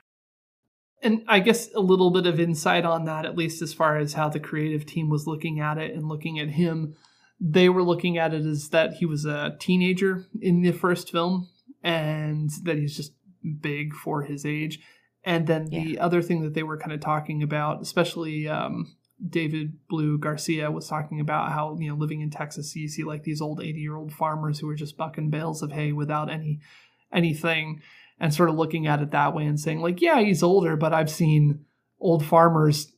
And 1.03 1.23
I 1.27 1.39
guess 1.39 1.73
a 1.73 1.79
little 1.79 2.11
bit 2.11 2.27
of 2.27 2.39
insight 2.39 2.85
on 2.85 3.05
that, 3.05 3.25
at 3.25 3.35
least 3.35 3.61
as 3.61 3.73
far 3.73 3.97
as 3.97 4.13
how 4.13 4.29
the 4.29 4.39
creative 4.39 4.85
team 4.85 5.09
was 5.09 5.25
looking 5.25 5.59
at 5.59 5.77
it 5.77 5.93
and 5.93 6.07
looking 6.07 6.39
at 6.39 6.49
him. 6.49 6.95
They 7.39 7.69
were 7.69 7.81
looking 7.81 8.19
at 8.19 8.35
it 8.35 8.45
as 8.45 8.69
that 8.69 8.93
he 8.93 9.05
was 9.05 9.25
a 9.25 9.55
teenager 9.59 10.27
in 10.39 10.61
the 10.61 10.71
first 10.71 11.11
film 11.11 11.49
and 11.83 12.51
that 12.63 12.77
he's 12.77 12.95
just 12.95 13.13
big 13.61 13.93
for 13.93 14.21
his 14.23 14.45
age. 14.45 14.79
And 15.23 15.47
then 15.47 15.67
yeah. 15.71 15.83
the 15.83 15.99
other 15.99 16.21
thing 16.21 16.41
that 16.41 16.53
they 16.53 16.63
were 16.63 16.77
kind 16.77 16.91
of 16.91 16.99
talking 16.99 17.41
about, 17.41 17.81
especially 17.81 18.47
um, 18.47 18.95
David 19.27 19.73
Blue 19.87 20.17
Garcia 20.17 20.71
was 20.71 20.87
talking 20.87 21.19
about 21.19 21.51
how 21.51 21.77
you 21.79 21.89
know 21.89 21.95
living 21.95 22.21
in 22.21 22.29
Texas 22.29 22.75
you 22.75 22.87
see 22.87 23.03
like 23.03 23.23
these 23.23 23.41
old 23.41 23.61
80 23.61 23.79
year 23.79 23.95
old 23.95 24.13
farmers 24.13 24.59
who 24.59 24.69
are 24.69 24.75
just 24.75 24.97
bucking 24.97 25.29
bales 25.29 25.61
of 25.61 25.71
hay 25.71 25.91
without 25.91 26.29
any 26.29 26.59
anything 27.13 27.81
and 28.19 28.33
sort 28.33 28.49
of 28.49 28.55
looking 28.55 28.87
at 28.87 29.01
it 29.01 29.11
that 29.11 29.35
way 29.35 29.45
and 29.45 29.59
saying 29.59 29.79
like 29.79 30.01
yeah 30.01 30.19
he's 30.19 30.43
older 30.43 30.75
but 30.75 30.93
I've 30.93 31.09
seen 31.09 31.65
old 31.99 32.25
farmers 32.25 32.91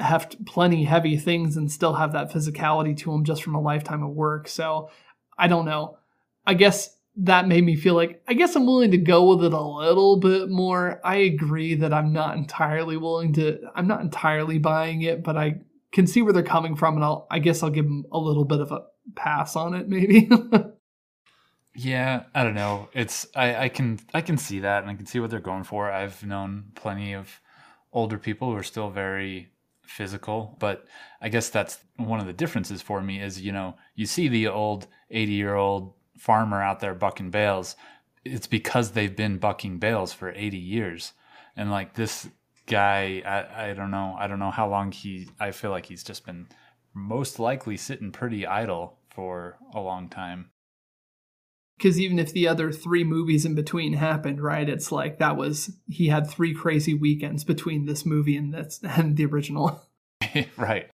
have 0.00 0.34
plenty 0.46 0.84
heavy 0.84 1.16
things 1.16 1.56
and 1.56 1.70
still 1.70 1.94
have 1.94 2.12
that 2.12 2.32
physicality 2.32 2.96
to 2.96 3.12
them 3.12 3.24
just 3.24 3.42
from 3.42 3.54
a 3.54 3.60
lifetime 3.60 4.02
of 4.02 4.10
work. 4.10 4.48
So 4.48 4.90
I 5.38 5.46
don't 5.46 5.66
know. 5.66 5.98
I 6.46 6.54
guess 6.54 6.96
that 7.24 7.48
made 7.48 7.64
me 7.64 7.76
feel 7.76 7.94
like 7.94 8.22
I 8.26 8.34
guess 8.34 8.56
I'm 8.56 8.66
willing 8.66 8.90
to 8.92 8.98
go 8.98 9.28
with 9.34 9.44
it 9.44 9.52
a 9.52 9.60
little 9.60 10.16
bit 10.18 10.48
more. 10.48 11.00
I 11.04 11.16
agree 11.16 11.74
that 11.76 11.92
I'm 11.92 12.12
not 12.12 12.36
entirely 12.36 12.96
willing 12.96 13.32
to 13.34 13.60
I'm 13.74 13.86
not 13.86 14.00
entirely 14.00 14.58
buying 14.58 15.02
it, 15.02 15.22
but 15.22 15.36
I 15.36 15.60
can 15.92 16.06
see 16.06 16.22
where 16.22 16.32
they're 16.32 16.42
coming 16.42 16.76
from 16.76 16.94
and 16.94 17.04
I'll 17.04 17.26
I 17.30 17.38
guess 17.38 17.62
I'll 17.62 17.70
give 17.70 17.84
them 17.84 18.06
a 18.10 18.18
little 18.18 18.44
bit 18.44 18.60
of 18.60 18.72
a 18.72 18.84
pass 19.16 19.54
on 19.56 19.74
it 19.74 19.88
maybe. 19.88 20.30
yeah, 21.74 22.24
I 22.34 22.42
don't 22.42 22.54
know. 22.54 22.88
It's 22.94 23.26
I 23.34 23.64
I 23.64 23.68
can 23.68 24.00
I 24.14 24.22
can 24.22 24.38
see 24.38 24.60
that 24.60 24.82
and 24.82 24.90
I 24.90 24.94
can 24.94 25.06
see 25.06 25.20
what 25.20 25.30
they're 25.30 25.40
going 25.40 25.64
for. 25.64 25.90
I've 25.90 26.24
known 26.24 26.72
plenty 26.74 27.14
of 27.14 27.40
older 27.92 28.18
people 28.18 28.50
who 28.50 28.56
are 28.56 28.62
still 28.62 28.88
very 28.88 29.50
physical, 29.82 30.56
but 30.60 30.86
I 31.20 31.28
guess 31.28 31.50
that's 31.50 31.80
one 31.96 32.20
of 32.20 32.26
the 32.26 32.32
differences 32.32 32.80
for 32.80 33.02
me 33.02 33.20
is, 33.20 33.40
you 33.40 33.52
know, 33.52 33.74
you 33.96 34.06
see 34.06 34.28
the 34.28 34.46
old 34.46 34.86
80-year-old 35.12 35.92
farmer 36.20 36.62
out 36.62 36.80
there 36.80 36.94
bucking 36.94 37.30
bales, 37.30 37.76
it's 38.24 38.46
because 38.46 38.90
they've 38.90 39.16
been 39.16 39.38
bucking 39.38 39.78
bales 39.78 40.12
for 40.12 40.30
80 40.30 40.58
years. 40.58 41.14
And 41.56 41.70
like 41.70 41.94
this 41.94 42.28
guy, 42.66 43.22
I, 43.24 43.70
I 43.70 43.72
don't 43.72 43.90
know. 43.90 44.16
I 44.18 44.26
don't 44.26 44.38
know 44.38 44.50
how 44.50 44.68
long 44.68 44.92
he, 44.92 45.28
I 45.40 45.50
feel 45.52 45.70
like 45.70 45.86
he's 45.86 46.04
just 46.04 46.26
been 46.26 46.46
most 46.92 47.38
likely 47.38 47.76
sitting 47.76 48.12
pretty 48.12 48.46
idle 48.46 48.98
for 49.08 49.56
a 49.74 49.80
long 49.80 50.08
time. 50.08 50.50
Because 51.78 51.98
even 51.98 52.18
if 52.18 52.34
the 52.34 52.46
other 52.46 52.70
three 52.70 53.04
movies 53.04 53.46
in 53.46 53.54
between 53.54 53.94
happened, 53.94 54.42
right? 54.42 54.68
It's 54.68 54.92
like 54.92 55.18
that 55.18 55.38
was 55.38 55.72
he 55.88 56.08
had 56.08 56.28
three 56.28 56.52
crazy 56.52 56.92
weekends 56.92 57.42
between 57.42 57.86
this 57.86 58.04
movie 58.04 58.36
and 58.36 58.52
this 58.52 58.80
and 58.82 59.16
the 59.16 59.24
original. 59.24 59.80
right. 60.58 60.89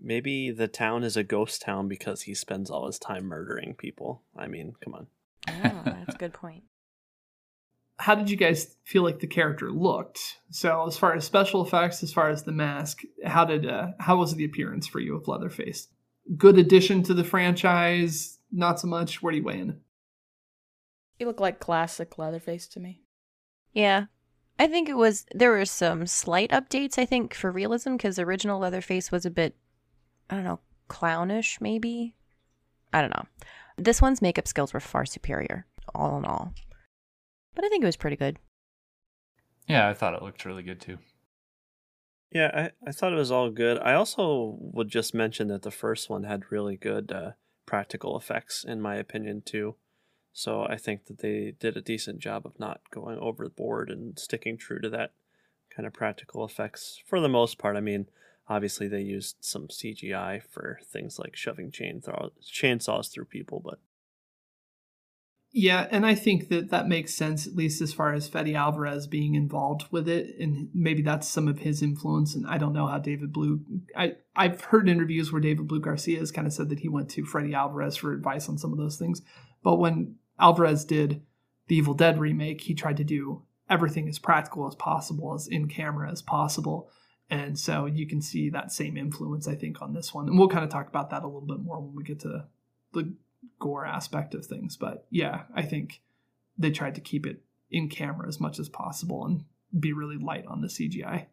Maybe 0.00 0.50
the 0.50 0.68
town 0.68 1.04
is 1.04 1.16
a 1.16 1.24
ghost 1.24 1.62
town 1.62 1.88
because 1.88 2.22
he 2.22 2.34
spends 2.34 2.70
all 2.70 2.86
his 2.86 2.98
time 2.98 3.24
murdering 3.24 3.74
people. 3.74 4.22
I 4.36 4.46
mean, 4.46 4.74
come 4.84 4.94
on. 4.94 5.06
Oh, 5.48 5.82
that's 5.84 6.14
a 6.14 6.18
good 6.18 6.34
point. 6.34 6.64
How 7.98 8.14
did 8.14 8.28
you 8.28 8.36
guys 8.36 8.76
feel 8.84 9.02
like 9.02 9.20
the 9.20 9.26
character 9.26 9.70
looked? 9.70 10.20
So, 10.50 10.86
as 10.86 10.98
far 10.98 11.14
as 11.14 11.24
special 11.24 11.64
effects, 11.64 12.02
as 12.02 12.12
far 12.12 12.28
as 12.28 12.42
the 12.42 12.52
mask, 12.52 13.02
how 13.24 13.46
did 13.46 13.66
uh, 13.66 13.88
how 13.98 14.18
was 14.18 14.34
the 14.34 14.44
appearance 14.44 14.86
for 14.86 15.00
you 15.00 15.16
of 15.16 15.28
Leatherface? 15.28 15.88
Good 16.36 16.58
addition 16.58 17.02
to 17.04 17.14
the 17.14 17.24
franchise, 17.24 18.38
not 18.52 18.80
so 18.80 18.88
much. 18.88 19.22
Where 19.22 19.32
do 19.32 19.38
you 19.38 19.44
weigh 19.44 19.60
in? 19.60 19.80
He 21.18 21.24
looked 21.24 21.40
like 21.40 21.58
classic 21.58 22.18
Leatherface 22.18 22.66
to 22.68 22.80
me. 22.80 23.00
Yeah, 23.72 24.06
I 24.58 24.66
think 24.66 24.90
it 24.90 24.96
was 24.96 25.24
there 25.34 25.52
were 25.52 25.64
some 25.64 26.06
slight 26.06 26.50
updates. 26.50 26.98
I 26.98 27.06
think 27.06 27.32
for 27.32 27.50
realism 27.50 27.92
because 27.92 28.18
original 28.18 28.58
Leatherface 28.58 29.10
was 29.10 29.24
a 29.24 29.30
bit 29.30 29.56
I 30.30 30.34
don't 30.34 30.44
know, 30.44 30.60
clownish 30.88 31.60
maybe. 31.60 32.14
I 32.92 33.00
don't 33.00 33.14
know. 33.14 33.26
This 33.76 34.00
one's 34.00 34.22
makeup 34.22 34.48
skills 34.48 34.72
were 34.72 34.80
far 34.80 35.04
superior, 35.04 35.66
all 35.94 36.16
in 36.18 36.24
all. 36.24 36.54
but 37.54 37.64
I 37.64 37.68
think 37.68 37.82
it 37.82 37.86
was 37.86 37.96
pretty 37.96 38.16
good. 38.16 38.38
Yeah, 39.68 39.88
I 39.88 39.94
thought 39.94 40.14
it 40.14 40.22
looked 40.22 40.44
really 40.44 40.62
good 40.62 40.80
too. 40.80 40.98
Yeah, 42.32 42.50
I, 42.84 42.88
I 42.88 42.92
thought 42.92 43.12
it 43.12 43.16
was 43.16 43.30
all 43.30 43.50
good. 43.50 43.78
I 43.78 43.94
also 43.94 44.56
would 44.60 44.88
just 44.88 45.14
mention 45.14 45.48
that 45.48 45.62
the 45.62 45.70
first 45.70 46.10
one 46.10 46.24
had 46.24 46.50
really 46.50 46.76
good 46.76 47.12
uh, 47.12 47.32
practical 47.66 48.16
effects, 48.16 48.64
in 48.66 48.80
my 48.80 48.96
opinion, 48.96 49.42
too. 49.44 49.76
So 50.32 50.62
I 50.68 50.76
think 50.76 51.06
that 51.06 51.18
they 51.18 51.54
did 51.58 51.76
a 51.76 51.82
decent 51.82 52.18
job 52.18 52.44
of 52.44 52.58
not 52.58 52.80
going 52.90 53.18
overboard 53.18 53.90
and 53.90 54.18
sticking 54.18 54.58
true 54.58 54.80
to 54.80 54.90
that 54.90 55.12
kind 55.74 55.86
of 55.86 55.94
practical 55.94 56.44
effects 56.44 57.00
for 57.06 57.20
the 57.20 57.28
most 57.28 57.58
part. 57.58 57.76
I 57.76 57.80
mean, 57.80 58.06
obviously 58.48 58.88
they 58.88 59.00
used 59.00 59.36
some 59.40 59.68
CGI 59.68 60.42
for 60.42 60.80
things 60.84 61.18
like 61.18 61.36
shoving 61.36 61.70
chain 61.70 62.02
chainsaws 62.42 63.10
through 63.10 63.26
people, 63.26 63.60
but 63.64 63.78
yeah, 65.58 65.86
and 65.90 66.04
I 66.04 66.14
think 66.14 66.50
that 66.50 66.68
that 66.68 66.86
makes 66.86 67.14
sense, 67.14 67.46
at 67.46 67.54
least 67.56 67.80
as 67.80 67.94
far 67.94 68.12
as 68.12 68.28
Fede 68.28 68.54
Alvarez 68.54 69.06
being 69.06 69.34
involved 69.34 69.86
with 69.90 70.06
it, 70.06 70.38
and 70.38 70.68
maybe 70.74 71.00
that's 71.00 71.26
some 71.26 71.48
of 71.48 71.60
his 71.60 71.82
influence. 71.82 72.34
And 72.34 72.46
I 72.46 72.58
don't 72.58 72.74
know 72.74 72.86
how 72.86 72.98
David 72.98 73.32
Blue. 73.32 73.60
I 73.96 74.16
I've 74.36 74.60
heard 74.60 74.86
interviews 74.86 75.32
where 75.32 75.40
David 75.40 75.66
Blue 75.66 75.80
Garcia 75.80 76.18
has 76.18 76.30
kind 76.30 76.46
of 76.46 76.52
said 76.52 76.68
that 76.68 76.80
he 76.80 76.90
went 76.90 77.08
to 77.12 77.24
Fede 77.24 77.54
Alvarez 77.54 77.96
for 77.96 78.12
advice 78.12 78.50
on 78.50 78.58
some 78.58 78.70
of 78.70 78.78
those 78.78 78.98
things. 78.98 79.22
But 79.62 79.76
when 79.76 80.16
Alvarez 80.38 80.84
did 80.84 81.22
the 81.68 81.76
Evil 81.76 81.94
Dead 81.94 82.20
remake, 82.20 82.60
he 82.60 82.74
tried 82.74 82.98
to 82.98 83.04
do 83.04 83.42
everything 83.70 84.08
as 84.08 84.18
practical 84.18 84.66
as 84.66 84.74
possible, 84.74 85.32
as 85.34 85.48
in 85.48 85.68
camera 85.68 86.10
as 86.10 86.20
possible. 86.20 86.90
And 87.28 87.58
so 87.58 87.86
you 87.86 88.06
can 88.06 88.22
see 88.22 88.50
that 88.50 88.70
same 88.72 88.96
influence, 88.96 89.48
I 89.48 89.56
think, 89.56 89.82
on 89.82 89.94
this 89.94 90.14
one. 90.14 90.28
And 90.28 90.38
we'll 90.38 90.48
kind 90.48 90.64
of 90.64 90.70
talk 90.70 90.88
about 90.88 91.10
that 91.10 91.22
a 91.22 91.26
little 91.26 91.40
bit 91.40 91.60
more 91.60 91.80
when 91.80 91.94
we 91.94 92.04
get 92.04 92.20
to 92.20 92.44
the 92.92 93.14
gore 93.58 93.84
aspect 93.84 94.34
of 94.34 94.46
things. 94.46 94.76
But 94.76 95.06
yeah, 95.10 95.42
I 95.54 95.62
think 95.62 96.02
they 96.56 96.70
tried 96.70 96.94
to 96.94 97.00
keep 97.00 97.26
it 97.26 97.42
in 97.70 97.88
camera 97.88 98.28
as 98.28 98.40
much 98.40 98.58
as 98.58 98.68
possible 98.68 99.24
and 99.24 99.44
be 99.78 99.92
really 99.92 100.16
light 100.16 100.46
on 100.46 100.60
the 100.60 100.68
CGI. 100.68 101.26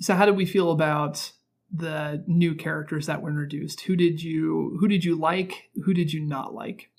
So 0.00 0.14
how 0.14 0.24
did 0.24 0.36
we 0.36 0.46
feel 0.46 0.70
about 0.70 1.32
the 1.70 2.24
new 2.26 2.54
characters 2.54 3.06
that 3.06 3.22
were 3.22 3.28
introduced? 3.28 3.82
Who 3.82 3.96
did 3.96 4.22
you 4.22 4.76
who 4.80 4.88
did 4.88 5.04
you 5.04 5.14
like? 5.16 5.70
Who 5.84 5.94
did 5.94 6.12
you 6.12 6.20
not 6.20 6.54
like? 6.54 6.89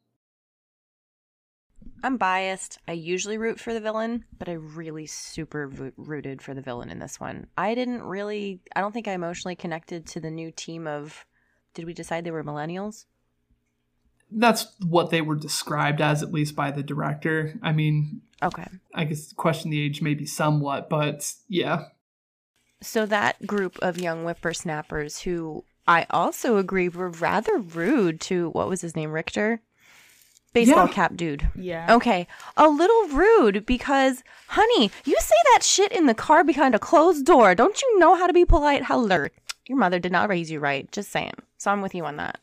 I'm 2.03 2.17
biased. 2.17 2.79
I 2.87 2.93
usually 2.93 3.37
root 3.37 3.59
for 3.59 3.73
the 3.73 3.79
villain, 3.79 4.25
but 4.37 4.49
I 4.49 4.53
really 4.53 5.05
super 5.05 5.67
rooted 5.97 6.41
for 6.41 6.53
the 6.53 6.61
villain 6.61 6.89
in 6.89 6.99
this 6.99 7.19
one. 7.19 7.47
I 7.57 7.75
didn't 7.75 8.03
really 8.03 8.61
I 8.75 8.81
don't 8.81 8.91
think 8.91 9.07
I 9.07 9.13
emotionally 9.13 9.55
connected 9.55 10.05
to 10.07 10.19
the 10.19 10.31
new 10.31 10.51
team 10.51 10.87
of 10.87 11.25
did 11.73 11.85
we 11.85 11.93
decide 11.93 12.23
they 12.23 12.31
were 12.31 12.43
millennials? 12.43 13.05
that's 14.31 14.67
what 14.85 15.09
they 15.09 15.21
were 15.21 15.35
described 15.35 16.01
as, 16.01 16.23
at 16.23 16.31
least 16.31 16.55
by 16.55 16.71
the 16.71 16.83
director. 16.83 17.59
I 17.61 17.73
mean, 17.73 18.21
okay. 18.41 18.67
I 18.93 19.03
guess 19.03 19.33
question 19.33 19.71
the 19.71 19.81
age 19.81 20.01
maybe 20.01 20.25
somewhat, 20.25 20.89
but 20.89 21.33
yeah. 21.47 21.85
So 22.81 23.05
that 23.05 23.45
group 23.45 23.77
of 23.81 23.99
young 23.99 24.23
whippersnappers 24.23 25.21
who 25.21 25.65
I 25.87 26.07
also 26.09 26.57
agree 26.57 26.89
were 26.89 27.09
rather 27.09 27.57
rude 27.57 28.21
to 28.21 28.49
what 28.51 28.69
was 28.69 28.81
his 28.81 28.95
name, 28.95 29.11
Richter? 29.11 29.61
Baseball 30.53 30.87
yeah. 30.87 30.93
cap 30.93 31.15
dude. 31.15 31.49
Yeah. 31.55 31.93
Okay. 31.95 32.27
A 32.57 32.67
little 32.67 33.07
rude 33.07 33.65
because, 33.65 34.21
honey, 34.47 34.91
you 35.05 35.15
say 35.19 35.35
that 35.53 35.63
shit 35.63 35.91
in 35.93 36.07
the 36.07 36.13
car 36.13 36.43
behind 36.43 36.75
a 36.75 36.79
closed 36.79 37.25
door. 37.25 37.55
Don't 37.55 37.81
you 37.81 37.99
know 37.99 38.15
how 38.15 38.27
to 38.27 38.33
be 38.33 38.43
polite? 38.43 38.85
Hello. 38.85 39.27
Your 39.67 39.77
mother 39.77 39.99
did 39.99 40.11
not 40.11 40.27
raise 40.27 40.51
you 40.51 40.59
right. 40.59 40.91
Just 40.91 41.11
saying. 41.11 41.33
So 41.57 41.71
I'm 41.71 41.81
with 41.81 41.95
you 41.95 42.03
on 42.05 42.17
that. 42.17 42.39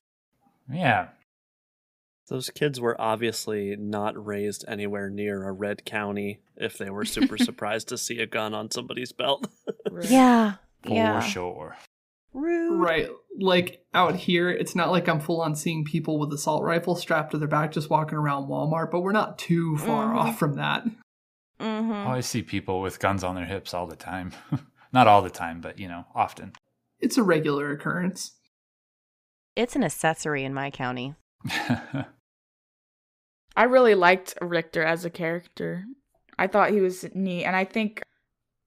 Yeah. 0.72 1.08
Those 2.28 2.50
kids 2.50 2.80
were 2.80 2.98
obviously 3.00 3.74
not 3.76 4.24
raised 4.24 4.64
anywhere 4.68 5.08
near 5.10 5.46
a 5.46 5.52
red 5.52 5.84
county 5.84 6.40
if 6.56 6.78
they 6.78 6.90
were 6.90 7.04
super 7.04 7.38
surprised 7.38 7.88
to 7.88 7.98
see 7.98 8.20
a 8.20 8.26
gun 8.26 8.54
on 8.54 8.70
somebody's 8.70 9.12
belt. 9.12 9.48
Yeah. 10.02 10.54
For 10.84 10.92
yeah. 10.92 11.20
sure. 11.20 11.76
Rude. 12.32 12.80
Right. 12.80 13.08
Like 13.38 13.84
out 13.94 14.16
here, 14.16 14.50
it's 14.50 14.74
not 14.74 14.90
like 14.90 15.08
I'm 15.08 15.20
full 15.20 15.40
on 15.40 15.54
seeing 15.54 15.84
people 15.84 16.18
with 16.18 16.32
assault 16.32 16.62
rifles 16.62 17.00
strapped 17.00 17.30
to 17.32 17.38
their 17.38 17.48
back 17.48 17.72
just 17.72 17.90
walking 17.90 18.18
around 18.18 18.48
Walmart, 18.48 18.90
but 18.90 19.00
we're 19.00 19.12
not 19.12 19.38
too 19.38 19.76
far 19.78 20.08
mm-hmm. 20.08 20.18
off 20.18 20.38
from 20.38 20.54
that. 20.54 20.84
Mm-hmm. 21.60 21.92
Oh, 21.92 22.10
I 22.10 22.20
see 22.20 22.42
people 22.42 22.80
with 22.80 23.00
guns 23.00 23.24
on 23.24 23.34
their 23.34 23.46
hips 23.46 23.74
all 23.74 23.86
the 23.86 23.96
time. 23.96 24.32
not 24.92 25.06
all 25.06 25.22
the 25.22 25.30
time, 25.30 25.60
but 25.60 25.78
you 25.78 25.88
know, 25.88 26.04
often. 26.14 26.52
It's 27.00 27.16
a 27.16 27.22
regular 27.22 27.70
occurrence. 27.70 28.32
It's 29.56 29.76
an 29.76 29.84
accessory 29.84 30.44
in 30.44 30.54
my 30.54 30.70
county. 30.70 31.14
I 33.56 33.64
really 33.64 33.94
liked 33.94 34.34
Richter 34.40 34.84
as 34.84 35.04
a 35.04 35.10
character. 35.10 35.84
I 36.38 36.46
thought 36.46 36.70
he 36.70 36.80
was 36.80 37.04
neat, 37.14 37.44
and 37.44 37.56
I 37.56 37.64
think 37.64 38.02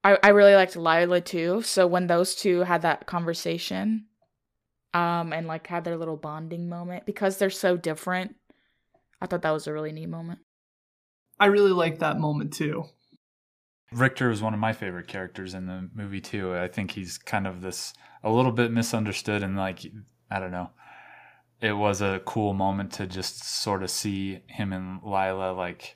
I, 0.04 0.18
I 0.24 0.30
really 0.30 0.56
liked 0.56 0.76
Lila 0.76 1.22
too. 1.22 1.62
So 1.62 1.86
when 1.88 2.08
those 2.08 2.36
two 2.36 2.62
had 2.62 2.82
that 2.82 3.06
conversation, 3.06 4.08
um, 4.94 5.32
and 5.32 5.48
like 5.48 5.68
had 5.68 5.84
their 5.84 5.98
little 5.98 6.18
bonding 6.18 6.68
moment 6.68 7.06
because 7.06 7.38
they're 7.38 7.50
so 7.50 7.78
different, 7.78 8.36
I 9.22 9.28
thought 9.28 9.44
that 9.44 9.52
was 9.52 9.68
a 9.68 9.74
really 9.74 9.92
neat 9.92 10.10
moment. 10.10 10.40
I 11.40 11.46
really 11.46 11.72
liked 11.72 12.00
that 12.00 12.20
moment 12.20 12.54
too. 12.54 12.86
Richter 13.92 14.32
is 14.32 14.42
one 14.42 14.54
of 14.54 14.60
my 14.60 14.74
favorite 14.74 15.08
characters 15.08 15.54
in 15.54 15.66
the 15.66 15.90
movie 15.94 16.22
too. 16.22 16.56
I 16.56 16.68
think 16.68 16.92
he's 16.92 17.18
kind 17.18 17.46
of 17.46 17.62
this 17.62 17.94
a 18.24 18.32
little 18.32 18.52
bit 18.52 18.72
misunderstood 18.72 19.44
and 19.44 19.58
like 19.58 19.80
I 20.30 20.40
don't 20.40 20.52
know 20.52 20.72
it 21.62 21.74
was 21.74 22.02
a 22.02 22.22
cool 22.26 22.54
moment 22.54 22.92
to 22.94 23.06
just 23.06 23.44
sort 23.44 23.84
of 23.84 23.92
see 23.92 24.40
him 24.48 24.74
and 24.74 25.00
Lila 25.04 25.54
like 25.54 25.96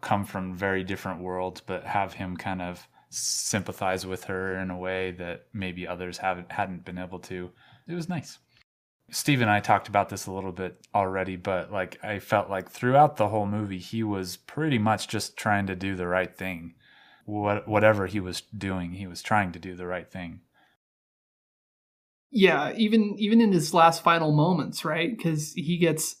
come 0.00 0.24
from 0.24 0.54
very 0.54 0.84
different 0.84 1.20
worlds, 1.22 1.62
but 1.64 1.84
have 1.84 2.14
him 2.14 2.36
kind 2.36 2.60
of 2.60 2.88
sympathize 3.14 4.06
with 4.06 4.24
her 4.24 4.58
in 4.58 4.70
a 4.70 4.76
way 4.76 5.12
that 5.12 5.46
maybe 5.52 5.86
others 5.86 6.18
haven't 6.18 6.52
hadn't 6.52 6.84
been 6.84 6.98
able 6.98 7.18
to. 7.20 7.50
It 7.86 7.94
was 7.94 8.08
nice. 8.08 8.38
Steve 9.10 9.42
and 9.42 9.50
I 9.50 9.60
talked 9.60 9.88
about 9.88 10.08
this 10.08 10.26
a 10.26 10.32
little 10.32 10.52
bit 10.52 10.86
already, 10.94 11.36
but 11.36 11.70
like 11.70 11.98
I 12.02 12.18
felt 12.18 12.50
like 12.50 12.70
throughout 12.70 13.16
the 13.16 13.28
whole 13.28 13.46
movie, 13.46 13.78
he 13.78 14.02
was 14.02 14.36
pretty 14.36 14.78
much 14.78 15.08
just 15.08 15.36
trying 15.36 15.66
to 15.66 15.76
do 15.76 15.94
the 15.94 16.06
right 16.06 16.34
thing. 16.34 16.74
What 17.26 17.68
whatever 17.68 18.06
he 18.06 18.20
was 18.20 18.40
doing, 18.40 18.92
he 18.92 19.06
was 19.06 19.22
trying 19.22 19.52
to 19.52 19.58
do 19.58 19.74
the 19.74 19.86
right 19.86 20.10
thing 20.10 20.40
yeah, 22.34 22.72
even 22.76 23.14
even 23.16 23.40
in 23.40 23.52
his 23.52 23.72
last 23.72 24.02
final 24.02 24.32
moments, 24.32 24.84
right? 24.84 25.16
Because 25.16 25.52
he 25.52 25.78
gets 25.78 26.16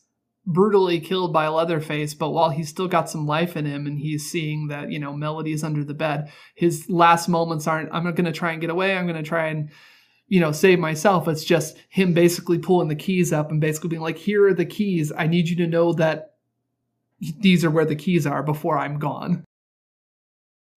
brutally 0.46 1.00
killed 1.00 1.32
by 1.32 1.48
Leatherface, 1.48 2.14
but 2.14 2.30
while 2.30 2.50
he's 2.50 2.68
still 2.68 2.88
got 2.88 3.08
some 3.08 3.26
life 3.26 3.56
in 3.56 3.64
him 3.64 3.86
and 3.86 3.98
he's 3.98 4.30
seeing 4.30 4.68
that, 4.68 4.90
you 4.90 4.98
know, 4.98 5.12
Melody 5.12 5.52
is 5.52 5.64
under 5.64 5.82
the 5.82 5.94
bed, 5.94 6.30
his 6.54 6.88
last 6.90 7.28
moments 7.28 7.66
aren't, 7.66 7.92
I'm 7.92 8.04
not 8.04 8.14
going 8.14 8.26
to 8.26 8.32
try 8.32 8.52
and 8.52 8.60
get 8.60 8.70
away. 8.70 8.96
I'm 8.96 9.06
going 9.06 9.22
to 9.22 9.28
try 9.28 9.46
and, 9.46 9.70
you 10.28 10.40
know, 10.40 10.52
save 10.52 10.78
myself. 10.78 11.28
It's 11.28 11.44
just 11.44 11.78
him 11.88 12.12
basically 12.12 12.58
pulling 12.58 12.88
the 12.88 12.94
keys 12.94 13.32
up 13.32 13.50
and 13.50 13.60
basically 13.60 13.88
being 13.88 14.02
like, 14.02 14.18
here 14.18 14.46
are 14.46 14.54
the 14.54 14.66
keys. 14.66 15.12
I 15.16 15.26
need 15.26 15.48
you 15.48 15.56
to 15.56 15.66
know 15.66 15.94
that 15.94 16.34
these 17.40 17.64
are 17.64 17.70
where 17.70 17.86
the 17.86 17.96
keys 17.96 18.26
are 18.26 18.42
before 18.42 18.76
I'm 18.76 18.98
gone. 18.98 19.44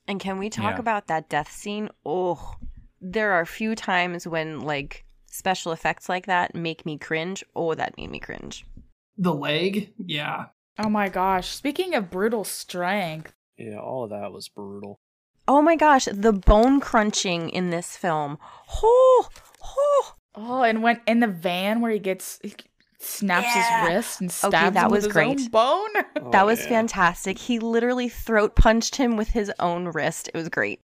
And 0.08 0.20
can 0.20 0.38
we 0.38 0.50
talk 0.50 0.76
yeah. 0.76 0.80
about 0.80 1.08
that 1.08 1.28
death 1.28 1.52
scene? 1.52 1.90
Oh, 2.06 2.56
there 3.02 3.34
are 3.34 3.42
a 3.42 3.46
few 3.46 3.76
times 3.76 4.26
when, 4.26 4.62
like, 4.62 5.04
special 5.26 5.74
effects 5.74 6.08
like 6.08 6.28
that 6.28 6.56
make 6.56 6.86
me 6.86 6.98
cringe. 6.98 7.44
Oh, 7.54 7.74
that 7.74 7.98
made 7.98 8.12
me 8.12 8.20
cringe. 8.20 8.66
The 9.18 9.34
leg? 9.34 9.94
Yeah. 9.98 10.46
Oh 10.80 10.90
my 10.90 11.10
gosh. 11.10 11.50
Speaking 11.50 11.96
of 11.96 12.10
brutal 12.10 12.44
strength. 12.44 13.34
Yeah, 13.58 13.80
all 13.80 14.04
of 14.04 14.12
that 14.12 14.32
was 14.32 14.48
brutal. 14.48 15.00
Oh 15.48 15.62
my 15.62 15.76
gosh, 15.76 16.08
the 16.12 16.34
bone 16.34 16.80
crunching 16.80 17.50
in 17.50 17.70
this 17.70 17.96
film. 17.96 18.38
Oh, 18.84 19.30
oh. 19.64 20.14
Oh, 20.36 20.62
and 20.62 20.84
when 20.84 21.02
in 21.08 21.20
the 21.20 21.28
van 21.28 21.82
where 21.82 21.92
he 21.92 22.00
gets 22.00 22.40
he 22.44 22.54
snaps 23.00 23.48
yeah. 23.56 23.82
his 23.82 23.90
wrist 23.90 24.22
and 24.22 24.32
stabs 24.32 24.54
okay, 24.54 24.70
that 24.72 24.86
him 24.86 24.92
was 24.92 25.06
with 25.06 25.14
great. 25.14 25.40
his 25.40 25.46
own 25.46 25.52
bone. 25.52 25.90
Oh, 26.18 26.32
that 26.32 26.46
was 26.46 26.62
yeah. 26.64 26.70
fantastic. 26.70 27.38
He 27.38 27.60
literally 27.60 28.10
throat 28.10 28.56
punched 28.56 28.98
him 28.98 29.18
with 29.18 29.30
his 29.30 29.52
own 29.60 29.88
wrist. 29.88 30.30
It 30.34 30.38
was 30.38 30.50
great. 30.50 30.82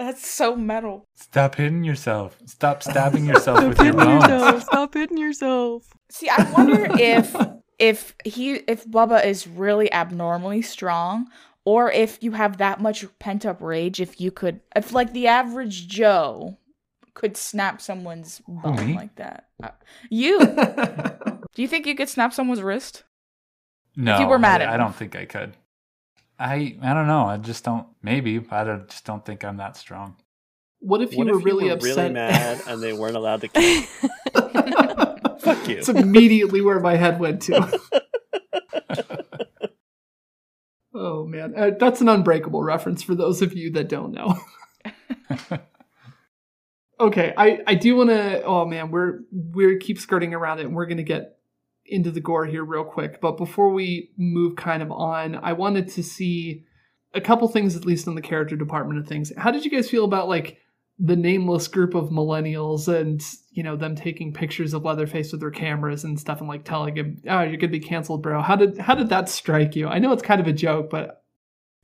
That's 0.00 0.26
so 0.26 0.56
metal. 0.56 1.04
Stop 1.14 1.56
hitting 1.56 1.84
yourself. 1.84 2.38
Stop 2.46 2.82
stabbing 2.90 3.26
yourself 3.26 3.62
with 3.62 3.78
your 3.82 3.92
bones. 3.92 4.22
Yourself. 4.22 4.62
Stop 4.62 4.94
hitting 4.94 5.18
yourself. 5.18 5.92
See, 6.10 6.26
I 6.26 6.50
wonder 6.52 6.88
if 6.98 7.36
if 7.78 8.14
he 8.24 8.54
if 8.66 8.86
Bubba 8.86 9.22
is 9.22 9.46
really 9.46 9.92
abnormally 9.92 10.62
strong 10.62 11.28
or 11.66 11.92
if 11.92 12.16
you 12.22 12.32
have 12.32 12.56
that 12.56 12.80
much 12.80 13.04
pent 13.18 13.44
up 13.44 13.60
rage 13.60 14.00
if 14.00 14.18
you 14.22 14.30
could 14.30 14.60
if 14.74 14.94
like 14.94 15.12
the 15.12 15.26
average 15.26 15.86
Joe 15.86 16.56
could 17.12 17.36
snap 17.36 17.82
someone's 17.82 18.40
bone 18.48 18.94
like 18.94 19.16
that. 19.16 19.48
Uh, 19.62 19.68
you 20.08 20.38
Do 21.54 21.60
you 21.60 21.68
think 21.68 21.86
you 21.86 21.94
could 21.94 22.08
snap 22.08 22.32
someone's 22.32 22.62
wrist? 22.62 23.04
No. 23.96 24.14
If 24.14 24.20
you 24.20 24.28
were 24.28 24.38
mad 24.38 24.62
I, 24.62 24.64
at 24.64 24.70
I 24.70 24.76
don't 24.78 24.96
think 24.96 25.14
I 25.14 25.26
could. 25.26 25.58
I 26.40 26.76
I 26.80 26.94
don't 26.94 27.06
know. 27.06 27.26
I 27.26 27.36
just 27.36 27.64
don't. 27.64 27.86
Maybe 28.02 28.40
I 28.50 28.64
don't, 28.64 28.88
just 28.88 29.04
don't 29.04 29.24
think 29.24 29.44
I'm 29.44 29.58
that 29.58 29.76
strong. 29.76 30.16
What 30.78 31.02
if 31.02 31.12
you 31.12 31.18
what 31.18 31.26
were 31.26 31.38
if 31.38 31.44
really 31.44 31.64
you 31.66 31.70
were 31.70 31.76
upset, 31.76 31.96
really 31.96 32.14
mad, 32.14 32.62
and 32.66 32.82
they 32.82 32.94
weren't 32.94 33.16
allowed 33.16 33.42
to 33.42 33.48
kill? 33.48 33.82
Fuck 35.40 35.68
you. 35.68 35.76
It's 35.76 35.90
immediately 35.90 36.62
where 36.62 36.80
my 36.80 36.96
head 36.96 37.20
went 37.20 37.42
to. 37.42 37.80
oh 40.94 41.26
man, 41.26 41.52
uh, 41.54 41.72
that's 41.78 42.00
an 42.00 42.08
unbreakable 42.08 42.62
reference 42.62 43.02
for 43.02 43.14
those 43.14 43.42
of 43.42 43.52
you 43.52 43.72
that 43.72 43.90
don't 43.90 44.12
know. 44.12 44.40
okay, 46.98 47.34
I 47.36 47.60
I 47.66 47.74
do 47.74 47.96
want 47.96 48.08
to. 48.08 48.42
Oh 48.44 48.64
man, 48.64 48.90
we're 48.90 49.20
we 49.30 49.76
keep 49.76 49.98
skirting 49.98 50.32
around 50.32 50.60
it, 50.60 50.64
and 50.64 50.74
we're 50.74 50.86
gonna 50.86 51.02
get 51.02 51.36
into 51.90 52.10
the 52.10 52.20
gore 52.20 52.46
here 52.46 52.64
real 52.64 52.84
quick. 52.84 53.20
But 53.20 53.36
before 53.36 53.70
we 53.70 54.10
move 54.16 54.56
kind 54.56 54.82
of 54.82 54.90
on, 54.90 55.36
I 55.36 55.52
wanted 55.52 55.88
to 55.90 56.02
see 56.02 56.64
a 57.14 57.20
couple 57.20 57.48
things 57.48 57.76
at 57.76 57.84
least 57.84 58.06
on 58.06 58.14
the 58.14 58.22
character 58.22 58.56
department 58.56 59.00
of 59.00 59.06
things. 59.06 59.32
How 59.36 59.50
did 59.50 59.64
you 59.64 59.70
guys 59.70 59.90
feel 59.90 60.04
about 60.04 60.28
like 60.28 60.58
the 60.98 61.16
nameless 61.16 61.66
group 61.66 61.94
of 61.94 62.10
millennials 62.10 62.86
and 62.86 63.22
you 63.52 63.62
know 63.62 63.74
them 63.74 63.96
taking 63.96 64.34
pictures 64.34 64.74
of 64.74 64.84
Leatherface 64.84 65.32
with 65.32 65.40
their 65.40 65.50
cameras 65.50 66.04
and 66.04 66.20
stuff 66.20 66.40
and 66.40 66.48
like 66.48 66.64
telling 66.64 66.96
him, 66.96 67.22
"Oh, 67.28 67.42
you're 67.42 67.56
gonna 67.56 67.68
be 67.72 67.80
canceled, 67.80 68.22
bro." 68.22 68.42
How 68.42 68.56
did 68.56 68.78
how 68.78 68.94
did 68.94 69.08
that 69.08 69.28
strike 69.28 69.74
you? 69.74 69.88
I 69.88 69.98
know 69.98 70.12
it's 70.12 70.22
kind 70.22 70.40
of 70.40 70.46
a 70.46 70.52
joke, 70.52 70.90
but 70.90 71.24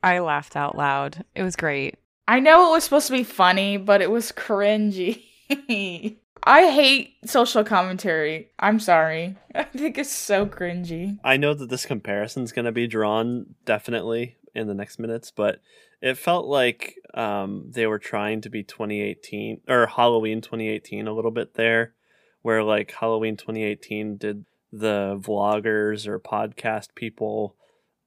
I 0.03 0.19
laughed 0.19 0.55
out 0.55 0.77
loud. 0.77 1.25
It 1.35 1.43
was 1.43 1.57
great. 1.57 1.97
I 2.29 2.41
know 2.41 2.69
it 2.69 2.73
was 2.73 2.85
supposed 2.85 3.07
to 3.07 3.13
be 3.13 3.25
funny, 3.25 3.77
but 3.79 4.03
it 4.03 4.11
was 4.11 4.33
cringy. 4.33 5.25
I 6.47 6.71
hate 6.71 7.17
social 7.25 7.65
commentary. 7.65 8.51
I'm 8.57 8.79
sorry. 8.79 9.37
I 9.55 9.65
think 9.65 9.99
it's 9.99 10.13
so 10.13 10.47
cringy. 10.47 11.19
I 11.25 11.37
know 11.37 11.55
that 11.55 11.69
this 11.69 11.85
comparison 11.85 12.45
is 12.45 12.53
going 12.53 12.67
to 12.67 12.73
be 12.73 12.87
drawn 12.87 13.57
definitely 13.65 14.37
in 14.55 14.69
the 14.69 14.75
next 14.75 15.01
minutes, 15.01 15.33
but 15.33 15.61
it 16.01 16.17
felt 16.17 16.47
like 16.47 16.95
um, 17.15 17.65
they 17.73 17.89
were 17.89 17.99
trying 17.99 18.43
to 18.43 18.49
be 18.49 18.63
2018 18.63 19.63
or 19.69 19.89
Halloween 19.89 20.41
2018 20.41 21.09
a 21.09 21.13
little 21.13 21.33
bit 21.33 21.55
there, 21.55 21.95
where 22.43 22.63
like 22.63 22.93
Halloween 22.93 23.37
2018 23.37 24.17
did 24.17 24.45
the 24.73 25.19
vloggers 25.21 26.07
or 26.07 26.21
podcast 26.21 26.95
people 26.95 27.57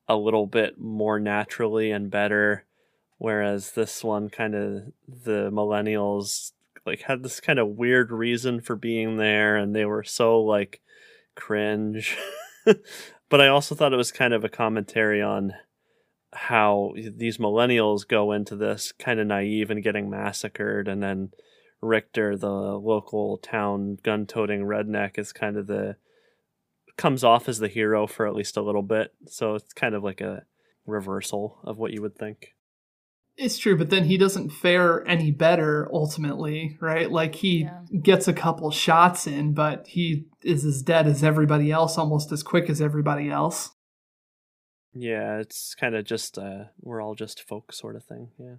a 0.08 0.16
little 0.16 0.48
bit 0.48 0.80
more 0.80 1.20
naturally 1.20 1.92
and 1.92 2.10
better, 2.10 2.66
whereas 3.18 3.72
this 3.72 4.02
one 4.02 4.30
kind 4.30 4.56
of 4.56 4.84
the 5.08 5.52
millennials 5.52 6.54
like 6.90 7.02
had 7.04 7.24
this 7.24 7.40
kind 7.40 7.60
of 7.60 7.70
weird 7.70 8.12
reason 8.12 8.62
for 8.62 8.76
being 8.76 9.18
there 9.18 9.56
and 9.56 9.76
they 9.76 9.86
were 9.86 10.04
so 10.04 10.42
like 10.42 10.82
cringe. 11.36 12.18
but 13.30 13.42
I 13.42 13.48
also 13.48 13.76
thought 13.76 13.94
it 13.94 13.98
was 13.98 14.12
kind 14.12 14.34
of 14.34 14.44
a 14.44 14.50
commentary 14.50 15.22
on 15.22 15.54
how 16.34 16.94
these 16.96 17.38
millennials 17.38 18.08
go 18.08 18.32
into 18.32 18.56
this 18.56 18.92
kind 18.92 19.20
of 19.20 19.28
naive 19.28 19.72
and 19.72 19.84
getting 19.84 20.10
massacred 20.10 20.88
and 20.88 21.02
then 21.02 21.32
Richter 21.82 22.36
the 22.36 22.50
local 22.50 23.38
town 23.38 23.98
gun-toting 24.04 24.62
redneck 24.62 25.18
is 25.18 25.32
kind 25.32 25.58
of 25.58 25.68
the 25.68 25.96
comes 26.98 27.24
off 27.24 27.48
as 27.48 27.60
the 27.60 27.70
hero 27.70 28.06
for 28.06 28.28
at 28.28 28.36
least 28.36 28.58
a 28.58 28.62
little 28.62 28.82
bit 28.82 29.14
so 29.28 29.56
it's 29.56 29.74
kind 29.74 29.96
of 29.96 30.04
like 30.04 30.20
a 30.20 30.44
reversal 30.86 31.58
of 31.64 31.78
what 31.78 31.94
you 31.94 32.02
would 32.02 32.18
think 32.18 32.54
it's 33.40 33.58
true, 33.58 33.78
but 33.78 33.90
then 33.90 34.04
he 34.04 34.18
doesn't 34.18 34.50
fare 34.50 35.08
any 35.08 35.32
better 35.32 35.90
ultimately, 35.94 36.78
right? 36.82 37.10
Like 37.10 37.36
he 37.36 37.62
yeah. 37.62 37.80
gets 38.02 38.28
a 38.28 38.34
couple 38.34 38.70
shots 38.70 39.26
in, 39.26 39.54
but 39.54 39.88
he 39.88 40.26
is 40.44 40.66
as 40.66 40.82
dead 40.82 41.08
as 41.08 41.24
everybody 41.24 41.72
else, 41.72 41.98
almost 41.98 42.32
as 42.32 42.44
quick 42.44 42.70
as 42.70 42.82
everybody 42.82 43.30
else. 43.30 43.72
Yeah, 44.94 45.38
it's 45.38 45.74
kind 45.76 45.96
of 45.96 46.04
just 46.04 46.38
uh 46.38 46.66
we're 46.82 47.02
all 47.02 47.16
just 47.16 47.48
folk 47.48 47.72
sort 47.72 47.96
of 47.96 48.04
thing. 48.04 48.30
Yeah. 48.38 48.56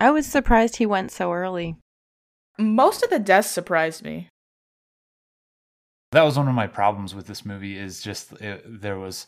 I 0.00 0.10
was 0.10 0.26
surprised 0.26 0.76
he 0.76 0.86
went 0.86 1.12
so 1.12 1.32
early. 1.32 1.76
Most 2.58 3.02
of 3.02 3.10
the 3.10 3.18
deaths 3.18 3.50
surprised 3.50 4.02
me. 4.02 4.28
That 6.12 6.22
was 6.22 6.38
one 6.38 6.48
of 6.48 6.54
my 6.54 6.66
problems 6.66 7.14
with 7.14 7.26
this 7.26 7.44
movie 7.44 7.78
is 7.78 8.00
just 8.00 8.32
it, 8.40 8.62
there 8.80 8.98
was 8.98 9.26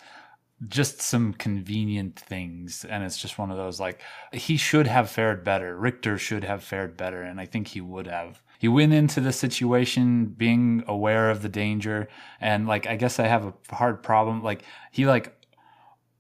just 0.69 1.01
some 1.01 1.33
convenient 1.35 2.19
things. 2.19 2.85
And 2.85 3.03
it's 3.05 3.19
just 3.19 3.39
one 3.39 3.51
of 3.51 3.57
those 3.57 3.81
like 3.81 4.01
he 4.33 4.57
should 4.57 4.87
have 4.87 5.11
fared 5.11 5.45
better. 5.45 5.77
Richter 5.77 6.19
should 6.19 6.45
have 6.45 6.63
fared 6.63 6.97
better. 6.97 7.23
And 7.23 7.41
i 7.41 7.47
think 7.47 7.69
he 7.69 7.81
would 7.81 8.07
have. 8.07 8.43
He 8.59 8.69
went 8.69 8.93
into 8.93 9.21
the 9.21 9.33
situation 9.33 10.27
being 10.27 10.85
aware 10.87 11.31
of 11.31 11.43
the 11.43 11.49
danger. 11.49 12.09
And 12.41 12.67
like 12.67 12.87
i 12.87 12.97
guess 12.97 13.19
i 13.19 13.27
have 13.27 13.47
a 13.47 13.75
hard 13.75 14.03
problem. 14.03 14.43
Like 14.43 14.63
he 14.91 15.07
like 15.07 15.37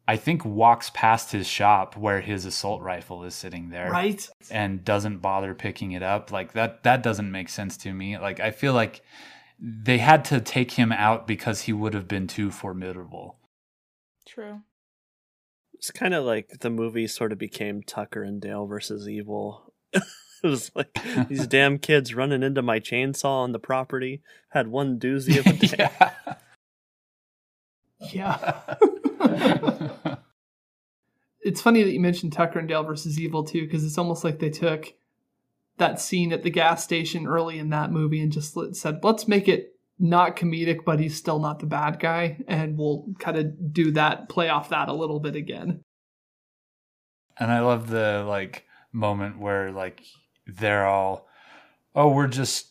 i 0.06 0.16
think 0.16 0.44
walks 0.44 0.90
past 0.94 1.32
his 1.32 1.46
shop 1.46 1.96
where 1.96 2.20
his 2.20 2.44
assault 2.44 2.82
rifle 2.82 3.24
is 3.24 3.34
sitting 3.34 3.70
there 3.70 3.90
right. 3.90 4.28
and 4.50 4.84
doesn't 4.84 5.18
bother 5.18 5.54
picking 5.54 5.92
it 5.92 6.02
up. 6.02 6.32
Like 6.32 6.52
that 6.52 6.82
that 6.82 7.02
doesn't 7.02 7.30
make 7.30 7.48
sense 7.48 7.76
to 7.78 7.92
me. 7.92 8.18
Like 8.18 8.40
i 8.40 8.50
feel 8.50 8.74
like 8.74 9.02
they 9.60 9.98
had 9.98 10.24
to 10.26 10.40
take 10.40 10.72
him 10.72 10.90
out 10.90 11.26
because 11.28 11.62
he 11.62 11.72
would 11.72 11.94
have 11.94 12.08
been 12.08 12.26
too 12.26 12.50
formidable 12.50 13.36
True. 14.34 14.62
It's 15.74 15.92
kind 15.92 16.12
of 16.12 16.24
like 16.24 16.58
the 16.60 16.70
movie 16.70 17.06
sort 17.06 17.30
of 17.30 17.38
became 17.38 17.82
Tucker 17.82 18.24
and 18.24 18.40
Dale 18.40 18.66
versus 18.66 19.08
Evil. 19.08 19.72
it 19.92 20.02
was 20.42 20.72
like 20.74 20.98
these 21.28 21.46
damn 21.48 21.78
kids 21.78 22.14
running 22.14 22.42
into 22.42 22.60
my 22.60 22.80
chainsaw 22.80 23.44
on 23.44 23.52
the 23.52 23.60
property. 23.60 24.22
Had 24.48 24.68
one 24.68 24.98
doozy 24.98 25.38
of 25.38 25.46
a 25.46 25.52
day. 25.66 25.88
yeah. 28.12 28.74
yeah. 29.20 30.16
it's 31.42 31.62
funny 31.62 31.84
that 31.84 31.92
you 31.92 32.00
mentioned 32.00 32.32
Tucker 32.32 32.58
and 32.58 32.66
Dale 32.66 32.82
versus 32.82 33.20
Evil 33.20 33.44
too, 33.44 33.62
because 33.62 33.84
it's 33.84 33.98
almost 33.98 34.24
like 34.24 34.40
they 34.40 34.50
took 34.50 34.94
that 35.76 36.00
scene 36.00 36.32
at 36.32 36.42
the 36.42 36.50
gas 36.50 36.82
station 36.82 37.28
early 37.28 37.60
in 37.60 37.70
that 37.70 37.92
movie 37.92 38.20
and 38.20 38.32
just 38.32 38.56
said, 38.72 39.04
let's 39.04 39.28
make 39.28 39.46
it 39.46 39.73
not 39.98 40.36
comedic, 40.36 40.84
but 40.84 41.00
he's 41.00 41.16
still 41.16 41.38
not 41.38 41.58
the 41.58 41.66
bad 41.66 42.00
guy. 42.00 42.42
And 42.48 42.76
we'll 42.76 43.06
kind 43.18 43.36
of 43.36 43.72
do 43.72 43.92
that, 43.92 44.28
play 44.28 44.48
off 44.48 44.70
that 44.70 44.88
a 44.88 44.94
little 44.94 45.20
bit 45.20 45.36
again. 45.36 45.82
And 47.38 47.50
I 47.50 47.60
love 47.60 47.88
the 47.88 48.24
like 48.26 48.64
moment 48.92 49.38
where 49.38 49.72
like 49.72 50.02
they're 50.46 50.86
all, 50.86 51.26
oh, 51.94 52.08
we're 52.08 52.28
just 52.28 52.68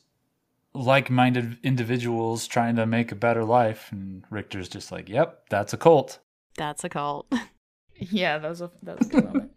like-minded 0.74 1.58
individuals 1.64 2.48
trying 2.48 2.76
to 2.78 2.86
make 2.86 3.12
a 3.12 3.16
better 3.16 3.44
life, 3.44 3.90
and 3.92 4.24
Richter's 4.30 4.70
just 4.70 4.92
like, 4.92 5.08
yep, 5.10 5.48
that's 5.50 5.74
a 5.74 5.78
cult. 5.78 6.20
That's 6.58 6.84
a 6.84 6.90
cult. 6.90 7.32
yeah, 7.96 8.38
that 8.38 8.50
was 8.50 8.62
a 8.62 8.72
that 8.84 9.00
was 9.00 9.08
a 9.08 9.12
good 9.12 9.26
moment. 9.26 9.52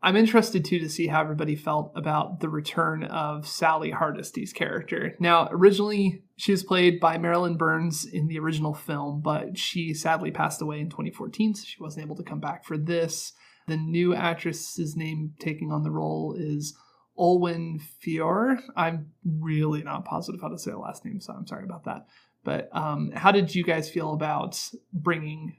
I'm 0.00 0.16
interested 0.16 0.64
too 0.64 0.78
to 0.78 0.88
see 0.88 1.08
how 1.08 1.20
everybody 1.20 1.56
felt 1.56 1.92
about 1.96 2.38
the 2.38 2.48
return 2.48 3.02
of 3.02 3.48
Sally 3.48 3.90
Hardesty's 3.90 4.52
character. 4.52 5.16
Now, 5.18 5.48
originally 5.50 6.22
she 6.36 6.52
was 6.52 6.62
played 6.62 7.00
by 7.00 7.18
Marilyn 7.18 7.56
Burns 7.56 8.04
in 8.04 8.28
the 8.28 8.38
original 8.38 8.74
film, 8.74 9.20
but 9.20 9.58
she 9.58 9.92
sadly 9.94 10.30
passed 10.30 10.62
away 10.62 10.78
in 10.78 10.88
2014, 10.88 11.54
so 11.54 11.64
she 11.66 11.82
wasn't 11.82 12.06
able 12.06 12.14
to 12.16 12.22
come 12.22 12.38
back 12.38 12.64
for 12.64 12.78
this. 12.78 13.32
The 13.66 13.76
new 13.76 14.14
actress's 14.14 14.96
name 14.96 15.34
taking 15.40 15.72
on 15.72 15.82
the 15.82 15.90
role 15.90 16.34
is 16.38 16.76
Olwen 17.18 17.80
Fouéré. 18.00 18.60
I'm 18.76 19.10
really 19.24 19.82
not 19.82 20.04
positive 20.04 20.40
how 20.40 20.48
to 20.48 20.58
say 20.58 20.70
the 20.70 20.78
last 20.78 21.04
name, 21.04 21.20
so 21.20 21.32
I'm 21.32 21.46
sorry 21.46 21.64
about 21.64 21.84
that. 21.86 22.06
But 22.44 22.68
um, 22.72 23.10
how 23.14 23.32
did 23.32 23.52
you 23.52 23.64
guys 23.64 23.90
feel 23.90 24.12
about 24.12 24.62
bringing 24.92 25.56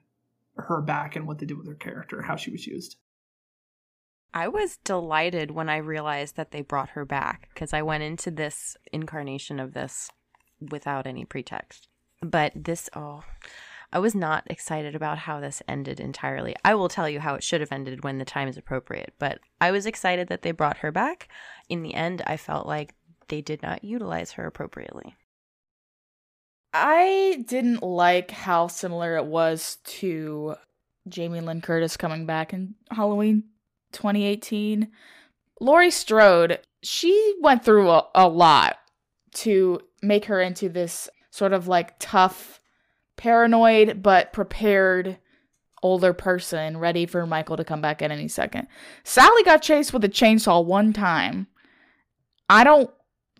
her 0.55 0.81
back 0.81 1.17
and 1.17 1.27
what 1.27 1.39
they 1.39 1.45
did 1.45 1.57
with 1.57 1.67
her 1.67 1.75
character, 1.75 2.21
how 2.21 2.37
she 2.37 2.51
was 2.51 2.65
used? 2.65 2.95
I 4.33 4.47
was 4.47 4.77
delighted 4.77 5.51
when 5.51 5.69
I 5.69 5.77
realized 5.77 6.35
that 6.35 6.51
they 6.51 6.61
brought 6.61 6.89
her 6.89 7.05
back 7.05 7.49
because 7.53 7.73
I 7.73 7.81
went 7.81 8.03
into 8.03 8.29
this 8.29 8.77
incarnation 8.91 9.59
of 9.59 9.73
this 9.73 10.11
without 10.59 11.07
any 11.07 11.25
pretext. 11.25 11.87
But 12.21 12.51
this, 12.55 12.89
oh, 12.95 13.23
I 13.91 13.97
was 13.97 14.13
not 14.13 14.43
excited 14.47 14.93
about 14.93 15.19
how 15.19 15.39
this 15.39 15.63
ended 15.67 15.99
entirely. 15.99 16.55
I 16.63 16.75
will 16.75 16.89
tell 16.89 17.09
you 17.09 17.19
how 17.19 17.33
it 17.35 17.43
should 17.43 17.61
have 17.61 17.71
ended 17.71 18.03
when 18.03 18.19
the 18.19 18.25
time 18.25 18.47
is 18.47 18.57
appropriate, 18.57 19.13
but 19.17 19.39
I 19.59 19.71
was 19.71 19.87
excited 19.87 20.27
that 20.27 20.43
they 20.43 20.51
brought 20.51 20.77
her 20.77 20.91
back. 20.91 21.27
In 21.69 21.81
the 21.81 21.95
end, 21.95 22.21
I 22.27 22.37
felt 22.37 22.67
like 22.67 22.93
they 23.29 23.41
did 23.41 23.63
not 23.63 23.83
utilize 23.83 24.33
her 24.33 24.45
appropriately. 24.45 25.15
I 26.71 27.43
didn't 27.47 27.81
like 27.81 28.29
how 28.29 28.67
similar 28.67 29.15
it 29.15 29.25
was 29.25 29.77
to 29.85 30.55
Jamie 31.07 31.41
Lynn 31.41 31.61
Curtis 31.61 31.97
coming 31.97 32.27
back 32.27 32.53
in 32.53 32.75
Halloween 32.91 33.45
2018. 33.91 34.89
Laurie 35.59 35.91
Strode, 35.91 36.59
she 36.81 37.35
went 37.41 37.63
through 37.63 37.89
a, 37.89 38.07
a 38.15 38.27
lot 38.27 38.77
to 39.33 39.81
make 40.01 40.25
her 40.25 40.41
into 40.41 40.69
this 40.69 41.09
sort 41.31 41.53
of 41.53 41.67
like 41.67 41.95
tough, 41.99 42.59
paranoid, 43.17 44.01
but 44.01 44.33
prepared 44.33 45.17
older 45.81 46.13
person 46.13 46.77
ready 46.77 47.05
for 47.05 47.25
Michael 47.25 47.57
to 47.57 47.63
come 47.63 47.81
back 47.81 48.01
at 48.01 48.11
any 48.11 48.27
second. 48.27 48.67
Sally 49.03 49.43
got 49.43 49.61
chased 49.61 49.93
with 49.93 50.03
a 50.03 50.09
chainsaw 50.09 50.63
one 50.63 50.93
time. 50.93 51.47
I 52.49 52.63
don't 52.63 52.89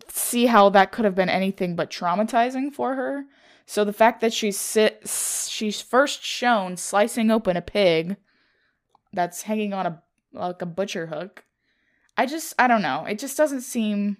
see 0.08 0.46
how 0.46 0.70
that 0.70 0.92
could 0.92 1.04
have 1.04 1.14
been 1.14 1.28
anything 1.28 1.76
but 1.76 1.90
traumatizing 1.90 2.72
for 2.72 2.94
her. 2.94 3.24
So 3.66 3.84
the 3.84 3.92
fact 3.92 4.20
that 4.20 4.32
she's 4.32 4.58
sit, 4.58 5.08
she's 5.08 5.80
first 5.80 6.24
shown 6.24 6.76
slicing 6.76 7.30
open 7.30 7.56
a 7.56 7.62
pig 7.62 8.16
that's 9.12 9.42
hanging 9.42 9.72
on 9.72 9.86
a 9.86 10.02
like 10.32 10.62
a 10.62 10.66
butcher 10.66 11.06
hook. 11.06 11.44
I 12.16 12.26
just 12.26 12.54
I 12.58 12.66
don't 12.68 12.82
know. 12.82 13.04
It 13.06 13.18
just 13.18 13.36
doesn't 13.36 13.62
seem 13.62 14.16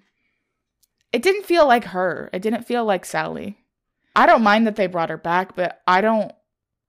it 1.11 1.21
didn't 1.21 1.45
feel 1.45 1.67
like 1.67 1.85
her. 1.85 2.29
It 2.33 2.41
didn't 2.41 2.63
feel 2.65 2.85
like 2.85 3.05
Sally. 3.05 3.57
I 4.15 4.25
don't 4.25 4.43
mind 4.43 4.65
that 4.67 4.75
they 4.75 4.87
brought 4.87 5.09
her 5.09 5.17
back, 5.17 5.55
but 5.55 5.81
I 5.87 6.01
don't 6.01 6.31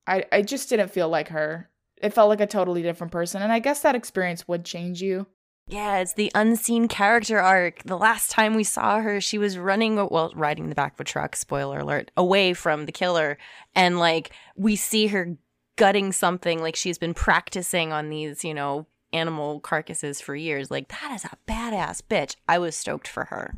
I 0.07 0.25
I 0.33 0.43
just 0.43 0.69
didn't 0.69 0.91
feel 0.91 1.09
like 1.09 1.29
her. 1.29 1.69
it 1.97 2.13
felt 2.13 2.29
like 2.29 2.41
a 2.41 2.47
totally 2.47 2.83
different 2.83 3.13
person. 3.13 3.43
And 3.43 3.53
I 3.53 3.61
guess 3.61 3.81
that 3.81 3.95
experience 3.95 4.49
would 4.49 4.65
change 4.65 5.01
you. 5.01 5.27
Yeah, 5.69 5.99
it's 5.99 6.15
the 6.15 6.33
unseen 6.35 6.89
character 6.89 7.39
arc. 7.39 7.85
The 7.85 7.97
last 7.97 8.33
time 8.33 8.55
we 8.55 8.65
saw 8.65 9.01
her, 9.01 9.21
she 9.21 9.39
was 9.39 9.57
running, 9.57 9.95
well, 9.95 10.33
riding 10.35 10.69
the 10.69 10.75
back 10.75 10.95
of 10.95 11.01
a 11.01 11.05
truck, 11.05 11.37
spoiler 11.37 11.79
alert, 11.79 12.11
away 12.17 12.53
from 12.53 12.85
the 12.85 12.93
killer. 12.93 13.39
And 13.75 13.99
like, 14.01 14.33
we 14.57 14.75
see 14.75 15.07
her 15.07 15.37
gutting 15.77 16.11
something 16.13 16.61
like 16.61 16.75
she's 16.75 16.99
been 16.99 17.15
practicing 17.15 17.93
on 17.93 18.11
these, 18.11 18.45
you 18.45 18.53
know, 18.53 18.87
animal 19.13 19.61
carcasses 19.61 20.21
for 20.21 20.35
years. 20.35 20.71
Like, 20.71 20.89
that 20.89 21.13
is 21.15 21.25
a 21.25 21.37
badass 21.49 22.03
bitch. 22.03 22.37
I 22.49 22.59
was 22.59 22.77
stoked 22.77 23.09
for 23.09 23.27
her. 23.27 23.57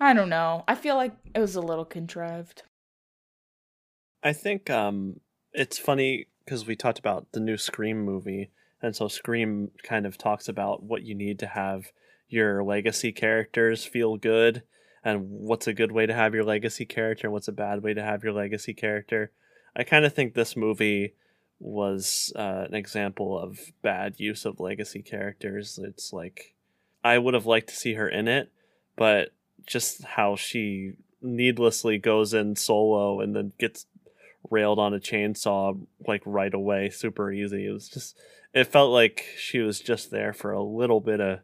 I 0.00 0.14
don't 0.14 0.28
know. 0.28 0.64
I 0.68 0.74
feel 0.74 0.94
like 0.94 1.12
it 1.34 1.40
was 1.40 1.56
a 1.56 1.60
little 1.60 1.84
contrived. 1.84 2.62
I 4.22 4.32
think 4.32 4.70
um, 4.70 5.20
it's 5.52 5.78
funny 5.78 6.28
because 6.44 6.66
we 6.66 6.76
talked 6.76 6.98
about 6.98 7.32
the 7.32 7.40
new 7.40 7.56
Scream 7.56 8.04
movie, 8.04 8.50
and 8.80 8.94
so 8.94 9.08
Scream 9.08 9.70
kind 9.82 10.06
of 10.06 10.16
talks 10.16 10.48
about 10.48 10.82
what 10.82 11.02
you 11.02 11.14
need 11.14 11.38
to 11.40 11.46
have 11.46 11.92
your 12.28 12.62
legacy 12.62 13.12
characters 13.12 13.84
feel 13.84 14.16
good, 14.16 14.62
and 15.04 15.28
what's 15.28 15.66
a 15.66 15.74
good 15.74 15.92
way 15.92 16.06
to 16.06 16.14
have 16.14 16.34
your 16.34 16.44
legacy 16.44 16.84
character, 16.84 17.26
and 17.26 17.32
what's 17.32 17.48
a 17.48 17.52
bad 17.52 17.82
way 17.82 17.94
to 17.94 18.02
have 18.02 18.22
your 18.22 18.32
legacy 18.32 18.74
character. 18.74 19.32
I 19.74 19.84
kind 19.84 20.04
of 20.04 20.12
think 20.12 20.34
this 20.34 20.56
movie 20.56 21.14
was 21.60 22.32
uh, 22.36 22.66
an 22.68 22.74
example 22.74 23.38
of 23.38 23.58
bad 23.82 24.18
use 24.18 24.44
of 24.44 24.60
legacy 24.60 25.02
characters. 25.02 25.78
It's 25.82 26.12
like 26.12 26.54
I 27.04 27.18
would 27.18 27.34
have 27.34 27.46
liked 27.46 27.68
to 27.68 27.76
see 27.76 27.94
her 27.94 28.08
in 28.08 28.28
it, 28.28 28.52
but 28.96 29.30
just 29.66 30.04
how 30.04 30.36
she 30.36 30.94
needlessly 31.20 31.98
goes 31.98 32.32
in 32.32 32.56
solo 32.56 33.20
and 33.20 33.34
then 33.34 33.52
gets 33.58 33.86
railed 34.50 34.78
on 34.78 34.94
a 34.94 34.98
chainsaw 34.98 35.78
like 36.06 36.22
right 36.24 36.54
away 36.54 36.88
super 36.88 37.30
easy 37.32 37.66
it 37.66 37.72
was 37.72 37.88
just 37.88 38.16
it 38.54 38.64
felt 38.64 38.92
like 38.92 39.26
she 39.36 39.58
was 39.58 39.80
just 39.80 40.10
there 40.10 40.32
for 40.32 40.52
a 40.52 40.62
little 40.62 41.00
bit 41.00 41.20
of 41.20 41.40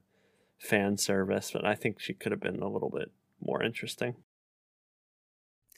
fan 0.59 0.97
service 0.97 1.51
but 1.53 1.65
i 1.65 1.75
think 1.75 2.01
she 2.01 2.15
could 2.15 2.33
have 2.33 2.41
been 2.41 2.63
a 2.63 2.69
little 2.69 2.89
bit 2.89 3.11
more 3.41 3.63
interesting 3.63 4.15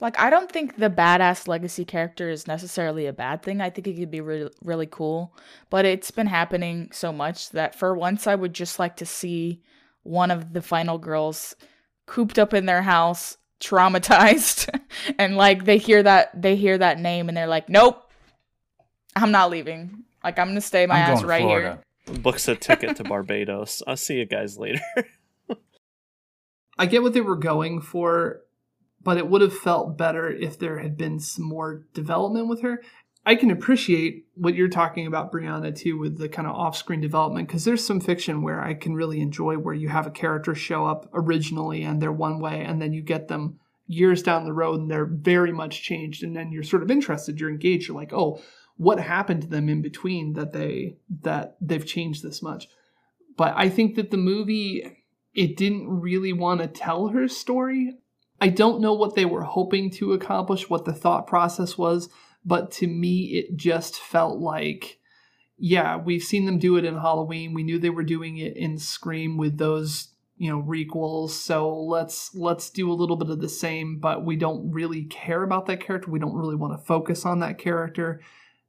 like 0.01 0.18
i 0.20 0.28
don't 0.30 0.51
think 0.51 0.76
the 0.76 0.90
badass 0.90 1.49
legacy 1.49 1.84
character 1.84 2.28
is 2.28 2.47
necessarily 2.47 3.07
a 3.07 3.12
bad 3.12 3.42
thing. 3.42 3.61
I 3.61 3.70
think 3.70 3.86
it 3.86 3.97
could 3.97 4.11
be 4.11 4.20
really 4.20 4.51
really 4.62 4.86
cool. 4.86 5.34
But 5.70 5.84
it's 5.84 6.11
been 6.11 6.26
happening 6.26 6.90
so 6.92 7.12
much 7.12 7.51
that 7.51 7.74
for 7.74 7.94
once 7.94 8.26
i 8.26 8.34
would 8.34 8.53
just 8.53 8.78
like 8.78 8.97
to 8.97 9.07
see 9.07 9.62
one 10.03 10.30
of 10.30 10.53
the 10.53 10.62
final 10.62 10.99
girls 10.99 11.57
cooped 12.07 12.38
up 12.38 12.55
in 12.55 12.66
their 12.66 12.82
house 12.82 13.36
traumatized 13.61 14.68
and 15.18 15.36
like 15.36 15.64
they 15.64 15.78
hear 15.78 16.03
that 16.03 16.30
they 16.40 16.57
hear 16.57 16.76
that 16.76 17.01
name 17.01 17.28
and 17.28 17.36
they're 17.36 17.47
like 17.47 17.68
nope 17.70 18.11
i'm 19.14 19.30
not 19.30 19.51
leaving. 19.51 20.05
Like 20.22 20.38
i'm 20.38 20.49
gonna 20.49 20.61
stay 20.61 20.86
my 20.86 20.97
I'm 20.97 21.16
ass 21.16 21.22
right 21.22 21.42
here. 21.42 21.80
Books 22.20 22.47
a 22.47 22.55
ticket 22.55 22.97
to 22.97 23.05
barbados. 23.05 23.82
I'll 23.86 23.97
see 23.97 24.18
you 24.18 24.26
guys 24.26 24.59
later. 24.59 24.80
I 26.78 26.86
get 26.86 27.03
what 27.03 27.14
they 27.14 27.20
were 27.20 27.36
going 27.36 27.80
for 27.80 28.42
but 29.07 29.16
it 29.16 29.28
would 29.28 29.40
have 29.40 29.57
felt 29.57 29.96
better 29.96 30.28
if 30.28 30.59
there 30.59 30.78
had 30.80 30.96
been 30.98 31.18
some 31.18 31.46
more 31.46 31.86
development 31.94 32.48
with 32.48 32.61
her 32.61 32.82
I 33.28 33.34
can 33.34 33.50
appreciate 33.50 34.28
what 34.36 34.54
you're 34.54 34.68
talking 34.68 35.09
about, 35.09 35.32
Brianna, 35.32 35.76
too, 35.76 35.98
with 35.98 36.16
the 36.16 36.28
kind 36.28 36.46
of 36.46 36.54
off 36.54 36.76
screen 36.76 37.00
development, 37.00 37.48
because 37.48 37.64
there's 37.64 37.84
some 37.84 38.00
fiction 38.00 38.40
where 38.40 38.62
I 38.62 38.72
can 38.72 38.94
really 38.94 39.20
enjoy 39.20 39.59
where 39.59 39.74
you 39.74 39.88
have 39.88 40.07
a 40.07 40.12
character 40.12 40.54
show 40.54 40.86
up 40.86 41.11
originally 41.12 41.82
and 41.82 42.00
they're 42.00 42.12
one 42.12 42.38
way, 42.38 42.64
and 42.64 42.80
then 42.80 42.92
you 42.92 43.02
get 43.02 43.26
them 43.26 43.59
years 43.88 44.22
down 44.22 44.44
the 44.44 44.52
road 44.52 44.80
and 44.80 44.88
they're 44.88 45.11
very 45.11 45.50
much 45.50 45.82
changed, 45.82 46.22
and 46.22 46.36
then 46.36 46.52
you're 46.52 46.62
sort 46.62 46.84
of 46.84 46.90
interested, 46.90 47.40
you're 47.40 47.50
engaged, 47.50 47.88
you're 47.88 47.96
like, 47.96 48.12
oh, 48.12 48.40
what 48.76 49.00
happened 49.00 49.42
to 49.42 49.48
them 49.48 49.68
in 49.68 49.82
between 49.82 50.34
that 50.34 50.52
they 50.52 50.98
that 51.22 51.57
they've 51.61 51.86
changed 51.86 52.22
this 52.22 52.42
much. 52.42 52.68
But 53.36 53.54
I 53.57 53.70
think 53.70 53.96
that 53.96 54.12
the 54.12 54.16
movie 54.18 55.02
it 55.34 55.57
didn't 55.57 55.88
really 55.88 56.32
want 56.32 56.61
to 56.61 56.68
tell 56.68 57.09
her 57.09 57.26
story. 57.26 57.96
I 58.41 58.49
don't 58.49 58.80
know 58.80 58.93
what 58.93 59.14
they 59.14 59.24
were 59.24 59.43
hoping 59.43 59.91
to 59.93 60.12
accomplish, 60.12 60.68
what 60.68 60.84
the 60.84 60.93
thought 60.93 61.26
process 61.26 61.78
was 61.78 62.09
but 62.47 62.70
to 62.70 62.87
me 62.87 63.24
it 63.34 63.57
just 63.57 63.97
felt 63.97 64.39
like 64.39 65.01
yeah 65.59 65.97
we've 65.97 66.22
seen 66.22 66.47
them 66.47 66.59
do 66.59 66.76
it 66.76 66.84
in 66.84 66.95
halloween. 66.95 67.53
We 67.53 67.64
knew 67.64 67.78
they 67.78 67.91
were 67.91 68.05
doing 68.05 68.39
it 68.39 68.57
in 68.57 68.78
scream 68.78 69.37
with 69.37 69.59
those 69.59 70.09
you 70.39 70.51
know 70.51 70.62
requels. 70.62 71.30
So 71.30 71.76
let's 71.76 72.34
let's 72.34 72.70
do 72.70 72.91
a 72.91 72.95
little 72.95 73.16
bit 73.16 73.30
of 73.30 73.41
the 73.41 73.49
same 73.49 73.99
but 73.99 74.24
we 74.24 74.37
don't 74.37 74.70
really 74.70 75.05
care 75.05 75.43
about 75.43 75.66
that 75.66 75.80
character. 75.80 76.11
We 76.11 76.20
don't 76.20 76.37
really 76.37 76.57
want 76.57 76.78
to 76.78 76.87
focus 76.87 77.26
on 77.26 77.41
that 77.41 77.59
character. 77.59 78.20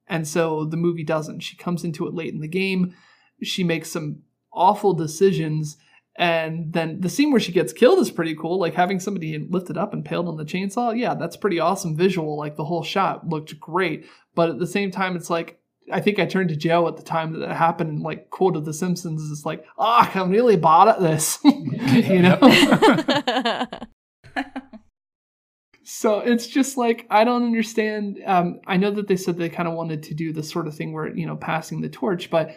And 0.07 0.28
so 0.28 0.65
the 0.65 0.78
movie 0.78 1.03
doesn't. 1.03 1.41
She 1.41 1.57
comes 1.57 1.84
into 1.84 2.07
it 2.07 2.13
late 2.13 2.34
in 2.34 2.39
the 2.39 2.47
game. 2.47 2.95
She 3.43 3.63
makes 3.63 3.91
some 3.91 4.24
awful 4.53 4.93
decisions 4.93 5.78
and 6.18 6.74
then 6.74 6.99
the 7.01 7.09
scene 7.09 7.30
where 7.32 7.39
she 7.39 7.51
gets 7.51 7.72
killed 7.72 7.99
is 7.99 8.09
pretty 8.09 8.34
cool. 8.34 8.59
Like 8.59 8.74
having 8.74 8.99
somebody 8.99 9.38
lifted 9.38 9.78
up 9.78 9.93
and 9.93 10.03
paled 10.03 10.28
on 10.28 10.36
the 10.36 10.45
chainsaw. 10.45 10.97
Yeah, 10.97 11.13
that's 11.13 11.38
pretty 11.38 11.59
awesome 11.59 11.95
visual. 11.95 12.36
Like 12.36 12.55
the 12.55 12.65
whole 12.65 12.84
shot 12.84 13.28
looked 13.28 13.59
great. 13.59 14.07
But 14.34 14.49
at 14.49 14.57
the 14.57 14.65
same 14.65 14.89
time, 14.89 15.15
it's 15.15 15.30
like, 15.30 15.59
I 15.91 16.01
think 16.01 16.18
I 16.18 16.26
turned 16.26 16.49
to 16.49 16.55
Joe 16.55 16.88
at 16.88 16.97
the 16.97 17.03
time 17.03 17.34
that 17.34 17.47
it 17.47 17.55
happened 17.55 17.91
and 17.91 18.01
like 18.01 18.32
quoted 18.32 18.65
The 18.65 18.74
Simpsons 18.74 19.22
is 19.22 19.45
like, 19.45 19.63
ah, 19.78 20.11
oh, 20.15 20.22
I'm 20.22 20.32
really 20.32 20.57
bad 20.57 20.88
at 20.88 20.99
this. 20.99 21.38
you 21.43 22.24
know? 22.24 22.39
so 25.84 26.20
it's 26.22 26.47
just 26.47 26.78
like, 26.78 27.05
I 27.11 27.26
don't 27.26 27.45
understand. 27.45 28.20
Um, 28.26 28.59
I 28.65 28.78
know 28.78 28.89
that 28.89 29.07
they 29.07 29.18
said 29.18 29.38
they 29.38 29.49
kind 29.49 29.70
of 29.70 29.76
wanted 29.76 30.01
to 30.03 30.15
do 30.15 30.34
the 30.34 30.41
sort 30.41 30.68
of 30.68 30.76
thing 30.76 30.93
where, 30.93 31.15
you 31.15 31.28
know, 31.28 31.36
passing 31.36 31.82
the 31.82 31.89
torch, 31.89 32.32
but 32.32 32.55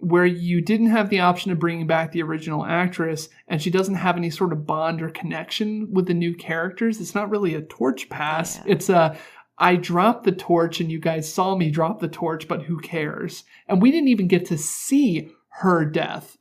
where 0.00 0.26
you 0.26 0.60
didn't 0.60 0.90
have 0.90 1.10
the 1.10 1.20
option 1.20 1.50
of 1.50 1.58
bringing 1.58 1.86
back 1.86 2.12
the 2.12 2.22
original 2.22 2.64
actress 2.64 3.28
and 3.48 3.60
she 3.60 3.70
doesn't 3.70 3.96
have 3.96 4.16
any 4.16 4.30
sort 4.30 4.52
of 4.52 4.64
bond 4.64 5.02
or 5.02 5.10
connection 5.10 5.92
with 5.92 6.06
the 6.06 6.14
new 6.14 6.34
characters 6.34 7.00
it's 7.00 7.14
not 7.14 7.30
really 7.30 7.54
a 7.54 7.62
torch 7.62 8.08
pass. 8.08 8.56
Yeah. 8.58 8.62
it's 8.66 8.88
a 8.88 9.18
i 9.58 9.74
dropped 9.74 10.24
the 10.24 10.32
torch 10.32 10.80
and 10.80 10.90
you 10.90 11.00
guys 11.00 11.32
saw 11.32 11.56
me 11.56 11.68
drop 11.70 11.98
the 11.98 12.08
torch 12.08 12.46
but 12.46 12.62
who 12.62 12.78
cares? 12.78 13.44
And 13.66 13.82
we 13.82 13.90
didn't 13.90 14.08
even 14.08 14.28
get 14.28 14.46
to 14.46 14.58
see 14.58 15.30
her 15.48 15.84
death. 15.84 16.36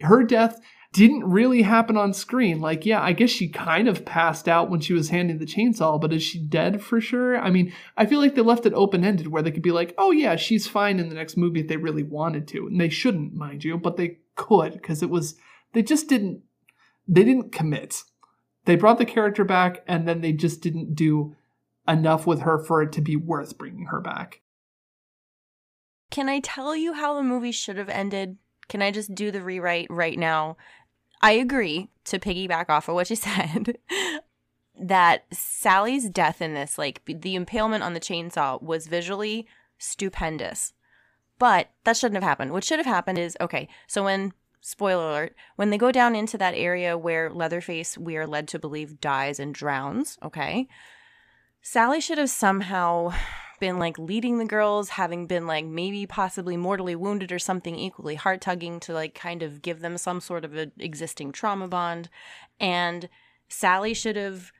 Her 0.00 0.22
death 0.22 0.58
didn't 0.92 1.24
really 1.24 1.62
happen 1.62 1.96
on 1.96 2.12
screen. 2.12 2.60
Like, 2.60 2.84
yeah, 2.84 3.02
I 3.02 3.12
guess 3.12 3.30
she 3.30 3.48
kind 3.48 3.88
of 3.88 4.04
passed 4.04 4.46
out 4.46 4.68
when 4.68 4.80
she 4.80 4.92
was 4.92 5.08
handing 5.08 5.38
the 5.38 5.46
chainsaw, 5.46 5.98
but 5.98 6.12
is 6.12 6.22
she 6.22 6.38
dead 6.38 6.82
for 6.82 7.00
sure? 7.00 7.38
I 7.38 7.50
mean, 7.50 7.72
I 7.96 8.04
feel 8.04 8.20
like 8.20 8.34
they 8.34 8.42
left 8.42 8.66
it 8.66 8.74
open 8.74 9.02
ended 9.02 9.28
where 9.28 9.42
they 9.42 9.50
could 9.50 9.62
be 9.62 9.72
like, 9.72 9.94
oh, 9.96 10.10
yeah, 10.10 10.36
she's 10.36 10.66
fine 10.66 11.00
in 11.00 11.08
the 11.08 11.14
next 11.14 11.36
movie 11.36 11.60
if 11.60 11.68
they 11.68 11.78
really 11.78 12.02
wanted 12.02 12.46
to. 12.48 12.66
And 12.66 12.78
they 12.78 12.90
shouldn't, 12.90 13.34
mind 13.34 13.64
you, 13.64 13.78
but 13.78 13.96
they 13.96 14.18
could 14.36 14.74
because 14.74 15.02
it 15.02 15.08
was, 15.08 15.34
they 15.72 15.82
just 15.82 16.08
didn't, 16.08 16.42
they 17.08 17.24
didn't 17.24 17.52
commit. 17.52 18.02
They 18.66 18.76
brought 18.76 18.98
the 18.98 19.06
character 19.06 19.44
back 19.44 19.82
and 19.88 20.06
then 20.06 20.20
they 20.20 20.32
just 20.32 20.60
didn't 20.60 20.94
do 20.94 21.34
enough 21.88 22.26
with 22.26 22.42
her 22.42 22.58
for 22.58 22.82
it 22.82 22.92
to 22.92 23.00
be 23.00 23.16
worth 23.16 23.56
bringing 23.56 23.86
her 23.86 24.00
back. 24.00 24.42
Can 26.10 26.28
I 26.28 26.40
tell 26.40 26.76
you 26.76 26.92
how 26.92 27.14
the 27.14 27.22
movie 27.22 27.50
should 27.50 27.78
have 27.78 27.88
ended? 27.88 28.36
Can 28.68 28.82
I 28.82 28.90
just 28.90 29.14
do 29.14 29.30
the 29.30 29.42
rewrite 29.42 29.88
right 29.90 30.18
now? 30.18 30.56
I 31.22 31.32
agree 31.32 31.88
to 32.04 32.18
piggyback 32.18 32.68
off 32.68 32.88
of 32.88 32.94
what 32.94 33.10
you 33.10 33.16
said 33.16 33.78
that 34.78 35.24
Sally's 35.32 36.08
death 36.08 36.42
in 36.42 36.54
this, 36.54 36.76
like 36.78 37.02
the 37.04 37.34
impalement 37.34 37.84
on 37.84 37.94
the 37.94 38.00
chainsaw, 38.00 38.60
was 38.62 38.86
visually 38.86 39.46
stupendous. 39.78 40.72
But 41.38 41.70
that 41.84 41.96
shouldn't 41.96 42.22
have 42.22 42.28
happened. 42.28 42.52
What 42.52 42.64
should 42.64 42.78
have 42.78 42.86
happened 42.86 43.18
is 43.18 43.36
okay, 43.40 43.68
so 43.86 44.04
when, 44.04 44.32
spoiler 44.60 45.08
alert, 45.08 45.34
when 45.56 45.70
they 45.70 45.78
go 45.78 45.92
down 45.92 46.14
into 46.14 46.38
that 46.38 46.54
area 46.54 46.96
where 46.96 47.30
Leatherface, 47.30 47.98
we 47.98 48.16
are 48.16 48.26
led 48.26 48.48
to 48.48 48.58
believe, 48.58 49.00
dies 49.00 49.40
and 49.40 49.54
drowns, 49.54 50.18
okay, 50.22 50.68
Sally 51.60 52.00
should 52.00 52.18
have 52.18 52.30
somehow 52.30 53.12
been 53.62 53.78
like 53.78 53.96
leading 53.96 54.38
the 54.38 54.44
girls, 54.44 54.88
having 54.88 55.28
been 55.28 55.46
like 55.46 55.64
maybe 55.64 56.04
possibly 56.04 56.56
mortally 56.56 56.96
wounded 56.96 57.30
or 57.30 57.38
something 57.38 57.76
equally 57.76 58.16
heart 58.16 58.40
tugging 58.40 58.80
to 58.80 58.92
like 58.92 59.14
kind 59.14 59.40
of 59.40 59.62
give 59.62 59.78
them 59.78 59.96
some 59.96 60.20
sort 60.20 60.44
of 60.44 60.56
an 60.56 60.72
existing 60.80 61.30
trauma 61.30 61.68
bond. 61.68 62.08
And 62.58 63.08
Sally 63.48 63.94
should 63.94 64.16
have 64.16 64.50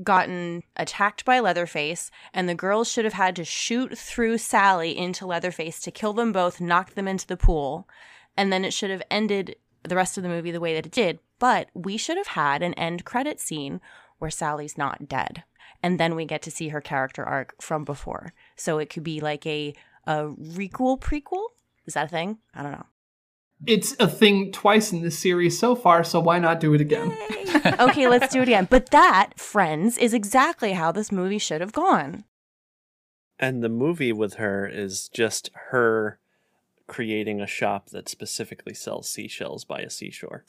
gotten 0.00 0.62
attacked 0.76 1.24
by 1.24 1.40
Leatherface, 1.40 2.12
and 2.32 2.48
the 2.48 2.54
girls 2.54 2.88
should 2.88 3.04
have 3.04 3.14
had 3.14 3.34
to 3.34 3.44
shoot 3.44 3.98
through 3.98 4.38
Sally 4.38 4.96
into 4.96 5.26
Leatherface 5.26 5.80
to 5.80 5.90
kill 5.90 6.12
them 6.12 6.30
both, 6.30 6.60
knock 6.60 6.94
them 6.94 7.08
into 7.08 7.26
the 7.26 7.36
pool. 7.36 7.88
And 8.36 8.52
then 8.52 8.64
it 8.64 8.72
should 8.72 8.90
have 8.90 9.02
ended 9.10 9.56
the 9.82 9.96
rest 9.96 10.16
of 10.16 10.22
the 10.22 10.28
movie 10.28 10.52
the 10.52 10.60
way 10.60 10.72
that 10.74 10.86
it 10.86 10.92
did. 10.92 11.18
But 11.40 11.68
we 11.74 11.96
should 11.96 12.16
have 12.16 12.28
had 12.28 12.62
an 12.62 12.74
end 12.74 13.04
credit 13.04 13.40
scene 13.40 13.80
where 14.20 14.30
Sally's 14.30 14.78
not 14.78 15.08
dead 15.08 15.42
and 15.82 16.00
then 16.00 16.14
we 16.14 16.24
get 16.24 16.42
to 16.42 16.50
see 16.50 16.68
her 16.68 16.80
character 16.80 17.24
arc 17.24 17.60
from 17.60 17.84
before. 17.84 18.32
So 18.56 18.78
it 18.78 18.90
could 18.90 19.04
be 19.04 19.20
like 19.20 19.46
a 19.46 19.74
a 20.06 20.24
requel 20.24 21.00
prequel. 21.00 21.46
Is 21.86 21.94
that 21.94 22.06
a 22.06 22.08
thing? 22.08 22.38
I 22.54 22.62
don't 22.62 22.72
know. 22.72 22.86
It's 23.66 23.96
a 23.98 24.08
thing 24.08 24.52
twice 24.52 24.92
in 24.92 25.02
this 25.02 25.18
series 25.18 25.58
so 25.58 25.74
far, 25.74 26.04
so 26.04 26.20
why 26.20 26.38
not 26.38 26.60
do 26.60 26.74
it 26.74 26.80
again? 26.80 27.16
okay, 27.80 28.06
let's 28.06 28.32
do 28.32 28.40
it 28.40 28.48
again. 28.48 28.68
But 28.70 28.90
that, 28.90 29.38
friends, 29.38 29.96
is 29.96 30.12
exactly 30.12 30.72
how 30.72 30.92
this 30.92 31.10
movie 31.10 31.38
should 31.38 31.62
have 31.62 31.72
gone. 31.72 32.24
And 33.38 33.62
the 33.62 33.70
movie 33.70 34.12
with 34.12 34.34
her 34.34 34.66
is 34.66 35.08
just 35.08 35.50
her 35.70 36.18
creating 36.86 37.40
a 37.40 37.46
shop 37.46 37.90
that 37.90 38.08
specifically 38.08 38.74
sells 38.74 39.08
seashells 39.08 39.64
by 39.64 39.80
a 39.80 39.90
seashore. 39.90 40.44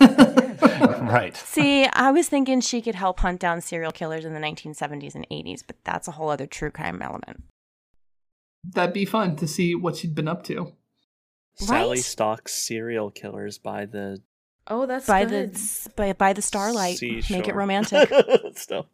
right. 1.10 1.36
See, 1.36 1.86
I 1.86 2.10
was 2.10 2.28
thinking 2.28 2.60
she 2.60 2.80
could 2.82 2.94
help 2.94 3.20
hunt 3.20 3.40
down 3.40 3.60
serial 3.60 3.92
killers 3.92 4.24
in 4.24 4.34
the 4.34 4.40
1970s 4.40 5.14
and 5.14 5.26
80s, 5.30 5.62
but 5.66 5.76
that's 5.84 6.08
a 6.08 6.12
whole 6.12 6.28
other 6.30 6.46
true 6.46 6.70
crime 6.70 7.00
element. 7.02 7.44
That'd 8.64 8.94
be 8.94 9.04
fun 9.04 9.36
to 9.36 9.46
see 9.46 9.74
what 9.74 9.96
she'd 9.96 10.14
been 10.14 10.28
up 10.28 10.42
to. 10.44 10.72
Sally 11.56 11.96
Right? 11.96 12.04
stalks 12.04 12.54
serial 12.54 13.10
killers 13.10 13.58
by 13.58 13.84
the 13.86 14.22
Oh, 14.66 14.86
that's 14.86 15.06
By 15.06 15.26
good. 15.26 15.54
the 15.54 15.90
by, 15.94 16.12
by 16.14 16.32
the 16.32 16.40
starlight, 16.40 16.98
make 17.02 17.48
it 17.48 17.54
romantic. 17.54 18.10
Still. 18.56 18.86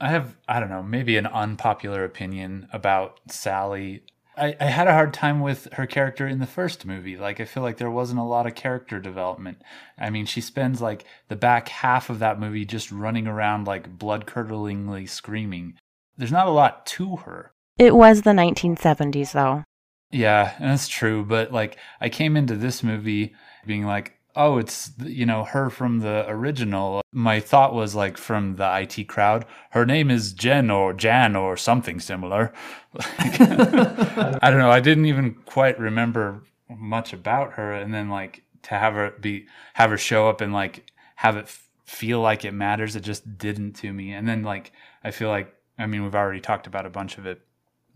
I 0.00 0.08
have, 0.08 0.36
I 0.48 0.58
don't 0.58 0.70
know, 0.70 0.82
maybe 0.82 1.16
an 1.16 1.26
unpopular 1.26 2.02
opinion 2.04 2.66
about 2.72 3.20
Sally. 3.28 4.02
I, 4.40 4.56
I 4.58 4.64
had 4.66 4.88
a 4.88 4.94
hard 4.94 5.12
time 5.12 5.40
with 5.40 5.68
her 5.74 5.86
character 5.86 6.26
in 6.26 6.38
the 6.38 6.46
first 6.46 6.86
movie. 6.86 7.16
Like, 7.16 7.40
I 7.40 7.44
feel 7.44 7.62
like 7.62 7.76
there 7.76 7.90
wasn't 7.90 8.20
a 8.20 8.24
lot 8.24 8.46
of 8.46 8.54
character 8.54 8.98
development. 8.98 9.62
I 9.98 10.08
mean, 10.10 10.24
she 10.26 10.40
spends 10.40 10.80
like 10.80 11.04
the 11.28 11.36
back 11.36 11.68
half 11.68 12.08
of 12.08 12.20
that 12.20 12.40
movie 12.40 12.64
just 12.64 12.90
running 12.90 13.26
around 13.26 13.66
like 13.66 13.98
blood 13.98 14.26
curdlingly 14.26 15.08
screaming. 15.08 15.74
There's 16.16 16.32
not 16.32 16.46
a 16.46 16.52
lot 16.52 16.86
to 16.86 17.16
her. 17.16 17.52
It 17.78 17.94
was 17.94 18.22
the 18.22 18.30
1970s, 18.30 19.32
though. 19.32 19.64
Yeah, 20.10 20.54
that's 20.58 20.88
true. 20.88 21.24
But 21.24 21.52
like, 21.52 21.76
I 22.00 22.08
came 22.08 22.36
into 22.36 22.56
this 22.56 22.82
movie 22.82 23.34
being 23.66 23.84
like, 23.84 24.19
oh, 24.40 24.56
it's, 24.56 24.92
you 25.04 25.26
know, 25.26 25.44
her 25.44 25.68
from 25.68 25.98
the 26.00 26.24
original. 26.26 27.02
My 27.12 27.40
thought 27.40 27.74
was 27.74 27.94
like 27.94 28.16
from 28.16 28.56
the 28.56 28.78
IT 28.80 29.04
crowd, 29.06 29.44
her 29.70 29.84
name 29.84 30.10
is 30.10 30.32
Jen 30.32 30.70
or 30.70 30.94
Jan 30.94 31.36
or 31.36 31.58
something 31.58 32.00
similar. 32.00 32.52
Like, 32.94 33.40
I 33.40 34.50
don't 34.50 34.58
know. 34.58 34.70
I 34.70 34.80
didn't 34.80 35.04
even 35.06 35.34
quite 35.44 35.78
remember 35.78 36.42
much 36.70 37.12
about 37.12 37.52
her. 37.52 37.74
And 37.74 37.92
then 37.92 38.08
like 38.08 38.42
to 38.62 38.76
have 38.76 38.94
her 38.94 39.12
be, 39.20 39.46
have 39.74 39.90
her 39.90 39.98
show 39.98 40.30
up 40.30 40.40
and 40.40 40.54
like 40.54 40.90
have 41.16 41.36
it 41.36 41.44
f- 41.44 41.68
feel 41.84 42.20
like 42.20 42.46
it 42.46 42.52
matters, 42.52 42.96
it 42.96 43.02
just 43.02 43.36
didn't 43.36 43.74
to 43.74 43.92
me. 43.92 44.14
And 44.14 44.26
then 44.26 44.42
like, 44.42 44.72
I 45.04 45.10
feel 45.10 45.28
like, 45.28 45.54
I 45.78 45.86
mean, 45.86 46.02
we've 46.02 46.14
already 46.14 46.40
talked 46.40 46.66
about 46.66 46.86
a 46.86 46.90
bunch 46.90 47.18
of 47.18 47.26
it 47.26 47.42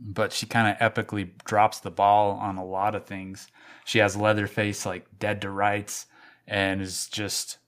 but 0.01 0.33
she 0.33 0.45
kind 0.45 0.77
of 0.77 0.93
epically 0.93 1.31
drops 1.45 1.79
the 1.79 1.91
ball 1.91 2.33
on 2.33 2.57
a 2.57 2.65
lot 2.65 2.97
of 2.97 3.07
things. 3.07 3.47
She 3.85 4.01
has 4.01 4.17
Leatherface 4.17 4.85
like 4.85 5.07
dead 5.21 5.41
to 5.43 5.51
rights 5.51 6.07
and 6.47 6.81
is 6.81 7.07
just 7.09 7.59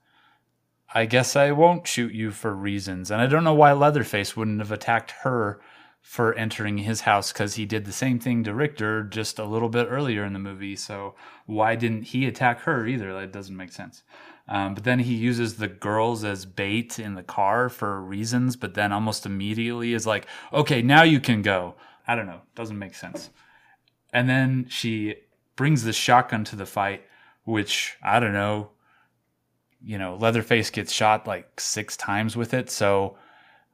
I 0.93 1.05
guess 1.05 1.35
I 1.35 1.51
won't 1.51 1.85
shoot 1.85 2.13
you 2.13 2.31
for 2.31 2.55
reasons. 2.55 3.11
And 3.11 3.21
I 3.21 3.27
don't 3.27 3.43
know 3.43 3.53
why 3.53 3.73
Leatherface 3.73 4.37
wouldn't 4.37 4.59
have 4.59 4.71
attacked 4.71 5.11
her 5.23 5.59
for 6.01 6.33
entering 6.35 6.77
his 6.77 7.01
house 7.01 7.33
cuz 7.33 7.55
he 7.55 7.65
did 7.65 7.83
the 7.83 7.91
same 7.91 8.19
thing 8.19 8.43
to 8.45 8.53
Richter 8.53 9.03
just 9.03 9.37
a 9.37 9.43
little 9.43 9.67
bit 9.67 9.87
earlier 9.89 10.23
in 10.23 10.31
the 10.31 10.39
movie. 10.39 10.77
So 10.77 11.15
why 11.45 11.75
didn't 11.75 12.03
he 12.03 12.25
attack 12.25 12.61
her 12.61 12.87
either? 12.87 13.13
That 13.13 13.33
doesn't 13.33 13.57
make 13.57 13.73
sense. 13.73 14.03
Um, 14.47 14.73
but 14.75 14.85
then 14.85 14.99
he 14.99 15.13
uses 15.13 15.55
the 15.55 15.67
girls 15.67 16.23
as 16.23 16.45
bait 16.45 16.99
in 16.99 17.15
the 17.15 17.23
car 17.23 17.67
for 17.67 18.01
reasons, 18.01 18.55
but 18.55 18.75
then 18.75 18.93
almost 18.93 19.25
immediately 19.25 19.93
is 19.93 20.07
like, 20.07 20.25
okay, 20.53 20.81
now 20.81 21.03
you 21.03 21.19
can 21.19 21.41
go. 21.41 21.75
I 22.07 22.15
don't 22.15 22.27
know. 22.27 22.41
Doesn't 22.55 22.79
make 22.79 22.95
sense. 22.95 23.29
And 24.13 24.29
then 24.29 24.67
she 24.69 25.15
brings 25.57 25.83
the 25.83 25.91
shotgun 25.91 26.45
to 26.45 26.55
the 26.55 26.65
fight, 26.65 27.03
which 27.47 27.95
I 28.03 28.19
don't 28.19 28.33
know. 28.33 28.71
You 29.81 29.97
know, 29.97 30.17
Leatherface 30.17 30.69
gets 30.69 30.91
shot 30.91 31.25
like 31.25 31.61
six 31.61 31.95
times 31.95 32.35
with 32.35 32.53
it. 32.53 32.69
So 32.69 33.17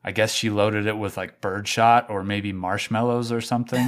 I 0.04 0.12
guess 0.12 0.32
she 0.32 0.52
loaded 0.52 0.86
it 0.86 0.96
with 0.98 1.18
like 1.18 1.42
birdshot 1.42 2.10
or 2.10 2.24
maybe 2.24 2.54
marshmallows 2.54 3.32
or 3.32 3.42
something. 3.42 3.88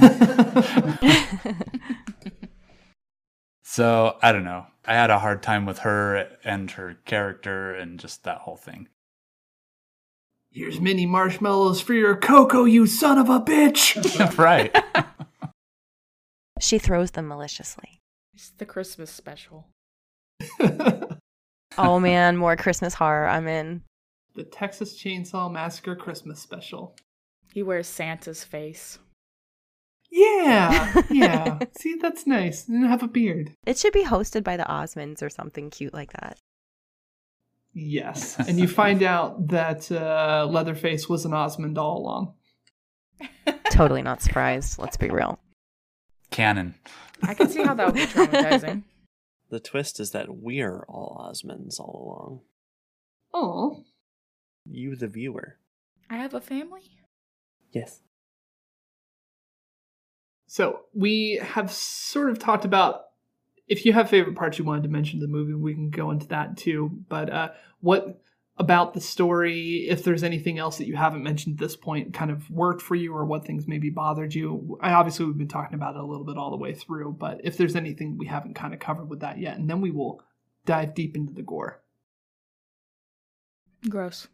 so 3.62 4.16
I 4.20 4.32
don't 4.32 4.44
know. 4.44 4.66
I 4.84 4.94
had 4.94 5.10
a 5.10 5.20
hard 5.20 5.42
time 5.42 5.66
with 5.66 5.78
her 5.78 6.36
and 6.42 6.68
her 6.72 6.96
character 7.04 7.72
and 7.72 8.00
just 8.00 8.24
that 8.24 8.38
whole 8.38 8.56
thing. 8.56 8.88
Here's 10.50 10.80
mini 10.80 11.06
marshmallows 11.06 11.80
for 11.80 11.94
your 11.94 12.16
cocoa, 12.16 12.64
you 12.64 12.86
son 12.86 13.18
of 13.18 13.28
a 13.28 13.38
bitch! 13.38 14.38
right. 14.38 14.74
She 16.60 16.78
throws 16.78 17.12
them 17.12 17.28
maliciously. 17.28 18.00
It's 18.32 18.50
the 18.50 18.66
Christmas 18.66 19.10
special. 19.10 19.68
Oh 21.78 22.00
man, 22.00 22.36
more 22.36 22.56
Christmas 22.56 22.94
horror. 22.94 23.26
I'm 23.26 23.46
in. 23.48 23.82
the 24.34 24.44
Texas 24.44 24.98
Chainsaw 25.02 25.50
Massacre 25.50 25.96
Christmas 25.96 26.40
special. 26.40 26.96
He 27.52 27.62
wears 27.62 27.86
Santa's 27.86 28.44
face. 28.44 28.98
Yeah, 30.10 31.02
yeah. 31.10 31.58
See, 31.78 31.96
that's 32.00 32.26
nice. 32.26 32.68
And 32.68 32.86
have 32.86 33.02
a 33.02 33.08
beard. 33.08 33.52
It 33.66 33.76
should 33.78 33.92
be 33.92 34.04
hosted 34.04 34.44
by 34.44 34.56
the 34.56 34.64
Osmonds 34.64 35.22
or 35.22 35.28
something 35.30 35.68
cute 35.70 35.92
like 35.94 36.12
that. 36.12 36.38
Yes. 37.74 38.36
And 38.48 38.58
you 38.58 38.68
find 38.68 39.02
out 39.02 39.48
that 39.48 39.90
uh, 39.92 40.46
Leatherface 40.50 41.08
was 41.08 41.24
an 41.26 41.34
Osmond 41.34 41.76
all 41.76 41.98
along. 41.98 42.34
Totally 43.70 44.02
not 44.02 44.22
surprised. 44.22 44.78
Let's 44.78 44.96
be 44.96 45.10
real. 45.10 45.38
Canon. 46.30 46.74
I 47.22 47.34
can 47.34 47.48
see 47.48 47.62
how 47.62 47.74
that 47.74 47.86
would 47.86 47.94
be 47.94 48.06
traumatizing. 48.06 48.82
The 49.56 49.60
twist 49.60 50.00
is 50.00 50.10
that 50.10 50.26
we're 50.28 50.84
all 50.86 51.32
Osmonds 51.32 51.80
all 51.80 52.04
along. 52.04 52.40
Oh. 53.32 53.84
You, 54.66 54.96
the 54.96 55.08
viewer. 55.08 55.56
I 56.10 56.16
have 56.16 56.34
a 56.34 56.42
family. 56.42 56.82
Yes. 57.72 58.02
So 60.46 60.80
we 60.92 61.40
have 61.42 61.72
sort 61.72 62.28
of 62.28 62.38
talked 62.38 62.66
about 62.66 63.04
if 63.66 63.86
you 63.86 63.94
have 63.94 64.10
favorite 64.10 64.36
parts 64.36 64.58
you 64.58 64.66
wanted 64.66 64.82
to 64.82 64.90
mention 64.90 65.20
the 65.20 65.26
movie, 65.26 65.54
we 65.54 65.72
can 65.72 65.88
go 65.88 66.10
into 66.10 66.26
that 66.26 66.58
too. 66.58 66.90
But 67.08 67.32
uh, 67.32 67.48
what 67.80 68.20
about 68.58 68.94
the 68.94 69.00
story, 69.00 69.86
if 69.88 70.02
there's 70.02 70.22
anything 70.22 70.58
else 70.58 70.78
that 70.78 70.86
you 70.86 70.96
haven't 70.96 71.22
mentioned 71.22 71.56
at 71.56 71.60
this 71.60 71.76
point, 71.76 72.14
kind 72.14 72.30
of 72.30 72.50
worked 72.50 72.80
for 72.80 72.94
you, 72.94 73.14
or 73.14 73.24
what 73.26 73.44
things 73.44 73.68
maybe 73.68 73.90
bothered 73.90 74.34
you? 74.34 74.78
I, 74.80 74.92
obviously, 74.92 75.26
we've 75.26 75.36
been 75.36 75.46
talking 75.46 75.74
about 75.74 75.94
it 75.94 76.00
a 76.00 76.06
little 76.06 76.24
bit 76.24 76.38
all 76.38 76.50
the 76.50 76.56
way 76.56 76.72
through, 76.72 77.16
but 77.18 77.40
if 77.44 77.56
there's 77.58 77.76
anything 77.76 78.16
we 78.16 78.26
haven't 78.26 78.54
kind 78.54 78.72
of 78.72 78.80
covered 78.80 79.10
with 79.10 79.20
that 79.20 79.38
yet, 79.38 79.58
and 79.58 79.68
then 79.68 79.82
we 79.82 79.90
will 79.90 80.22
dive 80.64 80.94
deep 80.94 81.16
into 81.16 81.34
the 81.34 81.42
gore. 81.42 81.82
Gross. 83.88 84.26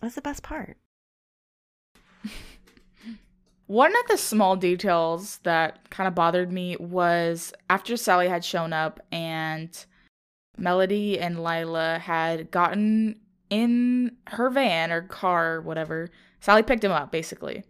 That's 0.00 0.14
the 0.14 0.22
best 0.22 0.42
part. 0.42 0.78
One 3.66 3.92
of 3.96 4.08
the 4.08 4.16
small 4.16 4.56
details 4.56 5.38
that 5.42 5.90
kind 5.90 6.08
of 6.08 6.14
bothered 6.14 6.52
me 6.52 6.76
was 6.78 7.52
after 7.70 7.96
Sally 7.96 8.28
had 8.28 8.44
shown 8.44 8.72
up 8.72 9.00
and 9.12 9.84
Melody 10.56 11.18
and 11.18 11.42
Lila 11.42 11.98
had 11.98 12.50
gotten 12.50 13.20
in 13.50 14.16
her 14.28 14.50
van 14.50 14.90
or 14.92 15.02
car 15.02 15.56
or 15.56 15.60
whatever. 15.60 16.10
Sally 16.40 16.62
picked 16.62 16.84
him 16.84 16.92
up 16.92 17.10
basically. 17.12 17.64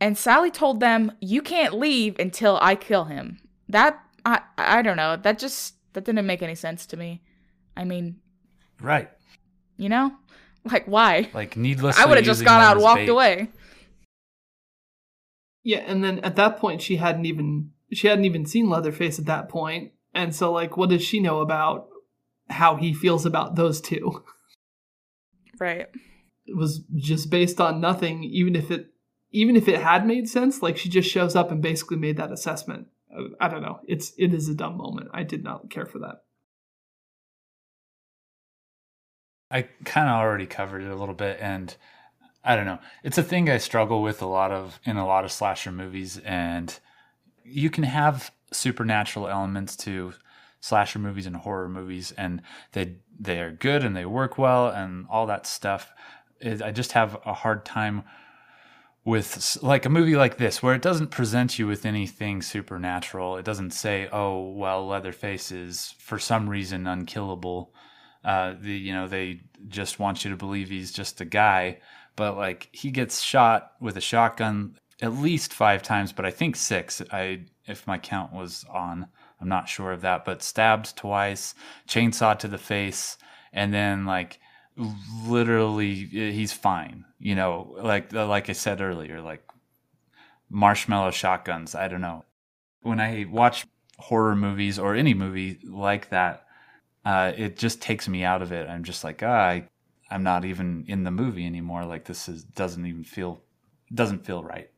And 0.00 0.16
Sally 0.16 0.50
told 0.50 0.80
them, 0.80 1.12
"You 1.20 1.42
can't 1.42 1.74
leave 1.74 2.18
until 2.18 2.58
I 2.62 2.74
kill 2.74 3.04
him." 3.04 3.40
That 3.68 4.00
I 4.24 4.40
I 4.56 4.82
don't 4.82 4.96
know. 4.96 5.16
That 5.16 5.38
just 5.38 5.74
that 5.92 6.04
didn't 6.04 6.26
make 6.26 6.42
any 6.42 6.54
sense 6.54 6.86
to 6.86 6.96
me. 6.96 7.22
I 7.76 7.84
mean, 7.84 8.20
Right. 8.80 9.10
you 9.76 9.88
know? 9.88 10.12
Like 10.64 10.86
why? 10.86 11.28
Like 11.34 11.56
needlessly. 11.56 12.02
I 12.02 12.06
would 12.06 12.16
have 12.18 12.24
just 12.24 12.40
using 12.40 12.46
gone 12.46 12.62
out 12.62 12.76
and 12.76 12.82
walked 12.82 12.98
bait. 13.00 13.08
away. 13.08 13.48
Yeah, 15.62 15.78
and 15.78 16.02
then 16.02 16.20
at 16.20 16.36
that 16.36 16.58
point, 16.58 16.80
she 16.82 16.96
hadn't 16.96 17.26
even 17.26 17.70
she 17.92 18.06
hadn't 18.08 18.24
even 18.24 18.46
seen 18.46 18.68
Leatherface 18.70 19.18
at 19.18 19.26
that 19.26 19.48
point, 19.48 19.92
and 20.14 20.34
so 20.34 20.52
like, 20.52 20.76
what 20.76 20.90
does 20.90 21.02
she 21.02 21.20
know 21.20 21.40
about 21.40 21.88
how 22.50 22.76
he 22.76 22.92
feels 22.92 23.24
about 23.24 23.56
those 23.56 23.80
two? 23.80 24.24
Right. 25.58 25.88
it 26.46 26.56
was 26.56 26.80
just 26.96 27.28
based 27.30 27.60
on 27.60 27.82
nothing 27.82 28.24
even 28.24 28.56
if 28.56 28.70
it 28.70 28.86
even 29.30 29.56
if 29.56 29.68
it 29.68 29.80
had 29.80 30.06
made 30.06 30.26
sense 30.26 30.62
like 30.62 30.78
she 30.78 30.88
just 30.88 31.10
shows 31.10 31.36
up 31.36 31.50
and 31.50 31.60
basically 31.60 31.98
made 31.98 32.16
that 32.16 32.32
assessment 32.32 32.86
i 33.38 33.46
don't 33.46 33.60
know 33.60 33.78
it's 33.86 34.14
it 34.16 34.32
is 34.32 34.48
a 34.48 34.54
dumb 34.54 34.78
moment 34.78 35.10
i 35.12 35.22
did 35.22 35.44
not 35.44 35.68
care 35.68 35.84
for 35.84 35.98
that 35.98 36.22
I 39.50 39.62
kind 39.84 40.08
of 40.08 40.14
already 40.14 40.46
covered 40.46 40.82
it 40.82 40.90
a 40.90 40.94
little 40.94 41.14
bit, 41.14 41.38
and 41.40 41.74
I 42.44 42.54
don't 42.54 42.66
know. 42.66 42.78
It's 43.02 43.18
a 43.18 43.22
thing 43.22 43.50
I 43.50 43.58
struggle 43.58 44.02
with 44.02 44.22
a 44.22 44.26
lot 44.26 44.52
of 44.52 44.78
in 44.84 44.96
a 44.96 45.06
lot 45.06 45.24
of 45.24 45.32
slasher 45.32 45.72
movies, 45.72 46.18
and 46.18 46.78
you 47.44 47.68
can 47.68 47.84
have 47.84 48.30
supernatural 48.52 49.28
elements 49.28 49.76
to 49.78 50.12
slasher 50.60 50.98
movies 50.98 51.26
and 51.26 51.36
horror 51.36 51.68
movies, 51.68 52.12
and 52.16 52.42
they 52.72 52.96
they 53.18 53.40
are 53.40 53.50
good 53.50 53.84
and 53.84 53.96
they 53.96 54.04
work 54.04 54.38
well 54.38 54.68
and 54.68 55.06
all 55.10 55.26
that 55.26 55.46
stuff. 55.46 55.92
I 56.44 56.70
just 56.70 56.92
have 56.92 57.18
a 57.26 57.34
hard 57.34 57.64
time 57.64 58.04
with 59.04 59.58
like 59.62 59.86
a 59.86 59.90
movie 59.90 60.16
like 60.16 60.36
this 60.36 60.62
where 60.62 60.74
it 60.74 60.82
doesn't 60.82 61.10
present 61.10 61.58
you 61.58 61.66
with 61.66 61.86
anything 61.86 62.42
supernatural. 62.42 63.36
It 63.36 63.44
doesn't 63.44 63.72
say, 63.72 64.08
"Oh, 64.12 64.50
well, 64.50 64.86
Leatherface 64.86 65.50
is 65.52 65.94
for 65.98 66.18
some 66.18 66.48
reason 66.48 66.86
unkillable." 66.86 67.74
Uh, 68.24 68.54
the 68.60 68.72
you 68.72 68.92
know 68.92 69.08
they 69.08 69.40
just 69.68 69.98
want 69.98 70.24
you 70.24 70.30
to 70.30 70.36
believe 70.36 70.68
he's 70.68 70.92
just 70.92 71.20
a 71.20 71.24
guy, 71.24 71.78
but 72.16 72.36
like 72.36 72.68
he 72.72 72.90
gets 72.90 73.22
shot 73.22 73.72
with 73.80 73.96
a 73.96 74.00
shotgun 74.00 74.76
at 75.02 75.14
least 75.14 75.54
five 75.54 75.82
times, 75.82 76.12
but 76.12 76.26
I 76.26 76.30
think 76.30 76.56
six. 76.56 77.02
I 77.10 77.46
if 77.66 77.86
my 77.86 77.98
count 77.98 78.32
was 78.32 78.64
on, 78.70 79.06
I'm 79.40 79.48
not 79.48 79.68
sure 79.68 79.92
of 79.92 80.02
that, 80.02 80.24
but 80.24 80.42
stabbed 80.42 80.96
twice, 80.96 81.54
chainsaw 81.88 82.38
to 82.38 82.48
the 82.48 82.58
face, 82.58 83.16
and 83.52 83.72
then 83.72 84.04
like 84.04 84.38
literally 85.26 85.94
he's 85.94 86.52
fine. 86.52 87.04
You 87.18 87.34
know, 87.34 87.76
like 87.82 88.12
like 88.12 88.50
I 88.50 88.52
said 88.52 88.80
earlier, 88.80 89.20
like 89.20 89.42
marshmallow 90.50 91.12
shotguns. 91.12 91.74
I 91.74 91.88
don't 91.88 92.00
know. 92.00 92.24
When 92.82 93.00
I 93.00 93.26
watch 93.30 93.66
horror 93.98 94.36
movies 94.36 94.78
or 94.78 94.94
any 94.94 95.14
movie 95.14 95.58
like 95.64 96.10
that, 96.10 96.46
uh, 97.04 97.32
it 97.36 97.56
just 97.56 97.80
takes 97.80 98.08
me 98.08 98.24
out 98.24 98.42
of 98.42 98.52
it. 98.52 98.68
I'm 98.68 98.84
just 98.84 99.04
like, 99.04 99.22
ah, 99.22 99.26
I, 99.26 99.68
I'm 100.10 100.22
not 100.22 100.44
even 100.44 100.84
in 100.88 101.04
the 101.04 101.10
movie 101.10 101.46
anymore. 101.46 101.84
Like 101.84 102.04
this 102.04 102.28
is 102.28 102.44
doesn't 102.44 102.84
even 102.84 103.04
feel 103.04 103.42
doesn't 103.94 104.24
feel 104.24 104.42
right. 104.42 104.70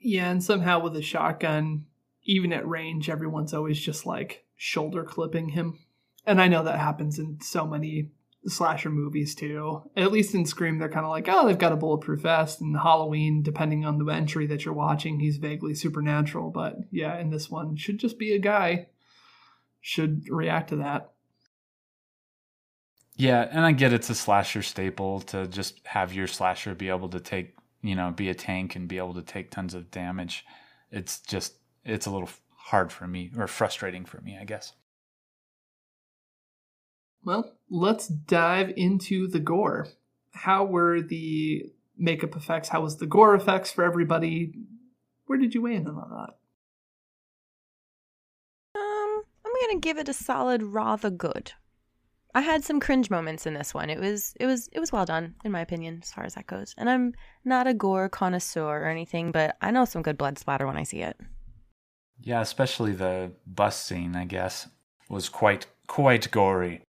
Yeah, 0.00 0.30
and 0.30 0.42
somehow 0.42 0.80
with 0.80 0.96
a 0.96 1.02
shotgun, 1.02 1.86
even 2.24 2.52
at 2.52 2.68
range, 2.68 3.08
everyone's 3.08 3.54
always 3.54 3.80
just 3.80 4.06
like 4.06 4.44
shoulder 4.56 5.04
clipping 5.04 5.50
him. 5.50 5.78
And 6.26 6.40
I 6.40 6.48
know 6.48 6.62
that 6.64 6.78
happens 6.78 7.18
in 7.18 7.38
so 7.40 7.66
many 7.66 8.10
slasher 8.46 8.90
movies 8.90 9.34
too. 9.34 9.82
At 9.96 10.12
least 10.12 10.34
in 10.34 10.44
Scream, 10.44 10.78
they're 10.78 10.88
kind 10.88 11.04
of 11.04 11.10
like, 11.10 11.26
oh, 11.28 11.46
they've 11.46 11.58
got 11.58 11.72
a 11.72 11.76
bulletproof 11.76 12.20
vest. 12.20 12.60
And 12.60 12.76
Halloween, 12.76 13.42
depending 13.42 13.84
on 13.84 13.98
the 13.98 14.12
entry 14.12 14.46
that 14.46 14.64
you're 14.64 14.74
watching, 14.74 15.20
he's 15.20 15.38
vaguely 15.38 15.74
supernatural. 15.74 16.50
But 16.50 16.76
yeah, 16.90 17.18
in 17.18 17.30
this 17.30 17.50
one, 17.50 17.76
should 17.76 17.98
just 17.98 18.18
be 18.18 18.34
a 18.34 18.38
guy. 18.38 18.88
Should 19.80 20.28
react 20.28 20.70
to 20.70 20.76
that. 20.76 21.12
Yeah, 23.16 23.48
and 23.50 23.64
I 23.64 23.72
get 23.72 23.92
it's 23.92 24.10
a 24.10 24.14
slasher 24.14 24.62
staple 24.62 25.20
to 25.22 25.48
just 25.48 25.80
have 25.86 26.12
your 26.12 26.28
slasher 26.28 26.74
be 26.74 26.88
able 26.88 27.08
to 27.08 27.20
take, 27.20 27.56
you 27.82 27.96
know, 27.96 28.12
be 28.12 28.28
a 28.28 28.34
tank 28.34 28.76
and 28.76 28.86
be 28.86 28.98
able 28.98 29.14
to 29.14 29.22
take 29.22 29.50
tons 29.50 29.74
of 29.74 29.90
damage. 29.90 30.44
It's 30.92 31.18
just, 31.20 31.54
it's 31.84 32.06
a 32.06 32.10
little 32.10 32.30
hard 32.56 32.92
for 32.92 33.06
me 33.06 33.30
or 33.36 33.46
frustrating 33.46 34.04
for 34.04 34.20
me, 34.20 34.36
I 34.40 34.44
guess. 34.44 34.74
Well, 37.24 37.52
let's 37.70 38.06
dive 38.08 38.72
into 38.76 39.28
the 39.28 39.40
gore. 39.40 39.88
How 40.32 40.64
were 40.64 41.00
the 41.00 41.64
makeup 41.96 42.36
effects? 42.36 42.68
How 42.68 42.80
was 42.80 42.96
the 42.96 43.06
gore 43.06 43.34
effects 43.34 43.72
for 43.72 43.84
everybody? 43.84 44.52
Where 45.26 45.38
did 45.38 45.54
you 45.54 45.62
weigh 45.62 45.74
in 45.74 45.86
on 45.86 45.94
that? 45.94 46.34
Um, 48.78 49.22
I'm 49.44 49.52
gonna 49.60 49.80
give 49.80 49.98
it 49.98 50.08
a 50.08 50.14
solid 50.14 50.62
rather 50.62 51.10
good. 51.10 51.52
I 52.34 52.42
had 52.42 52.64
some 52.64 52.78
cringe 52.78 53.10
moments 53.10 53.46
in 53.46 53.54
this 53.54 53.74
one. 53.74 53.90
It 53.90 53.98
was 53.98 54.34
it 54.38 54.46
was 54.46 54.68
it 54.72 54.80
was 54.80 54.92
well 54.92 55.04
done 55.04 55.34
in 55.44 55.52
my 55.52 55.60
opinion 55.60 56.00
as 56.02 56.12
far 56.12 56.24
as 56.24 56.34
that 56.34 56.46
goes. 56.46 56.74
And 56.78 56.88
I'm 56.88 57.14
not 57.44 57.66
a 57.66 57.74
gore 57.74 58.08
connoisseur 58.08 58.82
or 58.82 58.88
anything, 58.88 59.32
but 59.32 59.56
I 59.60 59.70
know 59.70 59.84
some 59.84 60.02
good 60.02 60.18
blood 60.18 60.38
splatter 60.38 60.66
when 60.66 60.76
I 60.76 60.84
see 60.84 61.00
it. 61.00 61.18
Yeah, 62.20 62.40
especially 62.40 62.92
the 62.92 63.32
bus 63.46 63.80
scene, 63.80 64.16
I 64.16 64.24
guess, 64.24 64.68
was 65.08 65.28
quite 65.28 65.66
quite 65.86 66.30
gory. 66.30 66.82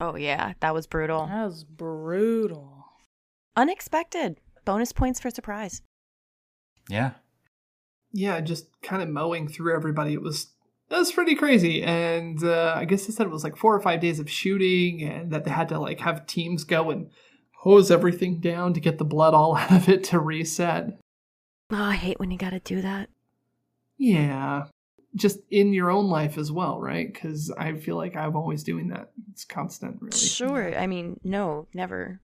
Oh 0.00 0.16
yeah, 0.16 0.54
that 0.60 0.74
was 0.74 0.86
brutal. 0.86 1.26
That 1.26 1.46
was 1.46 1.64
brutal. 1.64 2.86
Unexpected. 3.56 4.40
Bonus 4.64 4.92
points 4.92 5.20
for 5.20 5.30
surprise. 5.30 5.82
Yeah. 6.88 7.12
Yeah, 8.12 8.40
just 8.40 8.66
kind 8.82 9.02
of 9.02 9.08
mowing 9.08 9.48
through 9.48 9.74
everybody. 9.74 10.14
It 10.14 10.22
was 10.22 10.48
that 10.88 10.98
was 10.98 11.12
pretty 11.12 11.34
crazy. 11.34 11.82
And 11.82 12.42
uh, 12.42 12.74
I 12.76 12.84
guess 12.84 13.06
they 13.06 13.12
said 13.12 13.26
it 13.26 13.32
was 13.32 13.44
like 13.44 13.56
four 13.56 13.74
or 13.74 13.80
five 13.80 14.00
days 14.00 14.18
of 14.18 14.30
shooting, 14.30 15.02
and 15.02 15.30
that 15.30 15.44
they 15.44 15.50
had 15.50 15.68
to 15.68 15.78
like 15.78 16.00
have 16.00 16.26
teams 16.26 16.64
go 16.64 16.90
and 16.90 17.10
hose 17.58 17.90
everything 17.90 18.40
down 18.40 18.74
to 18.74 18.80
get 18.80 18.98
the 18.98 19.04
blood 19.04 19.34
all 19.34 19.56
out 19.56 19.70
of 19.70 19.88
it 19.88 20.04
to 20.04 20.18
reset. 20.18 20.98
Oh, 21.70 21.76
I 21.76 21.94
hate 21.94 22.18
when 22.18 22.30
you 22.30 22.38
got 22.38 22.50
to 22.50 22.60
do 22.60 22.82
that. 22.82 23.08
Yeah, 24.00 24.64
just 25.14 25.40
in 25.50 25.74
your 25.74 25.90
own 25.90 26.08
life 26.08 26.38
as 26.38 26.50
well, 26.50 26.80
right? 26.80 27.12
Because 27.12 27.50
I 27.50 27.74
feel 27.74 27.96
like 27.96 28.16
I'm 28.16 28.34
always 28.34 28.62
doing 28.62 28.88
that. 28.88 29.10
It's 29.30 29.44
constant, 29.44 29.98
really. 30.00 30.16
Sure. 30.16 30.74
I 30.74 30.86
mean, 30.86 31.20
no, 31.22 31.68
never. 31.74 32.22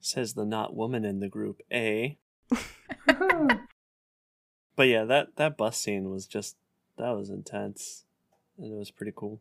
Says 0.00 0.34
the 0.34 0.44
not 0.44 0.74
woman 0.74 1.04
in 1.04 1.20
the 1.20 1.28
group 1.28 1.60
A. 1.72 2.18
but 3.06 4.88
yeah, 4.88 5.04
that 5.04 5.36
that 5.36 5.56
bus 5.56 5.80
scene 5.80 6.10
was 6.10 6.26
just 6.26 6.56
that 6.98 7.10
was 7.10 7.30
intense, 7.30 8.04
and 8.58 8.72
it 8.72 8.76
was 8.76 8.90
pretty 8.90 9.12
cool. 9.14 9.38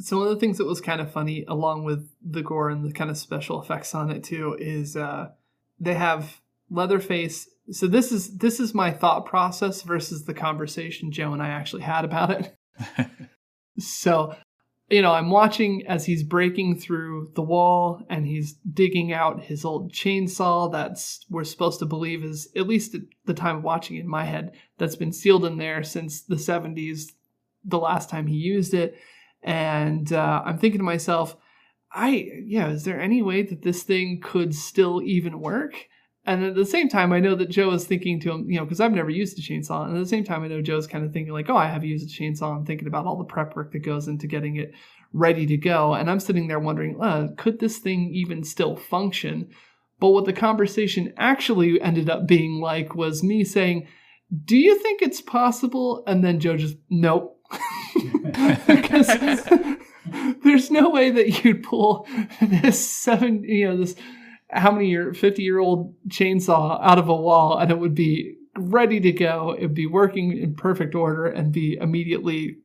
So 0.00 0.18
one 0.18 0.28
of 0.28 0.34
the 0.34 0.38
things 0.38 0.58
that 0.58 0.66
was 0.66 0.80
kind 0.80 1.00
of 1.00 1.10
funny, 1.10 1.44
along 1.48 1.82
with 1.82 2.08
the 2.24 2.42
gore 2.42 2.70
and 2.70 2.84
the 2.84 2.92
kind 2.92 3.10
of 3.10 3.18
special 3.18 3.60
effects 3.60 3.96
on 3.96 4.12
it 4.12 4.22
too, 4.22 4.56
is 4.60 4.96
uh, 4.96 5.30
they 5.80 5.94
have 5.94 6.40
Leatherface 6.70 7.48
so 7.70 7.86
this 7.86 8.12
is 8.12 8.38
this 8.38 8.60
is 8.60 8.74
my 8.74 8.90
thought 8.90 9.26
process 9.26 9.82
versus 9.82 10.24
the 10.24 10.34
conversation 10.34 11.12
Joe 11.12 11.32
and 11.32 11.42
I 11.42 11.48
actually 11.48 11.82
had 11.82 12.04
about 12.04 12.30
it. 12.30 12.54
so, 13.78 14.34
you 14.88 15.02
know, 15.02 15.12
I'm 15.12 15.30
watching 15.30 15.86
as 15.86 16.06
he's 16.06 16.22
breaking 16.22 16.78
through 16.78 17.32
the 17.34 17.42
wall 17.42 18.02
and 18.08 18.26
he's 18.26 18.54
digging 18.54 19.12
out 19.12 19.44
his 19.44 19.64
old 19.64 19.92
chainsaw 19.92 20.72
that's 20.72 21.24
we're 21.28 21.44
supposed 21.44 21.80
to 21.80 21.86
believe 21.86 22.24
is 22.24 22.48
at 22.56 22.66
least 22.66 22.94
at 22.94 23.02
the 23.26 23.34
time 23.34 23.58
of 23.58 23.64
watching 23.64 23.96
it 23.96 24.00
in 24.00 24.08
my 24.08 24.24
head 24.24 24.52
that's 24.78 24.96
been 24.96 25.12
sealed 25.12 25.44
in 25.44 25.58
there 25.58 25.82
since 25.82 26.22
the 26.22 26.36
70s 26.36 27.12
the 27.64 27.78
last 27.78 28.08
time 28.08 28.26
he 28.26 28.36
used 28.36 28.72
it 28.72 28.96
and 29.42 30.12
uh, 30.12 30.42
I'm 30.44 30.58
thinking 30.58 30.78
to 30.78 30.84
myself 30.84 31.36
I 31.92 32.30
yeah, 32.44 32.68
is 32.68 32.84
there 32.84 33.00
any 33.00 33.22
way 33.22 33.42
that 33.42 33.62
this 33.62 33.82
thing 33.82 34.20
could 34.22 34.54
still 34.54 35.02
even 35.02 35.40
work? 35.40 35.88
And 36.28 36.44
at 36.44 36.54
the 36.54 36.66
same 36.66 36.90
time, 36.90 37.10
I 37.10 37.20
know 37.20 37.34
that 37.36 37.48
Joe 37.48 37.70
is 37.70 37.86
thinking 37.86 38.20
to 38.20 38.32
him, 38.32 38.50
you 38.50 38.58
know, 38.58 38.64
because 38.64 38.80
I've 38.80 38.92
never 38.92 39.08
used 39.08 39.38
a 39.38 39.40
chainsaw. 39.40 39.86
And 39.86 39.96
at 39.96 40.00
the 40.00 40.06
same 40.06 40.24
time, 40.24 40.42
I 40.42 40.48
know 40.48 40.60
Joe's 40.60 40.86
kind 40.86 41.02
of 41.02 41.10
thinking, 41.10 41.32
like, 41.32 41.48
oh, 41.48 41.56
I 41.56 41.68
have 41.68 41.84
used 41.84 42.06
a 42.06 42.22
chainsaw. 42.22 42.54
I'm 42.54 42.66
thinking 42.66 42.86
about 42.86 43.06
all 43.06 43.16
the 43.16 43.24
prep 43.24 43.56
work 43.56 43.72
that 43.72 43.78
goes 43.78 44.08
into 44.08 44.26
getting 44.26 44.56
it 44.56 44.72
ready 45.14 45.46
to 45.46 45.56
go. 45.56 45.94
And 45.94 46.10
I'm 46.10 46.20
sitting 46.20 46.46
there 46.46 46.58
wondering, 46.58 47.00
uh, 47.00 47.28
could 47.38 47.60
this 47.60 47.78
thing 47.78 48.10
even 48.12 48.44
still 48.44 48.76
function? 48.76 49.48
But 50.00 50.10
what 50.10 50.26
the 50.26 50.34
conversation 50.34 51.14
actually 51.16 51.80
ended 51.80 52.10
up 52.10 52.26
being 52.26 52.60
like 52.60 52.94
was 52.94 53.22
me 53.22 53.42
saying, 53.42 53.88
do 54.44 54.58
you 54.58 54.78
think 54.78 55.00
it's 55.00 55.22
possible? 55.22 56.02
And 56.06 56.22
then 56.22 56.40
Joe 56.40 56.58
just, 56.58 56.76
nope. 56.90 57.40
because 58.66 59.08
there's 60.44 60.70
no 60.70 60.90
way 60.90 61.10
that 61.10 61.44
you'd 61.44 61.62
pull 61.62 62.06
this 62.40 62.78
seven, 62.78 63.42
you 63.44 63.68
know, 63.68 63.76
this 63.76 63.94
how 64.50 64.70
many 64.70 64.88
year 64.88 65.12
50 65.12 65.42
year 65.42 65.58
old 65.58 65.94
chainsaw 66.08 66.78
out 66.82 66.98
of 66.98 67.08
a 67.08 67.14
wall 67.14 67.58
and 67.58 67.70
it 67.70 67.78
would 67.78 67.94
be 67.94 68.36
ready 68.56 69.00
to 69.00 69.12
go. 69.12 69.52
It 69.52 69.62
would 69.62 69.74
be 69.74 69.86
working 69.86 70.36
in 70.36 70.54
perfect 70.54 70.94
order 70.94 71.26
and 71.26 71.52
be 71.52 71.76
immediately 71.80 72.58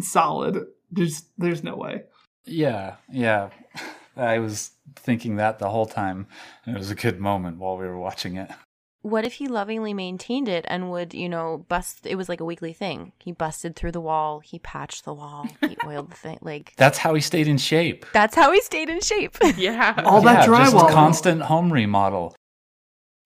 solid. 0.00 0.66
There's 0.90 1.24
there's 1.36 1.62
no 1.62 1.76
way. 1.76 2.02
Yeah 2.44 2.96
yeah. 3.10 3.50
I 4.16 4.40
was 4.40 4.72
thinking 4.96 5.36
that 5.36 5.60
the 5.60 5.70
whole 5.70 5.86
time 5.86 6.26
it 6.66 6.76
was 6.76 6.90
a 6.90 6.96
good 6.96 7.20
moment 7.20 7.58
while 7.58 7.76
we 7.76 7.86
were 7.86 7.98
watching 7.98 8.36
it 8.36 8.50
what 9.02 9.24
if 9.24 9.34
he 9.34 9.46
lovingly 9.46 9.94
maintained 9.94 10.48
it 10.48 10.64
and 10.68 10.90
would, 10.90 11.14
you 11.14 11.28
know, 11.28 11.64
bust? 11.68 12.06
It 12.06 12.16
was 12.16 12.28
like 12.28 12.40
a 12.40 12.44
weekly 12.44 12.72
thing. 12.72 13.12
He 13.18 13.32
busted 13.32 13.76
through 13.76 13.92
the 13.92 14.00
wall. 14.00 14.40
He 14.40 14.58
patched 14.58 15.04
the 15.04 15.14
wall. 15.14 15.46
He 15.60 15.76
oiled 15.86 16.10
the 16.10 16.16
thing. 16.16 16.38
Like 16.40 16.74
that's 16.76 16.98
how 16.98 17.14
he 17.14 17.20
stayed 17.20 17.46
in 17.46 17.58
shape. 17.58 18.06
That's 18.12 18.34
how 18.34 18.52
he 18.52 18.60
stayed 18.60 18.88
in 18.88 19.00
shape. 19.00 19.36
Yeah, 19.58 20.02
all 20.04 20.22
yeah, 20.22 20.34
that 20.34 20.48
drywall. 20.48 20.82
Just 20.82 20.94
constant 20.94 21.42
home 21.42 21.72
remodel. 21.72 22.36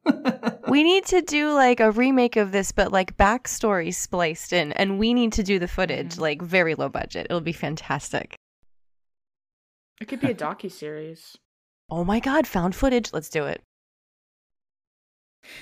we 0.68 0.82
need 0.82 1.04
to 1.06 1.20
do 1.20 1.52
like 1.52 1.80
a 1.80 1.90
remake 1.90 2.36
of 2.36 2.52
this, 2.52 2.72
but 2.72 2.90
like 2.90 3.16
backstory 3.16 3.94
spliced 3.94 4.52
in, 4.52 4.72
and 4.72 4.98
we 4.98 5.12
need 5.12 5.32
to 5.34 5.42
do 5.42 5.58
the 5.58 5.68
footage 5.68 6.14
mm. 6.14 6.20
like 6.20 6.40
very 6.40 6.74
low 6.74 6.88
budget. 6.88 7.26
It'll 7.28 7.40
be 7.40 7.52
fantastic. 7.52 8.34
It 10.00 10.08
could 10.08 10.20
be 10.20 10.30
a 10.30 10.34
docu 10.34 10.70
series. 10.70 11.36
oh 11.90 12.04
my 12.04 12.18
god, 12.20 12.46
found 12.46 12.74
footage. 12.74 13.12
Let's 13.12 13.28
do 13.28 13.44
it. 13.44 13.62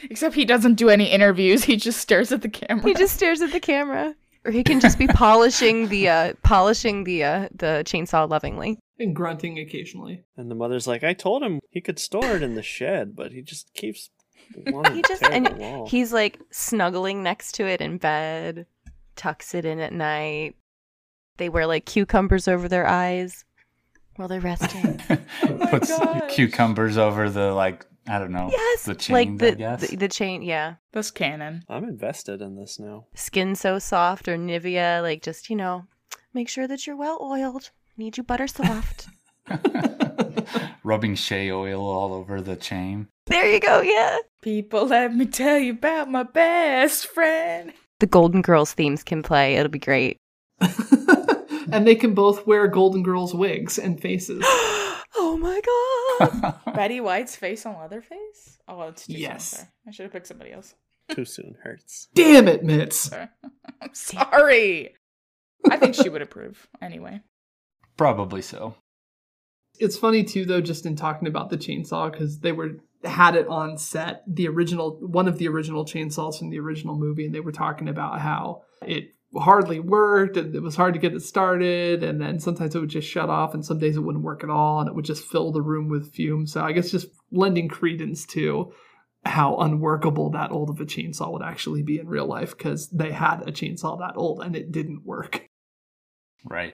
Except 0.02 0.34
he 0.34 0.44
doesn't 0.44 0.74
do 0.74 0.88
any 0.88 1.06
interviews. 1.06 1.64
He 1.64 1.76
just 1.76 2.00
stares 2.00 2.32
at 2.32 2.42
the 2.42 2.48
camera. 2.48 2.84
He 2.84 2.94
just 2.94 3.14
stares 3.14 3.40
at 3.40 3.52
the 3.52 3.60
camera. 3.60 4.14
Or 4.44 4.50
he 4.52 4.64
can 4.64 4.80
just 4.80 4.98
be 4.98 5.06
polishing 5.06 5.88
the 5.88 6.08
uh 6.08 6.32
polishing 6.42 7.04
the 7.04 7.24
uh 7.24 7.48
the 7.54 7.82
chainsaw 7.84 8.28
lovingly. 8.28 8.78
And 8.98 9.14
grunting 9.14 9.58
occasionally. 9.58 10.22
And 10.36 10.50
the 10.50 10.54
mother's 10.54 10.86
like, 10.86 11.04
I 11.04 11.12
told 11.12 11.42
him 11.42 11.60
he 11.70 11.80
could 11.80 11.98
store 11.98 12.36
it 12.36 12.42
in 12.42 12.54
the 12.54 12.62
shed, 12.62 13.14
but 13.14 13.32
he 13.32 13.42
just 13.42 13.72
keeps 13.74 14.10
he 14.92 15.02
just 15.06 15.22
and 15.22 15.88
he's 15.88 16.12
like 16.12 16.38
snuggling 16.50 17.22
next 17.22 17.52
to 17.52 17.66
it 17.66 17.80
in 17.80 17.98
bed, 17.98 18.66
tucks 19.16 19.54
it 19.54 19.64
in 19.64 19.78
at 19.78 19.92
night. 19.92 20.56
They 21.36 21.48
wear 21.48 21.66
like 21.66 21.84
cucumbers 21.84 22.48
over 22.48 22.68
their 22.68 22.86
eyes 22.86 23.44
while 24.16 24.28
they're 24.28 24.40
resting. 24.40 25.00
oh 25.42 25.66
Puts 25.70 25.88
gosh. 25.88 26.30
cucumbers 26.30 26.98
over 26.98 27.30
the 27.30 27.52
like 27.52 27.86
I 28.10 28.18
don't 28.18 28.32
know. 28.32 28.48
Yes, 28.50 28.84
the 28.84 28.94
chain, 28.94 29.14
like 29.14 29.38
the, 29.38 29.86
the, 29.86 29.96
the 29.96 30.08
chain. 30.08 30.42
Yeah, 30.42 30.74
that's 30.92 31.10
canon. 31.10 31.62
I'm 31.68 31.84
invested 31.84 32.42
in 32.42 32.56
this 32.56 32.78
now. 32.78 33.06
Skin 33.14 33.54
so 33.54 33.78
soft 33.78 34.26
or 34.26 34.36
Nivea, 34.36 35.00
like 35.00 35.22
just 35.22 35.48
you 35.48 35.56
know, 35.56 35.86
Make 36.32 36.48
sure 36.48 36.68
that 36.68 36.86
you're 36.86 36.96
well 36.96 37.18
oiled. 37.20 37.70
Need 37.96 38.16
you 38.16 38.22
butter 38.22 38.46
soft. 38.46 39.08
Rubbing 40.84 41.16
shea 41.16 41.50
oil 41.50 41.84
all 41.84 42.14
over 42.14 42.40
the 42.40 42.54
chain. 42.54 43.08
There 43.26 43.50
you 43.50 43.58
go, 43.58 43.80
yeah. 43.80 44.18
People, 44.40 44.86
let 44.86 45.14
me 45.14 45.26
tell 45.26 45.58
you 45.58 45.72
about 45.72 46.08
my 46.08 46.22
best 46.22 47.08
friend. 47.08 47.72
The 47.98 48.06
Golden 48.06 48.42
Girls 48.42 48.72
themes 48.72 49.02
can 49.02 49.24
play. 49.24 49.56
It'll 49.56 49.70
be 49.70 49.80
great. 49.80 50.18
and 50.60 51.84
they 51.84 51.96
can 51.96 52.14
both 52.14 52.46
wear 52.46 52.68
Golden 52.68 53.02
Girls 53.02 53.34
wigs 53.34 53.76
and 53.76 54.00
faces. 54.00 54.42
oh 54.46 55.36
my 55.40 55.60
god. 55.60 55.89
Betty 56.74 57.00
White's 57.00 57.36
face 57.36 57.66
on 57.66 57.78
Leatherface? 57.78 58.58
Oh, 58.68 58.82
it's 58.82 59.06
too 59.06 59.14
yes. 59.14 59.50
soon. 59.50 59.68
I 59.86 59.90
should 59.90 60.04
have 60.04 60.12
picked 60.12 60.26
somebody 60.26 60.52
else. 60.52 60.74
Too 61.10 61.24
soon 61.24 61.56
hurts. 61.62 62.08
Damn 62.14 62.48
it, 62.48 62.64
Mitz. 62.64 63.12
I'm 63.82 63.94
sorry. 63.94 64.94
I 65.70 65.76
think 65.76 65.94
she 65.94 66.08
would 66.08 66.22
approve 66.22 66.68
anyway. 66.80 67.20
Probably 67.96 68.42
so. 68.42 68.74
It's 69.78 69.98
funny 69.98 70.24
too, 70.24 70.44
though, 70.44 70.60
just 70.60 70.86
in 70.86 70.96
talking 70.96 71.28
about 71.28 71.50
the 71.50 71.58
chainsaw 71.58 72.10
because 72.12 72.40
they 72.40 72.52
were 72.52 72.76
had 73.04 73.34
it 73.34 73.48
on 73.48 73.78
set, 73.78 74.22
the 74.26 74.46
original 74.46 74.98
one 75.00 75.26
of 75.26 75.38
the 75.38 75.48
original 75.48 75.84
chainsaws 75.84 76.38
from 76.38 76.50
the 76.50 76.60
original 76.60 76.96
movie, 76.96 77.26
and 77.26 77.34
they 77.34 77.40
were 77.40 77.52
talking 77.52 77.88
about 77.88 78.20
how 78.20 78.62
it 78.86 79.14
hardly 79.36 79.78
worked 79.78 80.36
and 80.36 80.54
it 80.54 80.62
was 80.62 80.74
hard 80.74 80.94
to 80.94 81.00
get 81.00 81.14
it 81.14 81.20
started 81.20 82.02
and 82.02 82.20
then 82.20 82.40
sometimes 82.40 82.74
it 82.74 82.80
would 82.80 82.88
just 82.88 83.08
shut 83.08 83.30
off 83.30 83.54
and 83.54 83.64
some 83.64 83.78
days 83.78 83.96
it 83.96 84.00
wouldn't 84.00 84.24
work 84.24 84.42
at 84.42 84.50
all 84.50 84.80
and 84.80 84.88
it 84.88 84.94
would 84.94 85.04
just 85.04 85.24
fill 85.24 85.52
the 85.52 85.62
room 85.62 85.88
with 85.88 86.12
fumes. 86.12 86.52
So 86.52 86.62
i 86.62 86.72
guess 86.72 86.90
just 86.90 87.08
lending 87.30 87.68
credence 87.68 88.26
to 88.26 88.72
how 89.24 89.56
unworkable 89.56 90.30
that 90.30 90.50
old 90.50 90.70
of 90.70 90.80
a 90.80 90.84
chainsaw 90.84 91.30
would 91.32 91.42
actually 91.42 91.82
be 91.82 91.98
in 91.98 92.08
real 92.08 92.26
life 92.26 92.56
because 92.56 92.88
they 92.88 93.12
had 93.12 93.42
a 93.42 93.52
chainsaw 93.52 93.98
that 93.98 94.16
old 94.16 94.42
and 94.42 94.56
it 94.56 94.72
didn't 94.72 95.04
work. 95.04 95.46
Right. 96.44 96.72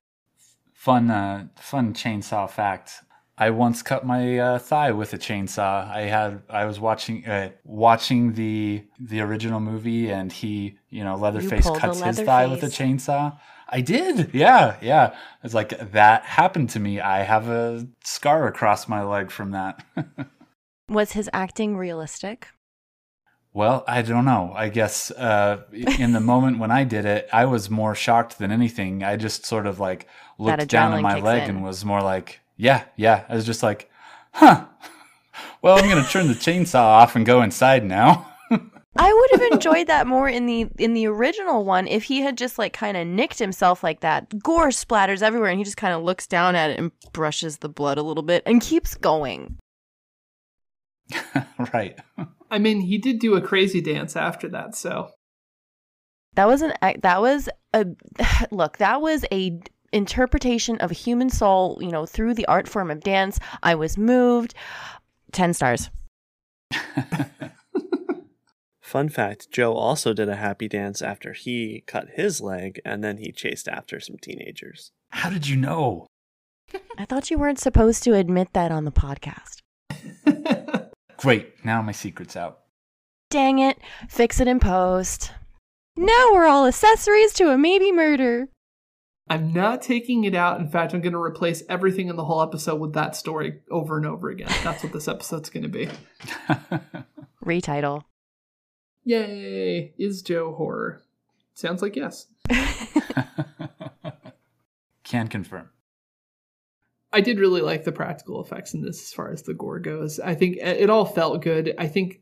Fun 0.73 1.11
uh 1.11 1.49
fun 1.57 1.93
chainsaw 1.93 2.49
fact 2.49 3.03
I 3.39 3.51
once 3.51 3.83
cut 3.83 4.07
my 4.07 4.39
uh, 4.39 4.59
thigh 4.59 4.93
with 4.93 5.13
a 5.13 5.19
chainsaw. 5.19 5.91
I 5.91 6.03
had 6.03 6.43
I 6.49 6.65
was 6.65 6.81
watching 6.81 7.27
uh, 7.27 7.51
watching 7.65 8.33
the 8.33 8.85
the 8.99 9.21
original 9.21 9.61
movie, 9.61 10.11
and 10.11 10.33
he, 10.33 10.79
you 10.89 11.05
know, 11.05 11.17
Leatherface 11.17 11.67
you 11.67 11.75
cuts 11.75 12.01
his 12.01 12.21
thigh 12.21 12.47
with 12.47 12.63
a 12.63 12.69
chainsaw. 12.69 13.39
I 13.69 13.81
did, 13.81 14.31
yeah, 14.33 14.77
yeah. 14.81 15.17
It's 15.43 15.55
like 15.55 15.91
that 15.93 16.25
happened 16.25 16.71
to 16.71 16.81
me. 16.81 17.01
I 17.01 17.23
have 17.25 17.49
a 17.49 17.87
scar 18.05 18.47
across 18.47 18.89
my 18.89 19.03
leg 19.03 19.31
from 19.31 19.51
that. 19.51 19.85
was 20.89 21.13
his 21.13 21.29
acting 21.33 21.77
realistic? 21.77 22.49
Well, 23.53 23.85
I 23.89 24.03
don't 24.03 24.27
know. 24.27 24.53
I 24.55 24.69
guess 24.69 25.11
uh, 25.11 25.63
in 25.73 26.13
the 26.13 26.21
moment 26.21 26.59
when 26.59 26.71
I 26.71 26.85
did 26.85 27.07
it, 27.07 27.29
I 27.33 27.47
was 27.47 27.71
more 27.71 27.95
shocked 27.95 28.39
than 28.39 28.53
anything. 28.53 29.03
I 29.03 29.17
just 29.17 29.47
sort 29.47 29.67
of 29.67 29.81
like 29.81 30.07
looked 30.39 30.69
down 30.69 30.93
at 30.93 31.01
my 31.01 31.19
leg 31.19 31.45
in. 31.45 31.57
and 31.57 31.65
was 31.65 31.85
more 31.85 32.03
like, 32.03 32.41
yeah, 32.57 32.85
yeah. 32.97 33.25
I 33.29 33.35
was 33.35 33.47
just 33.47 33.63
like, 33.63 33.91
huh. 34.33 34.67
Well, 35.63 35.79
I'm 35.79 35.89
gonna 35.89 36.07
turn 36.07 36.29
the 36.29 36.35
chainsaw 36.35 36.81
off 36.81 37.17
and 37.17 37.27
go 37.27 37.43
inside 37.43 37.85
now. 37.85 38.33
I 38.99 39.13
would 39.13 39.41
have 39.41 39.53
enjoyed 39.53 39.89
that 39.89 40.07
more 40.07 40.29
in 40.29 40.47
the 40.47 40.69
in 40.79 40.95
the 40.95 41.07
original 41.07 41.65
one 41.65 41.87
if 41.87 42.05
he 42.05 42.21
had 42.21 42.39
just 42.39 42.59
like 42.59 42.73
kind 42.73 42.97
of 42.97 43.07
nicked 43.07 43.39
himself 43.39 43.83
like 43.83 44.01
that. 44.01 44.43
Gore 44.43 44.69
splatters 44.69 45.23
everywhere 45.23 45.51
and 45.51 45.59
he 45.59 45.65
just 45.65 45.77
kind 45.77 45.95
of 45.95 46.03
looks 46.03 46.27
down 46.27 46.55
at 46.57 46.71
it 46.71 46.79
and 46.79 46.93
brushes 47.13 47.59
the 47.59 47.69
blood 47.69 47.99
a 47.99 48.03
little 48.03 48.23
bit 48.23 48.43
and 48.47 48.61
keeps 48.61 48.95
going. 48.95 49.59
right. 51.73 51.99
I 52.51 52.59
mean, 52.59 52.81
he 52.81 52.99
did 52.99 53.19
do 53.19 53.35
a 53.35 53.41
crazy 53.41 53.81
dance 53.81 54.17
after 54.17 54.49
that, 54.49 54.77
so 54.77 55.11
that 56.35 56.47
was 56.47 56.63
an 56.63 56.73
that 57.03 57.21
was 57.21 57.49
a 57.75 57.87
look, 58.51 58.79
that 58.79 59.01
was 59.01 59.25
a 59.33 59.59
interpretation 59.93 60.79
of 60.79 60.91
a 60.91 60.95
human 60.95 61.31
soul, 61.31 61.79
you 61.81 61.91
know, 61.91 62.07
through 62.07 62.35
the 62.35 62.47
art 62.47 62.69
form 62.69 62.91
of 62.91 63.01
dance. 63.01 63.39
I 63.63 63.75
was 63.75 63.97
moved. 63.99 64.55
10 65.33 65.55
stars. 65.55 65.91
Fun 68.81 69.09
fact 69.09 69.51
Joe 69.51 69.75
also 69.75 70.13
did 70.15 70.29
a 70.29 70.37
happy 70.37 70.69
dance 70.69 71.03
after 71.03 71.33
he 71.33 71.83
cut 71.87 72.11
his 72.15 72.41
leg 72.41 72.81
and 72.85 73.03
then 73.03 73.17
he 73.19 73.33
chased 73.33 73.69
after 73.69 73.99
some 73.99 74.17
teenagers. 74.17 74.93
How 75.11 75.29
did 75.29 75.49
you 75.49 75.57
know? 75.57 76.07
I 76.97 77.05
thought 77.05 77.31
you 77.31 77.39
weren't 77.39 77.59
supposed 77.59 78.03
to 78.05 78.15
admit 78.15 78.53
that 78.53 78.71
on 78.71 78.85
the 78.85 78.93
podcast. 78.93 79.59
Great, 81.17 81.65
now 81.65 81.83
my 81.83 81.93
secret's 81.93 82.37
out. 82.37 82.61
Dang 83.31 83.59
it, 83.59 83.79
fix 84.09 84.41
it 84.41 84.49
in 84.49 84.61
post. 84.61 85.33
Now 85.97 86.31
we're 86.33 86.47
all 86.47 86.67
accessories 86.67 87.33
to 87.35 87.51
a 87.51 87.59
maybe 87.59 87.91
murder. 87.91 88.49
I'm 89.29 89.53
not 89.53 89.83
taking 89.83 90.25
it 90.25 90.35
out. 90.35 90.61
In 90.61 90.69
fact, 90.69 90.95
I'm 90.95 91.01
going 91.01 91.13
to 91.13 91.21
replace 91.21 91.63
everything 91.69 92.09
in 92.09 92.17
the 92.17 92.25
whole 92.25 92.43
episode 92.43 92.81
with 92.81 92.93
that 92.93 93.17
story 93.17 93.61
over 93.71 93.97
and 93.97 94.07
over 94.07 94.31
again. 94.31 94.53
That's 94.63 94.85
what 94.85 94.93
this 94.93 95.09
episode's 95.09 95.51
going 95.51 95.65
to 95.65 95.69
be. 95.69 95.89
Retitle. 97.45 98.05
Yay! 99.05 99.95
Is 99.99 100.23
Joe 100.23 100.55
horror? 100.55 101.03
Sounds 101.55 101.83
like 101.83 101.97
yes. 101.97 102.27
Can 105.05 105.29
confirm. 105.29 105.71
I 107.13 107.21
did 107.21 107.39
really 107.39 107.63
like 107.63 107.85
the 107.85 107.93
practical 107.93 108.45
effects 108.45 108.75
in 108.75 108.83
this 108.83 109.01
as 109.01 109.13
far 109.13 109.33
as 109.33 109.43
the 109.43 109.55
gore 109.55 109.79
goes. 109.79 110.21
I 110.21 110.35
think 110.35 110.59
it 110.59 110.91
all 110.91 111.05
felt 111.05 111.43
good. 111.43 111.75
I 111.79 111.87
think 111.87 112.21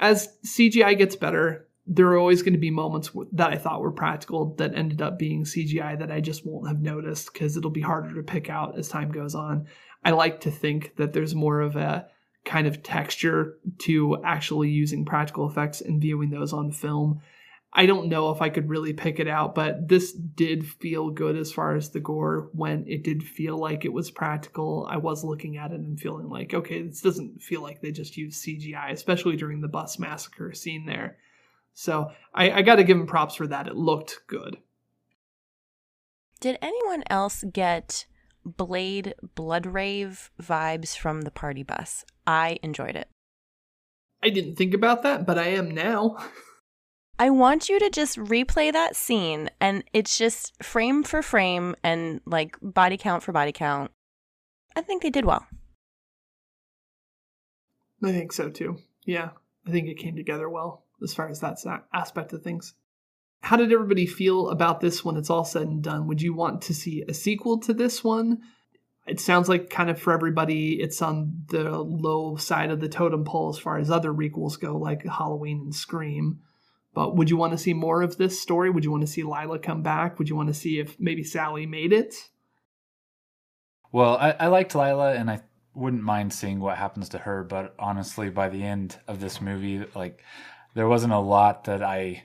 as 0.00 0.28
CGI 0.44 0.98
gets 0.98 1.16
better, 1.16 1.68
there 1.86 2.06
are 2.06 2.18
always 2.18 2.42
going 2.42 2.52
to 2.52 2.58
be 2.58 2.70
moments 2.70 3.10
that 3.32 3.50
I 3.50 3.56
thought 3.56 3.80
were 3.80 3.90
practical 3.90 4.54
that 4.56 4.74
ended 4.74 5.02
up 5.02 5.18
being 5.18 5.44
CGI 5.44 5.98
that 5.98 6.12
I 6.12 6.20
just 6.20 6.46
won't 6.46 6.68
have 6.68 6.80
noticed 6.80 7.32
because 7.32 7.56
it'll 7.56 7.70
be 7.70 7.80
harder 7.80 8.14
to 8.14 8.22
pick 8.22 8.48
out 8.48 8.78
as 8.78 8.88
time 8.88 9.10
goes 9.10 9.34
on. 9.34 9.66
I 10.04 10.12
like 10.12 10.40
to 10.42 10.50
think 10.50 10.96
that 10.96 11.12
there's 11.12 11.34
more 11.34 11.60
of 11.60 11.76
a 11.76 12.06
kind 12.44 12.66
of 12.66 12.82
texture 12.82 13.58
to 13.78 14.22
actually 14.24 14.68
using 14.70 15.04
practical 15.04 15.48
effects 15.48 15.80
and 15.80 16.00
viewing 16.00 16.30
those 16.30 16.52
on 16.52 16.72
film. 16.72 17.20
I 17.74 17.86
don't 17.86 18.08
know 18.08 18.30
if 18.30 18.42
I 18.42 18.50
could 18.50 18.68
really 18.68 18.92
pick 18.92 19.18
it 19.18 19.28
out, 19.28 19.54
but 19.54 19.88
this 19.88 20.12
did 20.12 20.66
feel 20.66 21.10
good 21.10 21.36
as 21.36 21.52
far 21.52 21.74
as 21.74 21.90
the 21.90 22.00
gore 22.00 22.50
when 22.52 22.84
it 22.86 23.02
did 23.02 23.22
feel 23.22 23.56
like 23.56 23.84
it 23.84 23.92
was 23.92 24.10
practical. 24.10 24.86
I 24.90 24.98
was 24.98 25.24
looking 25.24 25.56
at 25.56 25.72
it 25.72 25.80
and 25.80 25.98
feeling 25.98 26.28
like, 26.28 26.52
okay, 26.52 26.82
this 26.82 27.00
doesn't 27.00 27.40
feel 27.40 27.62
like 27.62 27.80
they 27.80 27.90
just 27.90 28.16
used 28.16 28.44
CGI, 28.44 28.92
especially 28.92 29.36
during 29.36 29.62
the 29.62 29.68
bus 29.68 29.98
massacre 29.98 30.52
scene 30.52 30.84
there. 30.84 31.16
So 31.74 32.10
I, 32.34 32.50
I 32.50 32.62
got 32.62 32.76
to 32.76 32.84
give 32.84 32.96
him 32.96 33.06
props 33.06 33.34
for 33.34 33.46
that. 33.46 33.66
It 33.66 33.76
looked 33.76 34.20
good. 34.26 34.58
Did 36.40 36.58
anyone 36.60 37.04
else 37.08 37.44
get 37.52 38.06
Blade 38.44 39.14
Blood 39.34 39.66
Rave 39.66 40.30
vibes 40.40 40.96
from 40.96 41.22
the 41.22 41.30
party 41.30 41.62
bus? 41.62 42.04
I 42.26 42.58
enjoyed 42.62 42.96
it. 42.96 43.08
I 44.22 44.30
didn't 44.30 44.56
think 44.56 44.74
about 44.74 45.02
that, 45.02 45.26
but 45.26 45.38
I 45.38 45.48
am 45.48 45.70
now. 45.70 46.16
I 47.18 47.30
want 47.30 47.68
you 47.68 47.78
to 47.78 47.90
just 47.90 48.16
replay 48.16 48.72
that 48.72 48.96
scene 48.96 49.50
and 49.60 49.84
it's 49.92 50.18
just 50.18 50.60
frame 50.62 51.04
for 51.04 51.22
frame 51.22 51.76
and 51.84 52.20
like 52.26 52.56
body 52.60 52.96
count 52.96 53.22
for 53.22 53.30
body 53.30 53.52
count. 53.52 53.92
I 54.74 54.80
think 54.80 55.02
they 55.02 55.10
did 55.10 55.24
well. 55.24 55.46
I 58.02 58.10
think 58.10 58.32
so 58.32 58.48
too. 58.48 58.78
Yeah, 59.04 59.30
I 59.66 59.70
think 59.70 59.86
it 59.86 59.98
came 59.98 60.16
together 60.16 60.48
well 60.48 60.84
as 61.02 61.14
far 61.14 61.28
as 61.28 61.40
that 61.40 61.58
aspect 61.92 62.32
of 62.32 62.42
things. 62.42 62.74
How 63.42 63.56
did 63.56 63.72
everybody 63.72 64.06
feel 64.06 64.50
about 64.50 64.80
this 64.80 65.04
when 65.04 65.16
it's 65.16 65.30
all 65.30 65.44
said 65.44 65.62
and 65.62 65.82
done? 65.82 66.06
Would 66.06 66.22
you 66.22 66.32
want 66.32 66.62
to 66.62 66.74
see 66.74 67.02
a 67.08 67.14
sequel 67.14 67.58
to 67.60 67.74
this 67.74 68.04
one? 68.04 68.40
It 69.04 69.18
sounds 69.18 69.48
like 69.48 69.68
kind 69.68 69.90
of 69.90 70.00
for 70.00 70.12
everybody, 70.12 70.80
it's 70.80 71.02
on 71.02 71.42
the 71.48 71.78
low 71.78 72.36
side 72.36 72.70
of 72.70 72.78
the 72.78 72.88
totem 72.88 73.24
pole 73.24 73.48
as 73.48 73.58
far 73.58 73.78
as 73.78 73.90
other 73.90 74.12
requels 74.12 74.60
go, 74.60 74.76
like 74.76 75.04
Halloween 75.04 75.60
and 75.60 75.74
Scream. 75.74 76.38
But 76.94 77.16
would 77.16 77.30
you 77.30 77.36
want 77.36 77.52
to 77.52 77.58
see 77.58 77.74
more 77.74 78.02
of 78.02 78.16
this 78.16 78.40
story? 78.40 78.70
Would 78.70 78.84
you 78.84 78.92
want 78.92 79.00
to 79.00 79.08
see 79.08 79.24
Lila 79.24 79.58
come 79.58 79.82
back? 79.82 80.18
Would 80.18 80.28
you 80.28 80.36
want 80.36 80.48
to 80.48 80.54
see 80.54 80.78
if 80.78 81.00
maybe 81.00 81.24
Sally 81.24 81.66
made 81.66 81.92
it? 81.92 82.14
Well, 83.90 84.16
I, 84.16 84.32
I 84.38 84.46
liked 84.46 84.74
Lila, 84.74 85.14
and 85.14 85.30
I 85.30 85.42
wouldn't 85.74 86.02
mind 86.02 86.32
seeing 86.32 86.60
what 86.60 86.78
happens 86.78 87.08
to 87.10 87.18
her. 87.18 87.44
But 87.44 87.74
honestly, 87.78 88.30
by 88.30 88.50
the 88.50 88.62
end 88.62 88.98
of 89.08 89.20
this 89.20 89.40
movie, 89.40 89.84
like 89.94 90.22
there 90.74 90.88
wasn't 90.88 91.12
a 91.12 91.18
lot 91.18 91.64
that 91.64 91.82
I, 91.82 92.24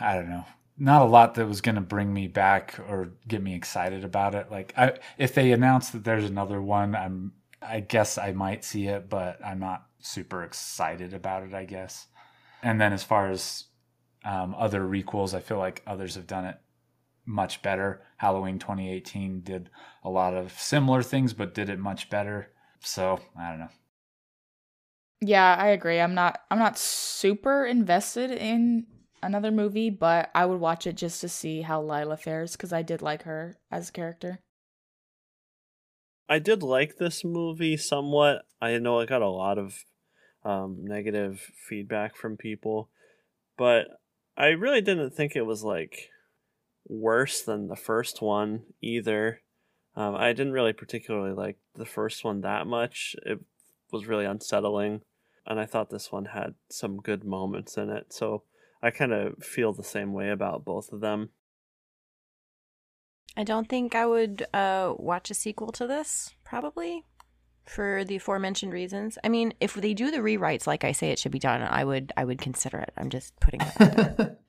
I 0.00 0.14
don't 0.14 0.28
know, 0.28 0.44
not 0.78 1.02
a 1.02 1.06
lot 1.06 1.34
that 1.34 1.46
was 1.46 1.60
going 1.60 1.74
to 1.74 1.80
bring 1.80 2.12
me 2.12 2.28
back 2.28 2.78
or 2.88 3.12
get 3.26 3.42
me 3.42 3.54
excited 3.54 4.04
about 4.04 4.34
it. 4.34 4.50
Like, 4.50 4.74
I, 4.76 4.98
if 5.18 5.34
they 5.34 5.52
announce 5.52 5.90
that 5.90 6.04
there's 6.04 6.24
another 6.24 6.60
one, 6.60 6.94
I'm, 6.94 7.32
I 7.62 7.80
guess 7.80 8.18
I 8.18 8.32
might 8.32 8.64
see 8.64 8.86
it, 8.86 9.08
but 9.08 9.44
I'm 9.44 9.58
not 9.58 9.86
super 10.00 10.44
excited 10.44 11.14
about 11.14 11.42
it. 11.42 11.54
I 11.54 11.64
guess. 11.64 12.06
And 12.62 12.80
then 12.80 12.92
as 12.92 13.02
far 13.02 13.30
as 13.30 13.64
um, 14.24 14.54
other 14.58 14.80
requels, 14.80 15.34
I 15.34 15.40
feel 15.40 15.58
like 15.58 15.82
others 15.86 16.14
have 16.14 16.26
done 16.26 16.44
it 16.44 16.58
much 17.24 17.62
better. 17.62 18.02
Halloween 18.16 18.58
2018 18.58 19.40
did 19.40 19.70
a 20.04 20.10
lot 20.10 20.34
of 20.34 20.52
similar 20.52 21.02
things, 21.02 21.32
but 21.32 21.54
did 21.54 21.68
it 21.68 21.78
much 21.78 22.08
better. 22.08 22.52
So 22.80 23.20
I 23.38 23.50
don't 23.50 23.58
know. 23.60 23.68
Yeah, 25.20 25.56
I 25.58 25.68
agree. 25.68 26.00
I'm 26.00 26.14
not 26.14 26.40
I'm 26.50 26.58
not 26.58 26.78
super 26.78 27.64
invested 27.64 28.30
in 28.30 28.86
another 29.22 29.50
movie, 29.50 29.90
but 29.90 30.30
I 30.34 30.46
would 30.46 30.60
watch 30.60 30.86
it 30.86 30.96
just 30.96 31.20
to 31.22 31.28
see 31.28 31.62
how 31.62 31.82
Lila 31.82 32.16
fares 32.16 32.52
because 32.52 32.72
I 32.72 32.82
did 32.82 33.02
like 33.02 33.22
her 33.22 33.56
as 33.70 33.88
a 33.88 33.92
character. 33.92 34.40
I 36.28 36.38
did 36.38 36.62
like 36.62 36.96
this 36.96 37.24
movie 37.24 37.76
somewhat. 37.76 38.46
I 38.60 38.78
know 38.78 39.00
I 39.00 39.06
got 39.06 39.22
a 39.22 39.28
lot 39.28 39.58
of 39.58 39.84
um, 40.44 40.84
negative 40.84 41.40
feedback 41.68 42.16
from 42.16 42.36
people, 42.36 42.90
but 43.56 43.86
I 44.36 44.48
really 44.48 44.80
didn't 44.80 45.14
think 45.14 45.34
it 45.34 45.42
was 45.42 45.62
like 45.64 46.10
worse 46.86 47.42
than 47.42 47.68
the 47.68 47.76
first 47.76 48.20
one 48.20 48.64
either. 48.80 49.40
Um, 49.94 50.14
I 50.14 50.32
didn't 50.32 50.52
really 50.52 50.72
particularly 50.72 51.32
like 51.32 51.58
the 51.74 51.86
first 51.86 52.24
one 52.24 52.42
that 52.42 52.66
much. 52.66 53.16
It 53.24 53.40
was 53.92 54.06
really 54.06 54.24
unsettling, 54.24 55.02
and 55.46 55.60
I 55.60 55.66
thought 55.66 55.90
this 55.90 56.10
one 56.12 56.26
had 56.26 56.54
some 56.70 56.98
good 56.98 57.24
moments 57.24 57.76
in 57.76 57.90
it. 57.90 58.12
So 58.12 58.42
I 58.82 58.90
kind 58.90 59.12
of 59.12 59.42
feel 59.42 59.72
the 59.72 59.84
same 59.84 60.12
way 60.12 60.30
about 60.30 60.64
both 60.64 60.92
of 60.92 61.00
them. 61.00 61.30
I 63.36 63.44
don't 63.44 63.68
think 63.68 63.94
I 63.94 64.06
would 64.06 64.46
uh, 64.54 64.94
watch 64.96 65.30
a 65.30 65.34
sequel 65.34 65.70
to 65.72 65.86
this, 65.86 66.34
probably, 66.44 67.04
for 67.66 68.02
the 68.04 68.16
aforementioned 68.16 68.72
reasons. 68.72 69.18
I 69.22 69.28
mean, 69.28 69.52
if 69.60 69.74
they 69.74 69.92
do 69.92 70.10
the 70.10 70.18
rewrites 70.18 70.66
like 70.66 70.84
I 70.84 70.92
say 70.92 71.10
it 71.10 71.18
should 71.18 71.32
be 71.32 71.38
done, 71.38 71.62
I 71.62 71.84
would 71.84 72.12
I 72.16 72.24
would 72.24 72.40
consider 72.40 72.78
it. 72.78 72.92
I'm 72.96 73.10
just 73.10 73.38
putting 73.40 73.60
it 73.60 74.38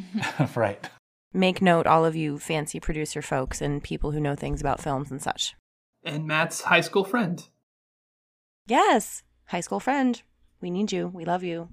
right. 0.54 0.88
Make 1.34 1.62
note, 1.62 1.86
all 1.86 2.04
of 2.04 2.16
you 2.16 2.38
fancy 2.38 2.80
producer 2.80 3.22
folks 3.22 3.60
and 3.60 3.82
people 3.82 4.12
who 4.12 4.20
know 4.20 4.34
things 4.34 4.60
about 4.60 4.80
films 4.80 5.10
and 5.10 5.20
such. 5.20 5.54
And 6.04 6.26
Matt's 6.26 6.62
high 6.62 6.80
school 6.80 7.04
friend. 7.04 7.46
Yes, 8.66 9.22
high 9.46 9.60
school 9.60 9.80
friend. 9.80 10.22
We 10.60 10.70
need 10.70 10.92
you. 10.92 11.08
We 11.08 11.24
love 11.24 11.42
you. 11.42 11.70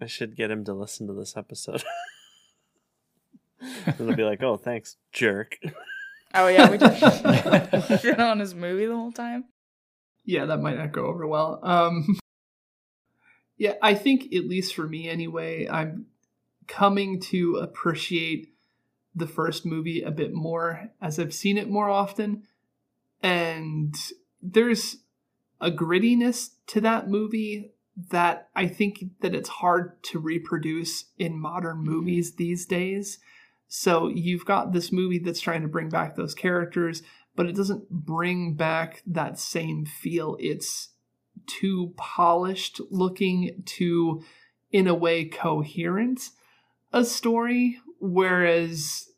I 0.00 0.06
should 0.06 0.36
get 0.36 0.50
him 0.50 0.64
to 0.64 0.74
listen 0.74 1.06
to 1.06 1.12
this 1.12 1.36
episode. 1.36 1.82
and 3.60 3.96
they'll 3.98 4.16
be 4.16 4.24
like, 4.24 4.42
"Oh, 4.42 4.56
thanks, 4.56 4.96
jerk." 5.12 5.58
Oh 6.36 6.48
yeah, 6.48 6.68
we 6.68 6.78
just 6.78 8.02
shit 8.02 8.18
on 8.18 8.40
his 8.40 8.56
movie 8.56 8.86
the 8.86 8.96
whole 8.96 9.12
time. 9.12 9.44
Yeah, 10.24 10.46
that 10.46 10.60
might 10.60 10.76
not 10.76 10.90
go 10.90 11.06
over 11.06 11.28
well. 11.28 11.60
Um, 11.62 12.18
yeah, 13.56 13.74
I 13.80 13.94
think 13.94 14.34
at 14.34 14.48
least 14.48 14.74
for 14.74 14.88
me 14.88 15.08
anyway, 15.08 15.68
I'm 15.70 16.06
coming 16.66 17.20
to 17.30 17.58
appreciate 17.58 18.48
the 19.14 19.28
first 19.28 19.64
movie 19.64 20.02
a 20.02 20.10
bit 20.10 20.34
more 20.34 20.90
as 21.00 21.20
I've 21.20 21.32
seen 21.32 21.56
it 21.56 21.70
more 21.70 21.88
often, 21.88 22.48
and 23.22 23.94
there's 24.44 24.98
a 25.60 25.70
grittiness 25.70 26.50
to 26.68 26.80
that 26.82 27.08
movie 27.08 27.72
that 28.10 28.48
I 28.54 28.66
think 28.66 29.04
that 29.20 29.34
it's 29.34 29.48
hard 29.48 30.02
to 30.04 30.18
reproduce 30.18 31.06
in 31.18 31.38
modern 31.38 31.78
mm-hmm. 31.78 31.90
movies 31.90 32.34
these 32.34 32.66
days. 32.66 33.18
So 33.68 34.08
you've 34.08 34.44
got 34.44 34.72
this 34.72 34.92
movie 34.92 35.18
that's 35.18 35.40
trying 35.40 35.62
to 35.62 35.68
bring 35.68 35.88
back 35.88 36.14
those 36.14 36.34
characters, 36.34 37.02
but 37.34 37.46
it 37.46 37.56
doesn't 37.56 37.88
bring 37.90 38.54
back 38.54 39.02
that 39.06 39.38
same 39.38 39.86
feel. 39.86 40.36
It's 40.38 40.90
too 41.46 41.94
polished 41.96 42.80
looking, 42.90 43.62
too, 43.64 44.22
in 44.70 44.86
a 44.86 44.94
way, 44.94 45.24
coherent 45.24 46.30
a 46.92 47.04
story. 47.04 47.78
Whereas, 48.00 49.08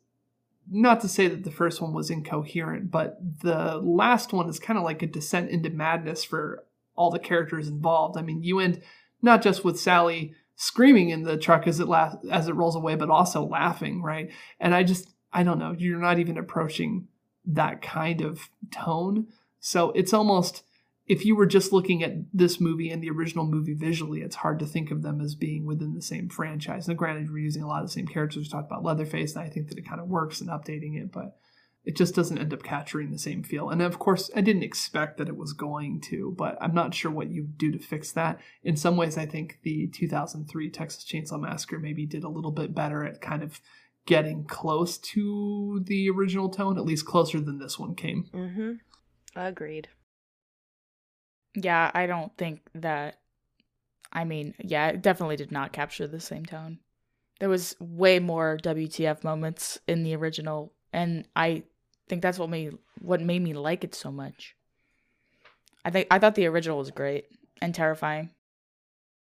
not 0.69 1.01
to 1.01 1.07
say 1.07 1.27
that 1.27 1.43
the 1.43 1.51
first 1.51 1.81
one 1.81 1.93
was 1.93 2.09
incoherent, 2.09 2.91
but 2.91 3.17
the 3.41 3.77
last 3.77 4.33
one 4.33 4.49
is 4.49 4.59
kind 4.59 4.77
of 4.77 4.83
like 4.83 5.01
a 5.01 5.07
descent 5.07 5.49
into 5.49 5.69
madness 5.69 6.23
for 6.23 6.63
all 6.95 7.11
the 7.11 7.19
characters 7.19 7.67
involved. 7.67 8.17
I 8.17 8.21
mean, 8.21 8.43
you 8.43 8.59
end 8.59 8.81
not 9.21 9.41
just 9.41 9.63
with 9.63 9.79
Sally 9.79 10.33
screaming 10.55 11.09
in 11.09 11.23
the 11.23 11.37
truck 11.37 11.67
as 11.67 11.79
it 11.79 11.87
la- 11.87 12.15
as 12.29 12.47
it 12.47 12.55
rolls 12.55 12.75
away, 12.75 12.95
but 12.95 13.09
also 13.09 13.43
laughing, 13.45 14.01
right? 14.01 14.31
And 14.59 14.73
I 14.75 14.83
just 14.83 15.13
I 15.31 15.43
don't 15.43 15.59
know, 15.59 15.75
you're 15.77 15.99
not 15.99 16.19
even 16.19 16.37
approaching 16.37 17.07
that 17.45 17.81
kind 17.81 18.21
of 18.21 18.49
tone. 18.71 19.27
So 19.59 19.91
it's 19.91 20.13
almost 20.13 20.63
if 21.07 21.25
you 21.25 21.35
were 21.35 21.45
just 21.45 21.71
looking 21.71 22.03
at 22.03 22.13
this 22.33 22.59
movie 22.59 22.89
and 22.89 23.01
the 23.01 23.09
original 23.09 23.45
movie 23.45 23.73
visually, 23.73 24.21
it's 24.21 24.35
hard 24.35 24.59
to 24.59 24.65
think 24.65 24.91
of 24.91 25.03
them 25.03 25.21
as 25.21 25.35
being 25.35 25.65
within 25.65 25.93
the 25.93 26.01
same 26.01 26.27
franchise. 26.27 26.87
Now, 26.87 26.95
granted, 26.95 27.31
we're 27.31 27.39
using 27.39 27.63
a 27.63 27.67
lot 27.67 27.81
of 27.81 27.87
the 27.87 27.93
same 27.93 28.07
characters. 28.07 28.43
We 28.43 28.49
talked 28.49 28.69
about 28.69 28.83
Leatherface, 28.83 29.35
and 29.35 29.43
I 29.43 29.49
think 29.49 29.69
that 29.69 29.77
it 29.77 29.87
kind 29.87 30.01
of 30.01 30.09
works 30.09 30.41
in 30.41 30.47
updating 30.47 31.01
it, 31.01 31.11
but 31.11 31.37
it 31.85 31.95
just 31.95 32.13
doesn't 32.13 32.37
end 32.37 32.53
up 32.53 32.61
capturing 32.61 33.11
the 33.11 33.17
same 33.17 33.41
feel. 33.41 33.69
And 33.69 33.81
of 33.81 33.97
course, 33.97 34.29
I 34.35 34.41
didn't 34.41 34.63
expect 34.63 35.17
that 35.17 35.29
it 35.29 35.37
was 35.37 35.53
going 35.53 36.01
to, 36.09 36.35
but 36.37 36.57
I'm 36.59 36.73
not 36.73 36.93
sure 36.93 37.09
what 37.09 37.29
you 37.29 37.43
do 37.43 37.71
to 37.71 37.79
fix 37.79 38.11
that. 38.11 38.41
In 38.61 38.75
some 38.75 38.97
ways, 38.97 39.17
I 39.17 39.25
think 39.25 39.59
the 39.63 39.87
2003 39.87 40.69
Texas 40.69 41.05
Chainsaw 41.05 41.39
Massacre 41.39 41.79
maybe 41.79 42.05
did 42.05 42.25
a 42.25 42.29
little 42.29 42.51
bit 42.51 42.75
better 42.75 43.05
at 43.05 43.21
kind 43.21 43.41
of 43.41 43.61
getting 44.05 44.43
close 44.43 44.97
to 44.97 45.81
the 45.85 46.09
original 46.09 46.49
tone, 46.49 46.77
at 46.77 46.83
least 46.83 47.05
closer 47.05 47.39
than 47.39 47.59
this 47.59 47.79
one 47.79 47.95
came. 47.95 48.29
Mm-hmm. 48.33 48.71
Agreed. 49.37 49.87
Yeah, 51.59 51.89
I 51.93 52.05
don't 52.05 52.35
think 52.37 52.61
that. 52.75 53.17
I 54.13 54.25
mean, 54.25 54.53
yeah, 54.63 54.89
it 54.89 55.01
definitely 55.01 55.37
did 55.37 55.51
not 55.51 55.73
capture 55.73 56.07
the 56.07 56.19
same 56.19 56.45
tone. 56.45 56.79
There 57.39 57.49
was 57.49 57.75
way 57.79 58.19
more 58.19 58.57
WTF 58.61 59.23
moments 59.23 59.79
in 59.87 60.03
the 60.03 60.15
original, 60.15 60.71
and 60.93 61.27
I 61.35 61.63
think 62.07 62.21
that's 62.21 62.37
what 62.37 62.49
made 62.49 62.77
what 63.01 63.21
made 63.21 63.41
me 63.41 63.53
like 63.53 63.83
it 63.83 63.95
so 63.95 64.11
much. 64.11 64.55
I 65.83 65.89
think 65.89 66.07
I 66.11 66.19
thought 66.19 66.35
the 66.35 66.45
original 66.45 66.77
was 66.77 66.91
great 66.91 67.25
and 67.59 67.73
terrifying. 67.73 68.29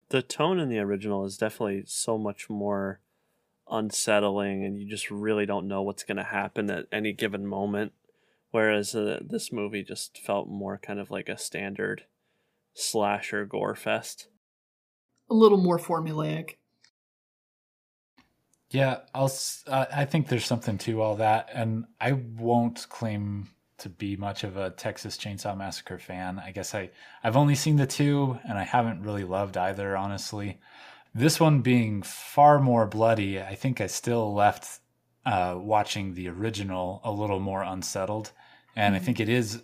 The 0.09 0.21
tone 0.21 0.59
in 0.59 0.69
the 0.69 0.79
original 0.79 1.25
is 1.25 1.37
definitely 1.37 1.83
so 1.87 2.19
much 2.19 2.51
more 2.51 2.99
unsettling, 3.67 4.63
and 4.63 4.79
you 4.79 4.87
just 4.87 5.09
really 5.09 5.47
don't 5.47 5.67
know 5.67 5.81
what's 5.81 6.03
going 6.03 6.17
to 6.17 6.23
happen 6.23 6.69
at 6.69 6.85
any 6.91 7.13
given 7.13 7.47
moment. 7.47 7.93
Whereas 8.51 8.93
uh, 8.93 9.19
this 9.25 9.51
movie 9.51 9.83
just 9.83 10.19
felt 10.19 10.49
more 10.49 10.77
kind 10.77 10.99
of 10.99 11.09
like 11.09 11.29
a 11.29 11.37
standard 11.37 12.03
slasher 12.73 13.45
gore 13.45 13.75
fest. 13.75 14.27
A 15.29 15.33
little 15.33 15.57
more 15.57 15.79
formulaic. 15.79 16.55
Yeah, 18.69 18.99
I'll. 19.13 19.31
Uh, 19.67 19.85
I 19.93 20.05
think 20.05 20.27
there's 20.27 20.45
something 20.45 20.77
to 20.79 21.01
all 21.01 21.15
that, 21.17 21.49
and 21.53 21.85
I 21.99 22.13
won't 22.13 22.87
claim 22.89 23.49
to 23.79 23.89
be 23.89 24.15
much 24.15 24.43
of 24.43 24.57
a 24.57 24.69
Texas 24.69 25.17
Chainsaw 25.17 25.57
Massacre 25.57 25.97
fan. 25.97 26.39
I 26.39 26.51
guess 26.51 26.73
I 26.73 26.91
I've 27.23 27.35
only 27.35 27.55
seen 27.55 27.75
the 27.75 27.85
two, 27.85 28.39
and 28.47 28.57
I 28.57 28.63
haven't 28.63 29.03
really 29.03 29.25
loved 29.25 29.57
either, 29.57 29.97
honestly. 29.97 30.59
This 31.13 31.39
one 31.39 31.61
being 31.61 32.01
far 32.01 32.59
more 32.59 32.87
bloody, 32.87 33.41
I 33.41 33.55
think 33.55 33.81
I 33.81 33.87
still 33.87 34.33
left 34.33 34.79
uh, 35.25 35.55
watching 35.57 36.13
the 36.13 36.29
original 36.29 37.01
a 37.03 37.11
little 37.11 37.41
more 37.41 37.63
unsettled, 37.63 38.31
and 38.75 38.95
mm-hmm. 38.95 39.01
I 39.01 39.05
think 39.05 39.19
it 39.19 39.27
is 39.27 39.61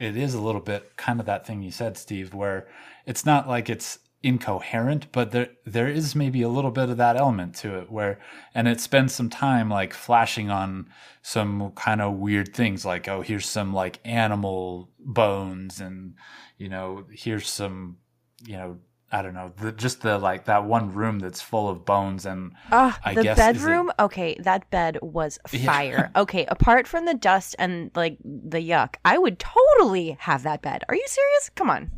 it 0.00 0.16
is 0.16 0.34
a 0.34 0.40
little 0.40 0.62
bit 0.62 0.96
kind 0.96 1.20
of 1.20 1.26
that 1.26 1.46
thing 1.46 1.62
you 1.62 1.70
said, 1.70 1.96
Steve, 1.96 2.34
where 2.34 2.66
it's 3.06 3.26
not 3.26 3.46
like 3.46 3.68
it's 3.68 3.98
incoherent, 4.22 5.12
but 5.12 5.30
there 5.30 5.48
there 5.64 5.88
is 5.88 6.16
maybe 6.16 6.42
a 6.42 6.48
little 6.48 6.70
bit 6.70 6.88
of 6.88 6.96
that 6.96 7.16
element 7.16 7.54
to 7.56 7.78
it 7.78 7.90
where 7.90 8.18
and 8.54 8.66
it 8.66 8.80
spends 8.80 9.14
some 9.14 9.30
time 9.30 9.70
like 9.70 9.94
flashing 9.94 10.50
on 10.50 10.90
some 11.22 11.70
kind 11.72 12.00
of 12.00 12.14
weird 12.14 12.54
things 12.54 12.84
like 12.84 13.08
oh 13.08 13.22
here's 13.22 13.48
some 13.48 13.72
like 13.72 13.98
animal 14.04 14.90
bones 14.98 15.80
and 15.80 16.14
you 16.58 16.68
know 16.68 17.04
here's 17.10 17.48
some 17.48 17.96
you 18.44 18.56
know 18.56 18.78
I 19.12 19.22
don't 19.22 19.34
know 19.34 19.52
the, 19.56 19.72
just 19.72 20.02
the 20.02 20.18
like 20.18 20.44
that 20.44 20.64
one 20.64 20.92
room 20.92 21.18
that's 21.18 21.40
full 21.40 21.68
of 21.68 21.84
bones 21.84 22.26
and 22.26 22.52
uh, 22.70 22.92
I 23.04 23.14
the 23.14 23.22
guess 23.24 23.36
bedroom 23.36 23.90
it, 23.90 24.02
okay 24.02 24.36
that 24.40 24.70
bed 24.70 24.98
was 25.02 25.38
fire 25.48 26.10
yeah. 26.14 26.22
okay 26.22 26.46
apart 26.46 26.86
from 26.86 27.06
the 27.06 27.14
dust 27.14 27.56
and 27.58 27.90
like 27.94 28.18
the 28.24 28.58
yuck 28.58 28.96
I 29.04 29.18
would 29.18 29.38
totally 29.38 30.16
have 30.20 30.44
that 30.44 30.62
bed 30.62 30.84
are 30.88 30.94
you 30.94 31.06
serious 31.06 31.50
come 31.54 31.70
on 31.70 31.90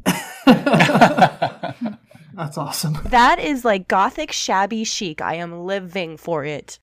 That's 2.35 2.57
awesome. 2.57 2.99
That 3.05 3.39
is 3.39 3.65
like 3.65 3.89
gothic 3.89 4.33
shabby 4.33 4.85
chic. 4.85 5.21
I 5.21 5.35
am 5.35 5.67
living 5.67 6.17
for 6.17 6.45
it. 6.45 6.79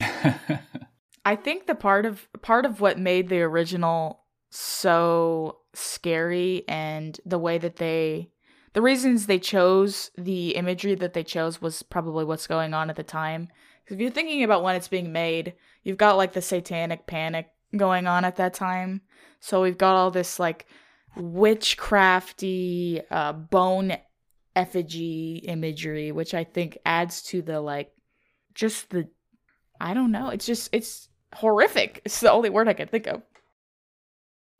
I 0.00 1.36
think 1.36 1.66
the 1.66 1.74
part 1.74 2.06
of 2.06 2.26
part 2.40 2.64
of 2.64 2.80
what 2.80 2.98
made 2.98 3.28
the 3.28 3.42
original 3.42 4.24
so 4.50 5.58
scary 5.74 6.64
and 6.66 7.20
the 7.26 7.38
way 7.38 7.58
that 7.58 7.76
they 7.76 8.30
the 8.72 8.82
reasons 8.82 9.26
they 9.26 9.38
chose 9.38 10.10
the 10.16 10.50
imagery 10.50 10.94
that 10.96 11.14
they 11.14 11.24
chose 11.24 11.60
was 11.60 11.82
probably 11.82 12.24
what's 12.24 12.46
going 12.46 12.74
on 12.74 12.90
at 12.90 12.96
the 12.96 13.02
time. 13.02 13.48
If 13.86 13.98
you're 13.98 14.10
thinking 14.10 14.44
about 14.44 14.62
when 14.62 14.76
it's 14.76 14.88
being 14.88 15.12
made, 15.12 15.54
you've 15.82 15.96
got 15.96 16.16
like 16.16 16.32
the 16.32 16.42
satanic 16.42 17.06
panic 17.06 17.48
going 17.76 18.06
on 18.06 18.24
at 18.24 18.36
that 18.36 18.54
time. 18.54 19.02
So 19.40 19.62
we've 19.62 19.78
got 19.78 19.96
all 19.96 20.10
this 20.10 20.38
like 20.38 20.66
witchcrafty 21.16 23.02
uh, 23.10 23.32
bone 23.32 23.96
effigy 24.54 25.36
imagery, 25.44 26.12
which 26.12 26.34
I 26.34 26.44
think 26.44 26.78
adds 26.84 27.22
to 27.24 27.42
the 27.42 27.60
like 27.60 27.92
just 28.54 28.90
the 28.90 29.08
I 29.80 29.94
don't 29.94 30.12
know. 30.12 30.28
It's 30.28 30.46
just 30.46 30.68
it's 30.72 31.08
horrific. 31.34 32.02
It's 32.04 32.20
the 32.20 32.32
only 32.32 32.50
word 32.50 32.68
I 32.68 32.74
can 32.74 32.88
think 32.88 33.06
of. 33.06 33.22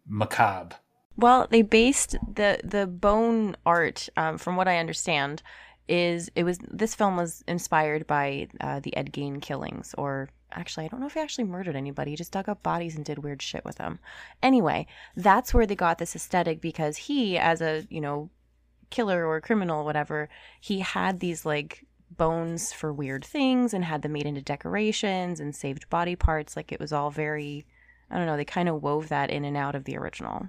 Macabre. 0.07 0.77
Well, 1.19 1.49
they 1.51 1.63
based 1.63 2.17
the 2.33 2.61
the 2.63 2.87
bone 2.87 3.57
art, 3.67 4.09
um, 4.17 4.39
from 4.39 4.55
what 4.55 4.69
I 4.69 4.79
understand, 4.79 5.43
is 5.89 6.31
it 6.37 6.45
was 6.45 6.59
this 6.71 6.95
film 6.95 7.17
was 7.17 7.43
inspired 7.49 8.07
by 8.07 8.47
uh, 8.61 8.79
the 8.79 8.97
Ed 8.97 9.13
Gein 9.13 9.43
killings, 9.43 9.97
or 9.99 10.29
actually, 10.53 10.85
I 10.87 10.89
don't 10.89 11.01
know 11.01 11.07
if 11.07 11.15
he 11.15 11.21
actually 11.21 11.45
murdered 11.45 11.75
anybody. 11.75 12.13
He 12.13 12.17
just 12.17 12.31
dug 12.31 12.49
up 12.49 12.63
bodies 12.63 12.95
and 12.95 13.05
did 13.05 13.19
weird 13.19 13.43
shit 13.43 13.65
with 13.65 13.77
them. 13.77 13.99
Anyway, 14.45 14.87
that's 15.17 15.53
where 15.53 15.67
they 15.67 15.75
got 15.75 15.99
this 15.99 16.15
aesthetic 16.15 16.61
because 16.61 16.97
he, 16.97 17.37
as 17.37 17.61
a 17.61 17.85
you 17.91 18.01
know 18.01 18.31
killer 18.91 19.27
or 19.27 19.41
criminal, 19.41 19.85
whatever, 19.85 20.29
he 20.61 20.79
had 20.81 21.19
these 21.19 21.45
like 21.45 21.85
bones 22.17 22.73
for 22.73 22.93
weird 22.93 23.25
things 23.25 23.75
and 23.75 23.85
had 23.85 24.03
them 24.03 24.13
made 24.13 24.27
into 24.27 24.41
decorations 24.41 25.41
and 25.41 25.57
saved 25.57 25.91
body 25.91 26.15
parts. 26.15 26.57
Like 26.57 26.71
it 26.71 26.79
was 26.79 26.93
all 26.93 27.11
very, 27.11 27.67
I 28.09 28.19
don't 28.19 28.27
know, 28.27 28.37
they 28.37 28.45
kind 28.45 28.69
of 28.69 28.83
wove 28.83 29.09
that 29.09 29.31
in 29.31 29.45
and 29.45 29.57
out 29.57 29.75
of 29.75 29.83
the 29.85 29.97
original. 29.99 30.49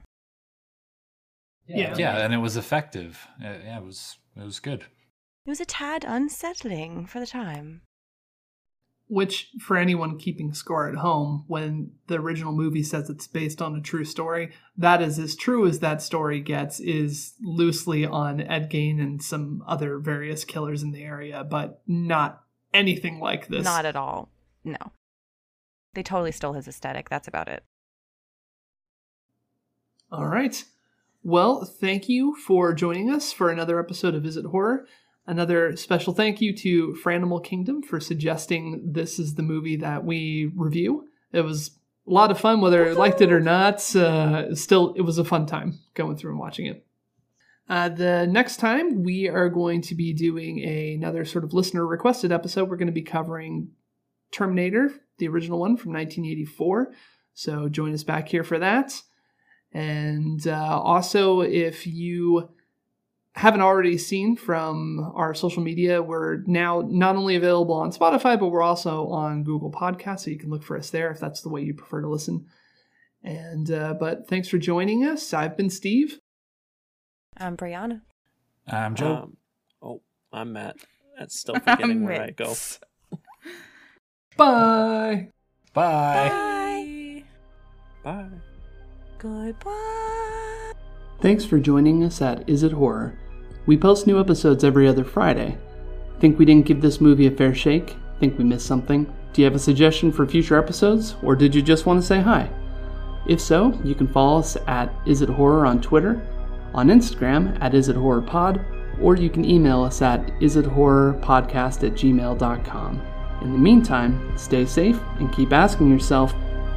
Yeah, 1.69 1.95
yeah, 1.97 2.25
and 2.25 2.33
it 2.33 2.37
was 2.37 2.57
effective. 2.57 3.27
Yeah, 3.39 3.77
it 3.77 3.83
was 3.83 4.17
it 4.35 4.43
was 4.43 4.59
good. 4.59 4.85
It 5.45 5.49
was 5.49 5.61
a 5.61 5.65
tad 5.65 6.03
unsettling 6.07 7.05
for 7.05 7.19
the 7.19 7.27
time. 7.27 7.81
Which, 9.07 9.49
for 9.59 9.75
anyone 9.75 10.19
keeping 10.19 10.53
score 10.53 10.87
at 10.87 10.95
home, 10.95 11.43
when 11.47 11.93
the 12.05 12.19
original 12.19 12.51
movie 12.51 12.83
says 12.83 13.09
it's 13.09 13.25
based 13.27 13.59
on 13.59 13.75
a 13.75 13.81
true 13.81 14.05
story, 14.05 14.51
that 14.77 15.01
is 15.01 15.17
as 15.17 15.35
true 15.35 15.67
as 15.67 15.79
that 15.79 16.03
story 16.03 16.39
gets, 16.41 16.79
is 16.79 17.33
loosely 17.41 18.05
on 18.05 18.39
Ed 18.39 18.69
Gein 18.69 19.01
and 19.01 19.23
some 19.23 19.63
other 19.67 19.97
various 19.97 20.45
killers 20.45 20.83
in 20.83 20.91
the 20.91 21.03
area, 21.03 21.43
but 21.43 21.81
not 21.87 22.43
anything 22.71 23.19
like 23.19 23.47
this. 23.47 23.63
Not 23.63 23.85
at 23.85 23.95
all. 23.95 24.29
No. 24.63 24.77
They 25.95 26.03
totally 26.03 26.31
stole 26.31 26.53
his 26.53 26.67
aesthetic. 26.67 27.09
That's 27.09 27.27
about 27.27 27.47
it. 27.47 27.63
All 30.11 30.27
right. 30.27 30.63
Well, 31.23 31.65
thank 31.65 32.07
you 32.07 32.35
for 32.35 32.73
joining 32.73 33.11
us 33.11 33.33
for 33.33 33.49
another 33.49 33.77
episode 33.77 34.15
of 34.15 34.25
Is 34.25 34.37
It 34.37 34.45
Horror. 34.45 34.85
Another 35.27 35.75
special 35.75 36.13
thank 36.13 36.39
you 36.39 36.55
to 36.55 36.97
Franimal 37.03 37.43
Kingdom 37.43 37.83
for 37.83 37.99
suggesting 37.99 38.81
this 38.93 39.19
is 39.19 39.35
the 39.35 39.43
movie 39.43 39.75
that 39.75 40.05
we 40.05 40.49
review. 40.55 41.09
It 41.33 41.41
was 41.41 41.71
a 42.07 42.11
lot 42.11 42.31
of 42.31 42.39
fun, 42.39 42.61
whether 42.61 42.89
I 42.89 42.93
liked 42.93 43.19
it 43.19 43.33
or 43.33 43.41
not. 43.41 43.93
Uh, 43.93 44.55
still, 44.55 44.93
it 44.93 45.01
was 45.01 45.17
a 45.17 45.25
fun 45.25 45.45
time 45.45 45.79
going 45.93 46.15
through 46.15 46.31
and 46.31 46.39
watching 46.39 46.67
it. 46.67 46.85
Uh, 47.67 47.89
the 47.89 48.25
next 48.25 48.57
time 48.57 49.03
we 49.03 49.27
are 49.27 49.49
going 49.49 49.81
to 49.81 49.95
be 49.95 50.13
doing 50.13 50.59
a, 50.59 50.95
another 50.95 51.25
sort 51.25 51.43
of 51.43 51.53
listener 51.53 51.85
requested 51.85 52.31
episode. 52.31 52.69
We're 52.69 52.77
going 52.77 52.87
to 52.87 52.93
be 52.93 53.01
covering 53.01 53.71
Terminator, 54.31 54.93
the 55.17 55.27
original 55.27 55.59
one 55.59 55.75
from 55.75 55.91
1984. 55.91 56.93
So 57.33 57.67
join 57.67 57.93
us 57.93 58.03
back 58.03 58.29
here 58.29 58.45
for 58.45 58.57
that. 58.57 59.01
And 59.71 60.45
uh, 60.47 60.79
also, 60.81 61.41
if 61.41 61.85
you 61.85 62.49
haven't 63.35 63.61
already 63.61 63.97
seen 63.97 64.35
from 64.35 65.11
our 65.15 65.33
social 65.33 65.61
media, 65.61 66.01
we're 66.01 66.43
now 66.45 66.83
not 66.87 67.15
only 67.15 67.35
available 67.35 67.75
on 67.75 67.91
Spotify, 67.91 68.39
but 68.39 68.47
we're 68.47 68.63
also 68.63 69.07
on 69.07 69.43
Google 69.43 69.71
Podcasts, 69.71 70.21
so 70.21 70.31
you 70.31 70.39
can 70.39 70.49
look 70.49 70.63
for 70.63 70.77
us 70.77 70.89
there 70.89 71.11
if 71.11 71.19
that's 71.19 71.41
the 71.41 71.49
way 71.49 71.61
you 71.61 71.73
prefer 71.73 72.01
to 72.01 72.09
listen. 72.09 72.45
And 73.23 73.69
uh, 73.69 73.95
but 73.99 74.27
thanks 74.27 74.47
for 74.47 74.57
joining 74.57 75.05
us. 75.05 75.33
I've 75.33 75.55
been 75.57 75.69
Steve. 75.69 76.19
I'm 77.37 77.55
Brianna. 77.55 78.01
I'm 78.67 78.95
Joe. 78.95 79.15
Um, 79.15 79.37
oh, 79.81 80.01
I'm 80.31 80.53
Matt. 80.53 80.77
That's 81.17 81.39
still 81.39 81.55
forgetting 81.59 82.03
where 82.03 82.21
I 82.21 82.31
go. 82.31 82.55
Bye. 84.37 85.29
Bye. 85.73 86.29
Bye. 86.29 87.23
Bye. 88.03 88.29
Goodbye. 89.19 90.71
Thanks 91.19 91.43
for 91.43 91.59
joining 91.59 92.05
us 92.05 92.21
at 92.21 92.47
Is 92.47 92.63
It 92.63 92.71
Horror. 92.71 93.19
We 93.65 93.77
post 93.77 94.07
new 94.07 94.17
episodes 94.17 94.63
every 94.63 94.87
other 94.87 95.03
Friday. 95.03 95.57
Think 96.21 96.39
we 96.39 96.45
didn't 96.45 96.65
give 96.65 96.81
this 96.81 97.01
movie 97.01 97.27
a 97.27 97.31
fair 97.31 97.53
shake? 97.53 97.97
Think 98.21 98.37
we 98.37 98.45
missed 98.45 98.65
something? 98.65 99.13
Do 99.33 99.41
you 99.41 99.45
have 99.45 99.55
a 99.55 99.59
suggestion 99.59 100.13
for 100.13 100.25
future 100.25 100.57
episodes? 100.57 101.15
Or 101.21 101.35
did 101.35 101.53
you 101.53 101.61
just 101.61 101.85
want 101.85 101.99
to 101.99 102.07
say 102.07 102.21
hi? 102.21 102.49
If 103.27 103.41
so, 103.41 103.77
you 103.83 103.93
can 103.93 104.07
follow 104.07 104.39
us 104.39 104.55
at 104.67 104.93
Is 105.05 105.21
It 105.21 105.27
Horror 105.27 105.65
on 105.65 105.81
Twitter, 105.81 106.25
on 106.73 106.87
Instagram 106.87 107.61
at 107.61 107.73
Is 107.73 107.89
It 107.89 107.97
Horror 107.97 108.21
Pod, 108.21 108.65
or 109.01 109.17
you 109.17 109.29
can 109.29 109.43
email 109.43 109.83
us 109.83 110.01
at 110.01 110.27
isithorrorpodcast 110.39 111.85
at 111.85 111.93
gmail.com. 111.93 113.01
In 113.41 113.51
the 113.51 113.59
meantime, 113.59 114.37
stay 114.37 114.65
safe 114.65 114.99
and 115.19 115.33
keep 115.33 115.51
asking 115.51 115.89
yourself, 115.89 116.33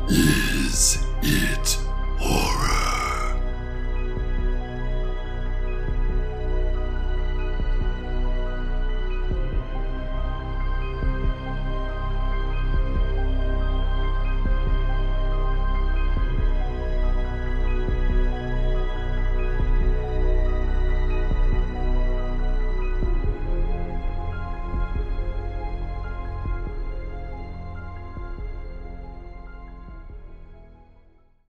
Is 0.08 1.04
it 1.22 1.81
Horror. 2.24 2.81